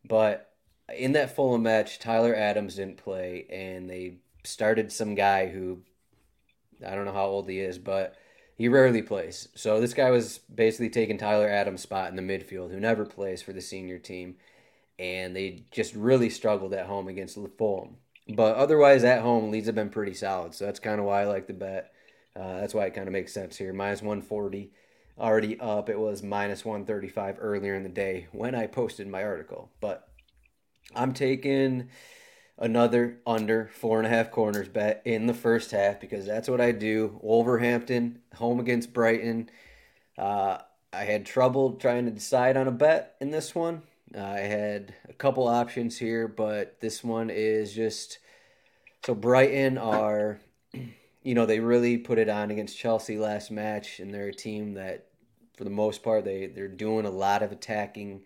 but 0.05 0.53
in 0.95 1.13
that 1.13 1.35
Fulham 1.35 1.63
match, 1.63 1.99
Tyler 1.99 2.33
Adams 2.33 2.75
didn't 2.75 2.97
play, 2.97 3.45
and 3.49 3.89
they 3.89 4.19
started 4.43 4.91
some 4.91 5.15
guy 5.15 5.47
who 5.47 5.81
I 6.85 6.95
don't 6.95 7.05
know 7.05 7.13
how 7.13 7.25
old 7.25 7.49
he 7.49 7.59
is, 7.59 7.77
but 7.77 8.15
he 8.57 8.67
rarely 8.67 9.03
plays. 9.03 9.49
So 9.55 9.79
this 9.79 9.93
guy 9.93 10.09
was 10.09 10.39
basically 10.53 10.89
taking 10.89 11.17
Tyler 11.17 11.47
Adams' 11.47 11.81
spot 11.81 12.09
in 12.09 12.15
the 12.15 12.21
midfield, 12.23 12.71
who 12.71 12.79
never 12.79 13.05
plays 13.05 13.41
for 13.41 13.53
the 13.53 13.61
senior 13.61 13.99
team, 13.99 14.35
and 14.97 15.35
they 15.35 15.65
just 15.71 15.93
really 15.93 16.29
struggled 16.31 16.73
at 16.73 16.87
home 16.87 17.07
against 17.07 17.37
Fulham. 17.57 17.97
But 18.27 18.55
otherwise, 18.55 19.03
at 19.03 19.21
home, 19.21 19.51
Leeds 19.51 19.67
have 19.67 19.75
been 19.75 19.91
pretty 19.91 20.15
solid. 20.15 20.55
So 20.55 20.65
that's 20.65 20.79
kind 20.79 20.99
of 20.99 21.05
why 21.05 21.21
I 21.21 21.25
like 21.25 21.45
the 21.47 21.53
bet. 21.53 21.93
Uh, 22.35 22.59
that's 22.59 22.73
why 22.73 22.85
it 22.85 22.93
kind 22.93 23.07
of 23.07 23.13
makes 23.13 23.31
sense 23.31 23.57
here. 23.57 23.73
Minus 23.73 24.01
140, 24.01 24.71
already 25.19 25.59
up. 25.59 25.87
It 25.89 25.99
was 25.99 26.23
minus 26.23 26.65
135 26.65 27.37
earlier 27.39 27.75
in 27.75 27.83
the 27.83 27.89
day 27.89 28.27
when 28.31 28.55
I 28.55 28.67
posted 28.67 29.07
my 29.07 29.23
article. 29.23 29.71
But 29.79 30.07
I'm 30.95 31.13
taking 31.13 31.89
another 32.57 33.19
under 33.25 33.69
four 33.73 33.97
and 33.97 34.07
a 34.07 34.09
half 34.09 34.31
corners 34.31 34.67
bet 34.67 35.01
in 35.05 35.27
the 35.27 35.33
first 35.33 35.71
half 35.71 35.99
because 35.99 36.25
that's 36.25 36.49
what 36.49 36.61
I 36.61 36.71
do. 36.71 37.19
Wolverhampton 37.21 38.19
home 38.35 38.59
against 38.59 38.93
Brighton. 38.93 39.49
Uh, 40.17 40.57
I 40.91 41.03
had 41.03 41.25
trouble 41.25 41.73
trying 41.73 42.05
to 42.05 42.11
decide 42.11 42.57
on 42.57 42.67
a 42.67 42.71
bet 42.71 43.15
in 43.21 43.31
this 43.31 43.53
one. 43.53 43.83
I 44.15 44.39
had 44.39 44.95
a 45.07 45.13
couple 45.13 45.47
options 45.47 45.97
here, 45.97 46.27
but 46.27 46.79
this 46.79 47.03
one 47.03 47.29
is 47.29 47.73
just 47.73 48.19
so 49.05 49.13
Brighton 49.13 49.77
are, 49.77 50.39
you 51.23 51.35
know, 51.35 51.45
they 51.45 51.59
really 51.59 51.97
put 51.97 52.17
it 52.17 52.29
on 52.29 52.51
against 52.51 52.77
Chelsea 52.77 53.17
last 53.17 53.51
match, 53.51 53.99
and 53.99 54.13
they're 54.13 54.27
a 54.27 54.33
team 54.33 54.73
that, 54.73 55.07
for 55.55 55.63
the 55.63 55.69
most 55.69 56.03
part, 56.03 56.25
they 56.25 56.47
they're 56.47 56.67
doing 56.67 57.05
a 57.05 57.11
lot 57.11 57.43
of 57.43 57.51
attacking 57.51 58.21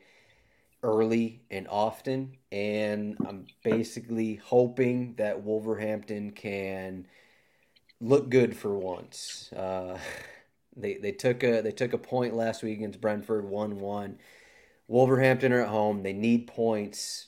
early 0.83 1.41
and 1.51 1.67
often, 1.67 2.37
and 2.51 3.17
I'm 3.27 3.45
basically 3.63 4.35
hoping 4.35 5.15
that 5.15 5.43
Wolverhampton 5.43 6.31
can 6.31 7.07
look 7.99 8.29
good 8.29 8.55
for 8.55 8.77
once. 8.77 9.51
Uh, 9.53 9.97
they 10.75 10.95
they 10.95 11.11
took 11.11 11.43
a 11.43 11.61
they 11.61 11.71
took 11.71 11.93
a 11.93 11.97
point 11.97 12.35
last 12.35 12.63
week 12.63 12.77
against 12.77 13.01
Brentford, 13.01 13.45
one 13.45 13.79
one. 13.79 14.17
Wolverhampton 14.87 15.53
are 15.53 15.61
at 15.61 15.69
home. 15.69 16.03
They 16.03 16.13
need 16.13 16.47
points. 16.47 17.27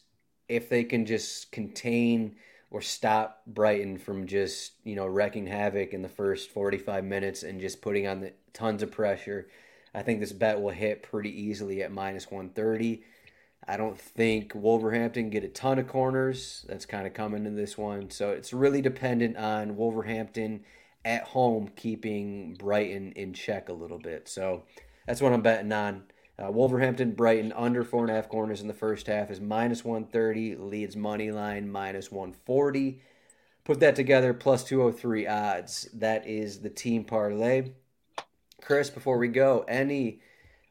If 0.50 0.70
they 0.70 0.84
can 0.84 1.06
just 1.06 1.52
contain 1.52 2.36
or 2.70 2.82
stop 2.82 3.44
Brighton 3.48 3.98
from 3.98 4.28
just 4.28 4.74
you 4.84 4.96
know 4.96 5.06
wrecking 5.06 5.48
havoc 5.48 5.94
in 5.94 6.02
the 6.02 6.10
first 6.10 6.50
45 6.50 7.04
minutes 7.06 7.44
and 7.44 7.62
just 7.62 7.82
putting 7.82 8.08
on 8.08 8.20
the 8.22 8.34
tons 8.52 8.84
of 8.84 8.92
pressure, 8.92 9.48
I 9.94 10.02
think 10.02 10.20
this 10.20 10.34
bet 10.34 10.62
will 10.62 10.72
hit 10.72 11.04
pretty 11.04 11.30
easily 11.44 11.84
at 11.84 11.92
minus 11.92 12.30
130. 12.32 13.04
I 13.68 13.78
don't 13.78 14.00
think 14.00 14.54
Wolverhampton 14.54 15.30
get 15.30 15.44
a 15.44 15.48
ton 15.48 15.80
of 15.80 15.88
corners. 15.88 16.66
That's 16.68 16.86
kind 16.86 17.08
of 17.08 17.14
coming 17.14 17.46
in 17.46 17.56
this 17.56 17.78
one. 17.78 18.10
So 18.10 18.32
it's 18.32 18.54
really 18.54 18.82
dependent 18.82 19.38
on 19.38 19.78
Wolverhampton 19.78 20.66
at 21.06 21.24
home 21.24 21.70
keeping 21.76 22.56
Brighton 22.56 23.14
in 23.14 23.34
check 23.34 23.70
a 23.70 23.74
little 23.74 24.00
bit. 24.00 24.28
So 24.28 24.64
that's 25.08 25.22
what 25.22 25.34
I'm 25.34 25.42
betting 25.42 25.72
on. 25.72 26.04
Uh, 26.38 26.52
Wolverhampton, 26.52 27.12
Brighton 27.12 27.54
under 27.54 27.84
four 27.84 28.02
and 28.02 28.12
a 28.12 28.16
half 28.16 28.28
corners 28.28 28.62
in 28.62 28.68
the 28.68 28.74
first 28.74 29.08
half 29.08 29.30
is 29.30 29.40
minus 29.40 29.86
130. 29.86 30.56
Leeds 30.56 30.96
money 30.96 31.32
line 31.32 31.72
minus 31.72 32.12
140. 32.12 33.00
Put 33.64 33.80
that 33.80 33.96
together 33.96 34.34
plus 34.34 34.64
203 34.64 35.28
odds. 35.28 35.88
That 35.94 36.28
is 36.28 36.60
the 36.60 36.70
team 36.70 37.06
parlay. 37.06 37.72
Chris, 38.62 38.90
before 38.90 39.18
we 39.18 39.28
go, 39.28 39.64
any 39.68 40.22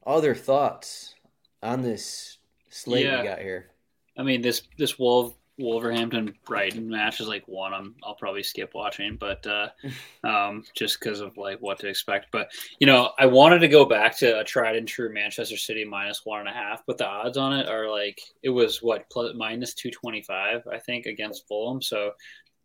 other 0.05 0.35
thoughts 0.35 1.15
on 1.63 1.83
this 1.83 2.39
slate 2.73 3.05
Yeah. 3.07 3.23
we 3.23 3.29
got 3.29 3.39
here? 3.41 3.71
I 4.19 4.23
mean, 4.23 4.43
this 4.43 4.63
this 4.79 4.99
Wolf 4.99 5.35
Wolverhampton 5.59 6.35
Brighton 6.47 6.89
match 6.89 7.21
is 7.21 7.29
like 7.29 7.47
one 7.47 7.73
I'm 7.75 7.95
I'll 8.03 8.15
probably 8.15 8.43
skip 8.43 8.73
watching, 8.75 9.17
but 9.17 9.47
uh, 9.47 9.69
um, 10.25 10.65
just 10.75 10.99
because 10.99 11.21
of 11.21 11.37
like 11.37 11.61
what 11.61 11.79
to 11.81 11.89
expect. 11.89 12.27
But 12.33 12.51
you 12.79 12.87
know, 12.87 13.13
I 13.19 13.27
wanted 13.27 13.61
to 13.61 13.69
go 13.69 13.85
back 13.85 14.17
to 14.19 14.41
a 14.41 14.45
tried 14.45 14.77
and 14.77 14.89
true 14.89 15.13
Manchester 15.13 15.57
City 15.57 15.85
minus 15.85 16.23
one 16.25 16.41
and 16.41 16.49
a 16.49 16.53
half, 16.53 16.83
but 16.87 16.99
the 16.99 17.07
odds 17.07 17.37
on 17.37 17.53
it 17.53 17.69
are 17.69 17.91
like 17.91 18.21
it 18.43 18.51
was 18.51 18.83
what 18.83 19.09
plus 19.11 19.35
minus 19.37 19.75
two 19.75 19.91
twenty 19.91 20.23
five, 20.23 20.63
I 20.71 20.79
think, 20.79 21.07
against 21.07 21.47
Fulham. 21.49 21.81
So 21.83 22.13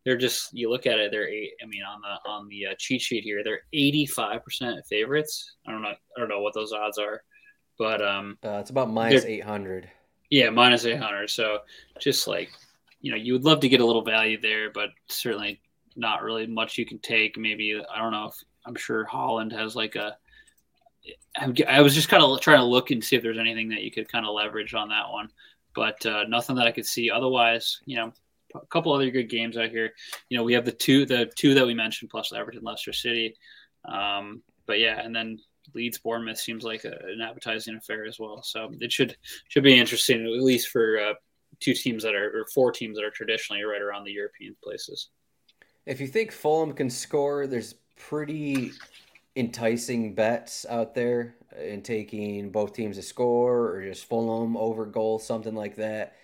they're 0.04 0.16
just 0.16 0.50
you 0.54 0.70
look 0.70 0.86
at 0.86 0.98
it, 0.98 1.10
they're 1.10 1.28
eight. 1.28 1.52
I 1.62 1.66
mean, 1.66 1.82
on 1.82 2.00
the 2.00 2.30
on 2.30 2.48
the 2.48 2.66
uh, 2.66 2.74
cheat 2.78 3.02
sheet 3.02 3.24
here, 3.24 3.42
they're 3.44 3.62
eighty 3.74 4.06
five 4.06 4.42
percent 4.42 4.84
favorites. 4.88 5.56
I 5.66 5.72
don't 5.72 5.82
know, 5.82 5.88
I 5.88 6.20
don't 6.20 6.28
know 6.30 6.40
what 6.40 6.54
those 6.54 6.72
odds 6.72 6.98
are, 6.98 7.22
but 7.78 8.00
um, 8.02 8.38
Uh, 8.44 8.58
it's 8.60 8.70
about 8.70 8.88
800. 9.26 9.90
Yeah, 10.30 10.50
minus 10.50 10.84
800. 10.84 11.30
So 11.30 11.60
just 12.00 12.26
like, 12.26 12.50
you 13.00 13.10
know, 13.10 13.16
you 13.16 13.32
would 13.32 13.44
love 13.44 13.60
to 13.60 13.68
get 13.68 13.80
a 13.80 13.86
little 13.86 14.04
value 14.04 14.40
there, 14.40 14.70
but 14.70 14.90
certainly 15.08 15.60
not 15.96 16.22
really 16.22 16.46
much 16.46 16.78
you 16.78 16.86
can 16.86 16.98
take. 16.98 17.36
Maybe, 17.36 17.80
I 17.94 17.98
don't 17.98 18.12
know 18.12 18.26
if 18.26 18.34
I'm 18.66 18.74
sure 18.74 19.06
Haaland 19.06 19.52
has 19.52 19.74
like 19.74 19.96
a. 19.96 20.16
I 21.68 21.80
was 21.80 21.94
just 21.94 22.08
kind 22.08 22.22
of 22.22 22.40
trying 22.40 22.58
to 22.58 22.64
look 22.64 22.90
and 22.90 23.02
see 23.02 23.16
if 23.16 23.22
there's 23.22 23.38
anything 23.38 23.70
that 23.70 23.82
you 23.82 23.90
could 23.90 24.10
kind 24.10 24.26
of 24.26 24.34
leverage 24.34 24.74
on 24.74 24.88
that 24.88 25.08
one, 25.10 25.30
but 25.74 26.04
uh, 26.04 26.24
nothing 26.24 26.56
that 26.56 26.66
I 26.66 26.72
could 26.72 26.84
see. 26.84 27.10
Otherwise, 27.10 27.80
you 27.86 27.96
know, 27.96 28.12
a 28.54 28.66
couple 28.66 28.92
other 28.92 29.10
good 29.10 29.30
games 29.30 29.56
out 29.56 29.70
here. 29.70 29.92
You 30.28 30.36
know, 30.36 30.44
we 30.44 30.52
have 30.52 30.64
the 30.64 30.72
two, 30.72 31.06
the 31.06 31.30
two 31.36 31.54
that 31.54 31.66
we 31.66 31.74
mentioned, 31.74 32.10
plus 32.10 32.32
Everton, 32.32 32.62
Leicester 32.62 32.92
City. 32.92 33.36
Um, 33.84 34.42
but 34.66 34.80
yeah, 34.80 35.00
and 35.00 35.14
then 35.14 35.38
Leeds 35.74 35.98
Bournemouth 35.98 36.38
seems 36.38 36.64
like 36.64 36.84
a, 36.84 36.98
an 37.06 37.20
appetizing 37.20 37.76
affair 37.76 38.06
as 38.06 38.18
well. 38.18 38.42
So 38.42 38.70
it 38.80 38.92
should 38.92 39.16
should 39.48 39.64
be 39.64 39.78
interesting, 39.78 40.24
at 40.24 40.42
least 40.42 40.68
for 40.68 40.98
uh, 40.98 41.14
two 41.60 41.74
teams 41.74 42.02
that 42.02 42.14
are 42.14 42.40
or 42.40 42.46
four 42.54 42.72
teams 42.72 42.96
that 42.96 43.04
are 43.04 43.10
traditionally 43.10 43.62
right 43.62 43.82
around 43.82 44.04
the 44.04 44.12
European 44.12 44.56
places. 44.62 45.08
If 45.86 46.00
you 46.00 46.06
think 46.06 46.32
Fulham 46.32 46.72
can 46.72 46.90
score, 46.90 47.46
there's 47.46 47.74
pretty 47.96 48.72
enticing 49.36 50.14
bets 50.14 50.66
out 50.68 50.94
there 50.94 51.36
in 51.58 51.82
taking 51.82 52.50
both 52.50 52.74
teams 52.74 52.96
to 52.96 53.02
score 53.02 53.68
or 53.70 53.82
just 53.82 54.04
Fulham 54.04 54.56
over 54.56 54.84
goal, 54.84 55.18
something 55.18 55.54
like 55.54 55.76
that. 55.76 56.16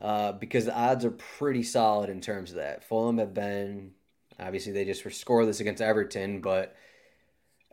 Uh, 0.00 0.32
because 0.32 0.64
the 0.64 0.76
odds 0.76 1.04
are 1.04 1.12
pretty 1.12 1.62
solid 1.62 2.10
in 2.10 2.20
terms 2.20 2.50
of 2.50 2.56
that. 2.56 2.82
Fulham 2.84 3.18
have 3.18 3.34
been 3.34 3.92
obviously 4.40 4.72
they 4.72 4.84
just 4.84 5.04
were 5.04 5.10
scoreless 5.10 5.60
against 5.60 5.82
Everton, 5.82 6.40
but 6.40 6.74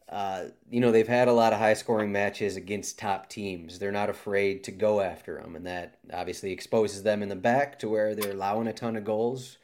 uh, 0.09 0.45
you 0.69 0.79
know 0.79 0.91
they've 0.91 1.07
had 1.07 1.27
a 1.27 1.33
lot 1.33 1.53
of 1.53 1.59
high 1.59 1.73
scoring 1.73 2.11
matches 2.11 2.57
against 2.57 2.99
top 2.99 3.29
teams. 3.29 3.79
They're 3.79 3.91
not 3.91 4.09
afraid 4.09 4.63
to 4.65 4.71
go 4.71 5.01
after 5.01 5.41
them, 5.41 5.55
and 5.55 5.65
that 5.65 5.99
obviously 6.11 6.51
exposes 6.51 7.03
them 7.03 7.21
in 7.21 7.29
the 7.29 7.35
back 7.35 7.79
to 7.79 7.89
where 7.89 8.15
they're 8.15 8.31
allowing 8.31 8.67
a 8.67 8.73
ton 8.73 8.95
of 8.95 9.05
goals 9.05 9.57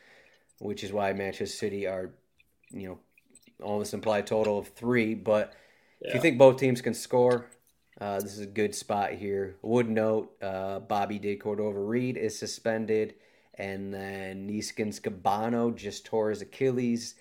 which 0.60 0.84
is 0.84 0.92
why 0.92 1.14
Manchester 1.14 1.46
City 1.46 1.88
are, 1.88 2.12
you 2.72 2.88
know, 2.88 3.00
almost 3.64 3.94
implied 3.94 4.28
total 4.28 4.60
of 4.60 4.68
three. 4.70 5.14
But 5.14 5.54
if 6.02 6.14
you 6.14 6.22
think 6.22 6.38
both 6.38 6.58
teams 6.58 6.82
can 6.82 6.94
score, 6.94 7.48
uh, 8.00 8.20
this 8.20 8.34
is 8.34 8.42
a 8.42 8.48
good 8.48 8.76
spot 8.76 9.14
here. 9.14 9.56
Would 9.62 9.90
note 9.90 10.36
uh, 10.42 10.80
Bobby 10.80 11.20
De 11.20 11.36
Cordova-Reid 11.36 12.18
is 12.18 12.38
suspended, 12.38 13.16
and 13.58 13.94
then 13.94 14.50
Neeskens 14.50 15.00
Kebano 15.00 15.76
just 15.76 16.06
tore 16.06 16.30
his 16.30 16.42
Achilles 16.42 17.16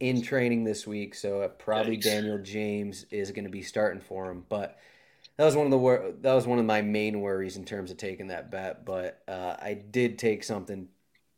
in 0.00 0.22
training 0.22 0.64
this 0.64 0.86
week, 0.86 1.14
so 1.14 1.42
uh, 1.42 1.48
probably 1.48 1.98
Yikes. 1.98 2.04
Daniel 2.04 2.38
James 2.38 3.04
is 3.10 3.30
going 3.32 3.44
to 3.44 3.50
be 3.50 3.62
starting 3.62 4.00
for 4.00 4.30
him. 4.30 4.44
But 4.48 4.78
that 5.36 5.44
was 5.44 5.56
one 5.56 5.66
of 5.66 5.70
the 5.70 5.78
wor- 5.78 6.12
that 6.20 6.34
was 6.34 6.46
one 6.46 6.58
of 6.58 6.64
my 6.64 6.82
main 6.82 7.20
worries 7.20 7.56
in 7.56 7.64
terms 7.64 7.90
of 7.90 7.96
taking 7.96 8.28
that 8.28 8.50
bet. 8.50 8.84
But 8.84 9.22
uh, 9.26 9.56
I 9.60 9.74
did 9.74 10.18
take 10.18 10.44
something 10.44 10.88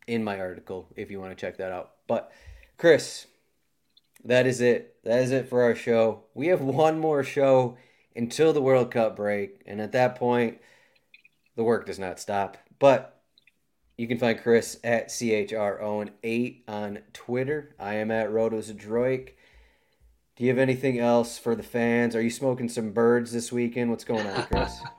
in 0.06 0.24
my 0.24 0.38
article 0.40 0.88
if 0.96 1.11
you 1.11 1.20
want 1.20 1.36
to 1.36 1.40
check 1.40 1.58
that 1.58 1.72
out. 1.72 1.92
But 2.06 2.32
Chris, 2.76 3.26
that 4.24 4.46
is 4.46 4.61
it. 4.61 4.96
That 5.04 5.20
is 5.20 5.30
it 5.30 5.48
for 5.48 5.62
our 5.62 5.74
show. 5.74 6.24
We 6.34 6.48
have 6.48 6.61
one 6.61 6.98
more 6.98 7.22
show 7.22 7.78
until 8.14 8.52
the 8.52 8.62
World 8.62 8.90
Cup 8.90 9.16
break, 9.16 9.62
and 9.66 9.80
at 9.80 9.92
that 9.92 10.16
point, 10.16 10.58
the 11.56 11.64
work 11.64 11.86
does 11.86 11.98
not 11.98 12.20
stop. 12.20 12.58
But 12.78 13.19
you 14.01 14.09
can 14.09 14.16
find 14.16 14.40
Chris 14.40 14.80
at 14.82 15.09
CHRON8 15.09 16.62
on 16.66 17.01
Twitter. 17.12 17.74
I 17.78 17.96
am 17.96 18.11
at 18.11 18.30
RotoZdroik. 18.30 19.32
Do 20.36 20.44
you 20.44 20.48
have 20.48 20.59
anything 20.59 20.98
else 20.98 21.36
for 21.36 21.55
the 21.55 21.62
fans? 21.62 22.16
Are 22.16 22.22
you 22.22 22.30
smoking 22.30 22.70
some 22.70 22.92
birds 22.92 23.30
this 23.30 23.53
weekend? 23.53 23.90
What's 23.90 24.05
going 24.05 24.26
on, 24.26 24.42
Chris? 24.44 24.80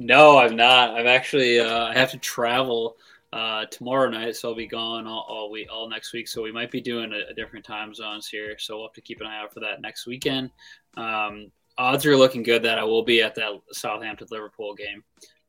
No, 0.00 0.38
I'm 0.38 0.54
not. 0.54 0.96
I'm 0.96 1.08
actually 1.08 1.58
uh, 1.58 1.86
I 1.86 1.92
have 1.92 2.12
to 2.12 2.18
travel 2.18 2.98
uh, 3.32 3.66
tomorrow 3.66 4.08
night, 4.08 4.36
so 4.36 4.50
I'll 4.50 4.54
be 4.54 4.68
gone 4.68 5.08
all, 5.08 5.26
all 5.28 5.50
week, 5.50 5.66
all 5.72 5.90
next 5.90 6.12
week. 6.12 6.28
So 6.28 6.40
we 6.40 6.52
might 6.52 6.70
be 6.70 6.80
doing 6.80 7.12
a, 7.12 7.32
a 7.32 7.34
different 7.34 7.64
time 7.64 7.92
zones 7.92 8.28
here. 8.28 8.56
So 8.60 8.76
we'll 8.76 8.86
have 8.86 8.92
to 8.92 9.00
keep 9.00 9.20
an 9.20 9.26
eye 9.26 9.42
out 9.42 9.52
for 9.52 9.58
that 9.58 9.80
next 9.80 10.06
weekend. 10.06 10.52
Um, 10.96 11.50
odds 11.78 12.06
are 12.06 12.16
looking 12.16 12.44
good 12.44 12.62
that 12.62 12.78
I 12.78 12.84
will 12.84 13.02
be 13.02 13.20
at 13.20 13.34
that 13.34 13.60
Southampton 13.72 14.28
Liverpool 14.30 14.72
game 14.72 15.02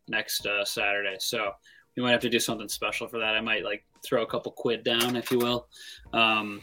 next 0.08 0.48
uh, 0.48 0.66
Saturday. 0.66 1.18
So 1.20 1.52
we 1.96 2.04
might 2.04 2.12
have 2.12 2.22
to 2.22 2.30
do 2.30 2.40
something 2.40 2.68
special 2.68 3.08
for 3.08 3.20
that. 3.20 3.36
I 3.36 3.42
might 3.42 3.64
like 3.64 3.84
throw 4.04 4.24
a 4.24 4.28
couple 4.28 4.52
quid 4.52 4.84
down, 4.84 5.16
if 5.16 5.32
you 5.32 5.40
will. 5.40 5.68
Um, 6.14 6.62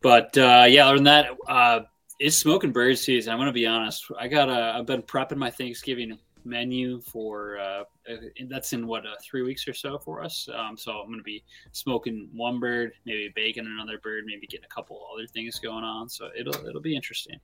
but 0.00 0.36
uh, 0.36 0.66
yeah, 0.68 0.86
other 0.86 0.96
than 0.96 1.04
that, 1.04 1.30
uh, 1.48 1.80
it's 2.20 2.36
smoking 2.36 2.72
bird 2.72 2.98
season. 2.98 3.32
I'm 3.32 3.38
gonna 3.38 3.52
be 3.52 3.66
honest. 3.66 4.04
I 4.18 4.28
got 4.28 4.48
a. 4.48 4.74
I've 4.76 4.86
been 4.86 5.02
prepping 5.02 5.36
my 5.36 5.50
Thanksgiving 5.50 6.18
menu 6.44 7.00
for. 7.00 7.58
Uh, 7.58 7.84
uh, 8.10 8.16
that's 8.48 8.72
in 8.74 8.86
what 8.86 9.06
uh, 9.06 9.14
three 9.22 9.42
weeks 9.42 9.66
or 9.66 9.72
so 9.72 9.98
for 9.98 10.22
us. 10.22 10.48
Um, 10.54 10.76
so 10.76 10.92
I'm 10.92 11.10
gonna 11.10 11.22
be 11.22 11.42
smoking 11.72 12.28
one 12.32 12.60
bird, 12.60 12.92
maybe 13.06 13.32
baking 13.34 13.66
another 13.66 13.98
bird, 13.98 14.24
maybe 14.26 14.46
getting 14.46 14.66
a 14.66 14.74
couple 14.74 15.06
other 15.12 15.26
things 15.26 15.58
going 15.58 15.84
on. 15.84 16.08
So 16.08 16.28
it'll 16.38 16.66
it'll 16.66 16.82
be 16.82 16.94
interesting. 16.94 17.40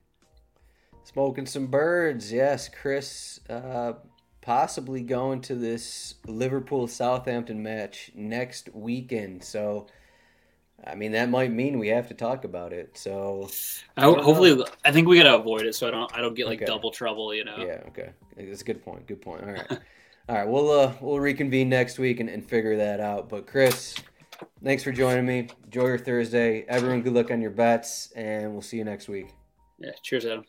Smoking 1.04 1.46
some 1.46 1.66
birds, 1.66 2.30
yes, 2.30 2.68
Chris. 2.68 3.40
Uh, 3.48 3.94
possibly 4.42 5.02
going 5.02 5.40
to 5.42 5.54
this 5.54 6.14
Liverpool 6.26 6.86
Southampton 6.88 7.62
match 7.62 8.10
next 8.14 8.68
weekend. 8.74 9.44
So, 9.44 9.86
I 10.86 10.94
mean, 10.94 11.12
that 11.12 11.28
might 11.28 11.52
mean 11.52 11.78
we 11.78 11.88
have 11.88 12.08
to 12.08 12.14
talk 12.14 12.44
about 12.44 12.72
it. 12.72 12.96
So, 12.96 13.50
I, 13.96 14.04
hopefully, 14.04 14.64
I 14.84 14.92
think 14.92 15.08
we 15.08 15.18
gotta 15.18 15.36
avoid 15.36 15.66
it 15.66 15.74
so 15.74 15.86
I 15.88 15.90
don't 15.90 16.10
I 16.16 16.20
don't 16.20 16.34
get 16.34 16.46
like 16.46 16.58
Okay. 16.62 16.66
double 16.66 16.90
trouble. 16.90 17.34
You 17.34 17.44
know. 17.44 17.56
yeah, 17.58 17.82
okay, 17.88 18.10
that's 18.36 18.62
a 18.62 18.64
good 18.64 18.82
point. 18.82 19.06
Good 19.06 19.20
point. 19.20 19.42
All 19.42 19.52
right, 19.52 19.70
all 20.28 20.36
right. 20.36 20.48
We'll 20.48 20.70
uh, 20.70 20.92
we'll 21.00 21.20
reconvene 21.20 21.68
next 21.68 21.98
week 21.98 22.20
and, 22.20 22.28
and 22.30 22.44
figure 22.44 22.76
that 22.78 22.98
out. 23.00 23.28
But 23.28 23.46
Chris, 23.46 23.94
thanks 24.64 24.82
for 24.82 24.92
joining 24.92 25.26
me. 25.26 25.48
Enjoy 25.64 25.86
your 25.86 25.98
Thursday. 25.98 26.64
Everyone, 26.66 27.02
good 27.02 27.12
luck 27.12 27.30
on 27.30 27.42
your 27.42 27.50
bets, 27.50 28.10
and 28.16 28.52
we'll 28.52 28.62
see 28.62 28.78
you 28.78 28.84
next 28.84 29.08
week. 29.08 29.28
Yeah. 29.78 29.90
Cheers, 30.02 30.24
Adam. 30.26 30.44